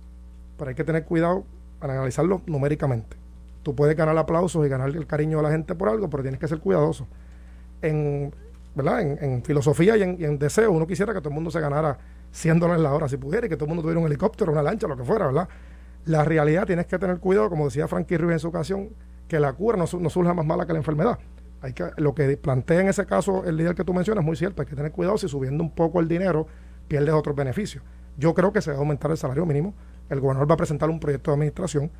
pero 0.57 0.69
hay 0.69 0.75
que 0.75 0.83
tener 0.83 1.05
cuidado 1.05 1.43
para 1.79 1.93
analizarlo 1.93 2.41
numéricamente. 2.47 3.15
Tú 3.61 3.75
puedes 3.75 3.95
ganar 3.95 4.17
aplausos 4.17 4.65
y 4.65 4.69
ganar 4.69 4.89
el 4.89 5.05
cariño 5.05 5.37
de 5.37 5.43
la 5.43 5.51
gente 5.51 5.75
por 5.75 5.89
algo, 5.89 6.09
pero 6.09 6.23
tienes 6.23 6.39
que 6.39 6.47
ser 6.47 6.59
cuidadoso. 6.59 7.07
En, 7.81 8.33
¿verdad? 8.73 9.01
en, 9.01 9.43
filosofía 9.43 9.97
y 9.97 10.03
en, 10.03 10.39
deseo, 10.39 10.71
uno 10.71 10.87
quisiera 10.87 11.13
que 11.13 11.19
todo 11.19 11.29
el 11.29 11.35
mundo 11.35 11.51
se 11.51 11.59
ganara 11.59 11.97
100 12.31 12.59
dólares 12.59 12.81
la 12.81 12.93
hora 12.93 13.07
si 13.07 13.17
pudiera 13.17 13.45
y 13.45 13.49
que 13.49 13.55
todo 13.55 13.65
el 13.65 13.69
mundo 13.69 13.83
tuviera 13.83 13.99
un 13.99 14.07
helicóptero, 14.07 14.51
una 14.51 14.63
lancha, 14.63 14.87
lo 14.87 14.97
que 14.97 15.03
fuera, 15.03 15.27
¿verdad? 15.27 15.47
La 16.05 16.23
realidad 16.23 16.65
tienes 16.65 16.87
que 16.87 16.97
tener 16.97 17.19
cuidado, 17.19 17.49
como 17.49 17.65
decía 17.65 17.87
Frankie 17.87 18.17
Ruiz 18.17 18.33
en 18.33 18.39
su 18.39 18.47
ocasión, 18.47 18.89
que 19.27 19.39
la 19.39 19.53
cura 19.53 19.77
no 19.77 20.09
surja 20.09 20.33
más 20.33 20.45
mala 20.45 20.65
que 20.65 20.73
la 20.73 20.79
enfermedad 20.79 21.19
lo 21.97 22.13
que 22.13 22.37
plantea 22.37 22.81
en 22.81 22.87
ese 22.87 23.05
caso 23.05 23.43
el 23.45 23.57
líder 23.57 23.75
que 23.75 23.83
tú 23.83 23.93
mencionas 23.93 24.23
es 24.23 24.25
muy 24.25 24.35
cierto, 24.35 24.61
hay 24.61 24.67
que 24.67 24.75
tener 24.75 24.91
cuidado 24.91 25.17
si 25.17 25.27
subiendo 25.27 25.63
un 25.63 25.71
poco 25.71 25.99
el 25.99 26.07
dinero 26.07 26.47
pierdes 26.87 27.13
otros 27.13 27.35
beneficios. 27.35 27.83
Yo 28.17 28.33
creo 28.33 28.51
que 28.51 28.61
se 28.61 28.71
a 28.71 28.75
aumentar 28.75 29.11
el 29.11 29.17
salario 29.17 29.45
mínimo, 29.45 29.73
el 30.09 30.19
gobernador 30.19 30.49
va 30.49 30.53
a 30.55 30.57
presentar 30.57 30.89
un 30.89 30.99
proyecto 30.99 31.31
de 31.31 31.35
administración, 31.35 31.91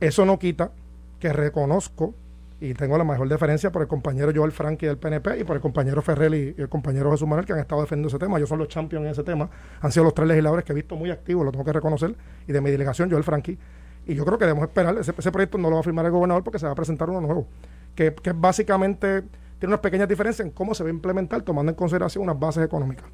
eso 0.00 0.24
no 0.24 0.38
quita 0.38 0.70
que 1.18 1.32
reconozco 1.32 2.14
y 2.60 2.72
tengo 2.72 2.96
la 2.96 3.04
mejor 3.04 3.28
deferencia 3.28 3.70
por 3.70 3.82
el 3.82 3.88
compañero 3.88 4.32
Joel 4.34 4.52
Franqui 4.52 4.86
del 4.86 4.96
PNP 4.96 5.40
y 5.40 5.44
por 5.44 5.56
el 5.56 5.62
compañero 5.62 6.00
Ferrell 6.00 6.34
y, 6.34 6.54
el 6.56 6.68
compañero 6.68 7.10
Jesús 7.10 7.28
Manuel 7.28 7.44
que 7.44 7.52
han 7.52 7.58
estado 7.58 7.82
defendiendo 7.82 8.08
ese 8.08 8.18
tema. 8.18 8.38
Yo 8.38 8.46
son 8.46 8.58
los 8.58 8.68
champions 8.68 9.04
en 9.04 9.10
ese 9.10 9.22
tema. 9.22 9.50
Han 9.80 9.92
sido 9.92 10.04
los 10.04 10.14
tres 10.14 10.26
legisladores 10.26 10.64
que 10.64 10.72
he 10.72 10.74
visto 10.74 10.96
muy 10.96 11.10
activos, 11.10 11.44
lo 11.44 11.52
tengo 11.52 11.64
que 11.64 11.72
reconocer, 11.72 12.14
y 12.46 12.52
de 12.52 12.60
mi 12.62 12.70
delegación, 12.70 13.10
Joel 13.10 13.24
Franqui. 13.24 13.58
Y 14.06 14.14
yo 14.14 14.24
creo 14.24 14.38
que 14.38 14.46
debemos 14.46 14.66
esperar. 14.66 14.96
Ese 14.96 15.32
proyecto 15.32 15.58
no 15.58 15.68
lo 15.68 15.76
va 15.76 15.80
a 15.80 15.84
firmar 15.84 16.06
el 16.06 16.12
gobernador 16.12 16.44
porque 16.44 16.58
se 16.58 16.64
va 16.64 16.72
a 16.72 16.74
presentar 16.74 17.10
uno 17.10 17.20
nuevo 17.20 17.46
que, 17.96 18.14
que 18.14 18.32
básicamente 18.32 19.22
tiene 19.58 19.72
unas 19.72 19.80
pequeñas 19.80 20.08
diferencias 20.08 20.46
en 20.46 20.52
cómo 20.52 20.74
se 20.74 20.84
va 20.84 20.90
a 20.90 20.92
implementar 20.92 21.42
tomando 21.42 21.70
en 21.70 21.76
consideración 21.76 22.22
unas 22.22 22.38
bases 22.38 22.64
económicas. 22.64 23.06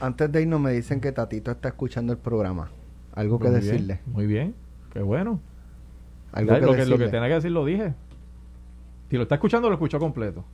Antes 0.00 0.32
de 0.32 0.42
irnos 0.42 0.58
me 0.60 0.72
dicen 0.72 1.00
que 1.00 1.12
Tatito 1.12 1.50
está 1.50 1.68
escuchando 1.68 2.12
el 2.12 2.18
programa. 2.18 2.70
Algo 3.14 3.38
que 3.38 3.48
Muy 3.48 3.60
decirle. 3.60 4.00
bien, 4.02 4.14
muy 4.14 4.26
bien. 4.26 4.54
Qué 4.92 5.02
bueno. 5.02 5.40
Algo 6.32 6.52
Ya, 6.52 6.60
que 6.60 6.66
lo, 6.66 6.74
que, 6.74 6.86
lo 6.86 6.98
que 6.98 7.08
tenía 7.08 7.28
que 7.28 7.34
decir 7.34 7.50
lo 7.50 7.64
dije. 7.64 7.94
Si 9.10 9.16
lo 9.16 9.22
está 9.24 9.34
escuchando, 9.34 9.68
lo 9.68 9.74
escuchó 9.74 9.98
completo. 9.98 10.44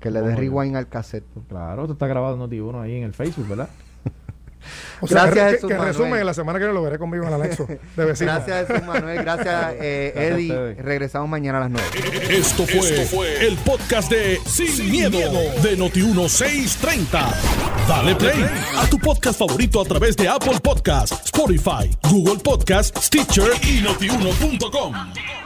Que 0.00 0.10
le 0.10 0.20
dé 0.20 0.34
rewind 0.34 0.74
al 0.76 0.88
cassette. 0.88 1.24
Claro, 1.48 1.82
esto 1.82 1.92
está 1.92 2.06
grabado 2.06 2.34
en 2.34 2.50
Noti1 2.50 2.80
ahí 2.82 2.96
en 2.96 3.04
el 3.04 3.14
Facebook, 3.14 3.48
¿verdad? 3.48 3.68
O 5.00 5.06
sea, 5.06 5.26
Gracias, 5.26 5.44
que, 5.46 5.50
Jesús 5.56 5.68
que 5.68 5.74
en 5.74 5.78
Manuel. 5.78 5.96
resumen, 5.96 6.26
la 6.26 6.34
semana 6.34 6.58
que 6.58 6.64
viene 6.64 6.74
lo 6.74 6.82
veré 6.82 6.98
conmigo 6.98 7.24
en 7.24 7.28
el 7.32 7.40
anexo 7.40 7.66
de 7.66 8.04
vecino. 8.04 8.32
Gracias, 8.32 8.66
Jesús 8.68 8.86
Manuel. 8.86 9.22
Gracias, 9.22 9.74
eh, 9.80 10.12
Eddie. 10.16 10.74
Regresamos 10.82 11.28
mañana 11.28 11.58
a 11.58 11.68
las 11.68 11.70
9. 11.70 11.86
Esto 12.30 12.66
fue, 12.66 13.46
el 13.46 13.56
podcast 13.58 14.10
de 14.10 14.40
Sin, 14.46 14.90
miedo, 14.90 15.18
de 15.62 15.78
Noti1630. 15.78 17.34
Dale 17.88 18.16
play 18.16 18.44
a 18.76 18.86
tu 18.88 18.98
podcast 18.98 19.38
favorito 19.38 19.80
a 19.80 19.84
través 19.84 20.16
de 20.16 20.28
Apple 20.28 20.58
Podcasts, 20.62 21.26
Spotify, 21.26 21.96
Google 22.10 22.42
Podcasts, 22.42 23.06
Stitcher 23.06 23.50
y 23.62 23.82
notiuno.com. 23.82 25.45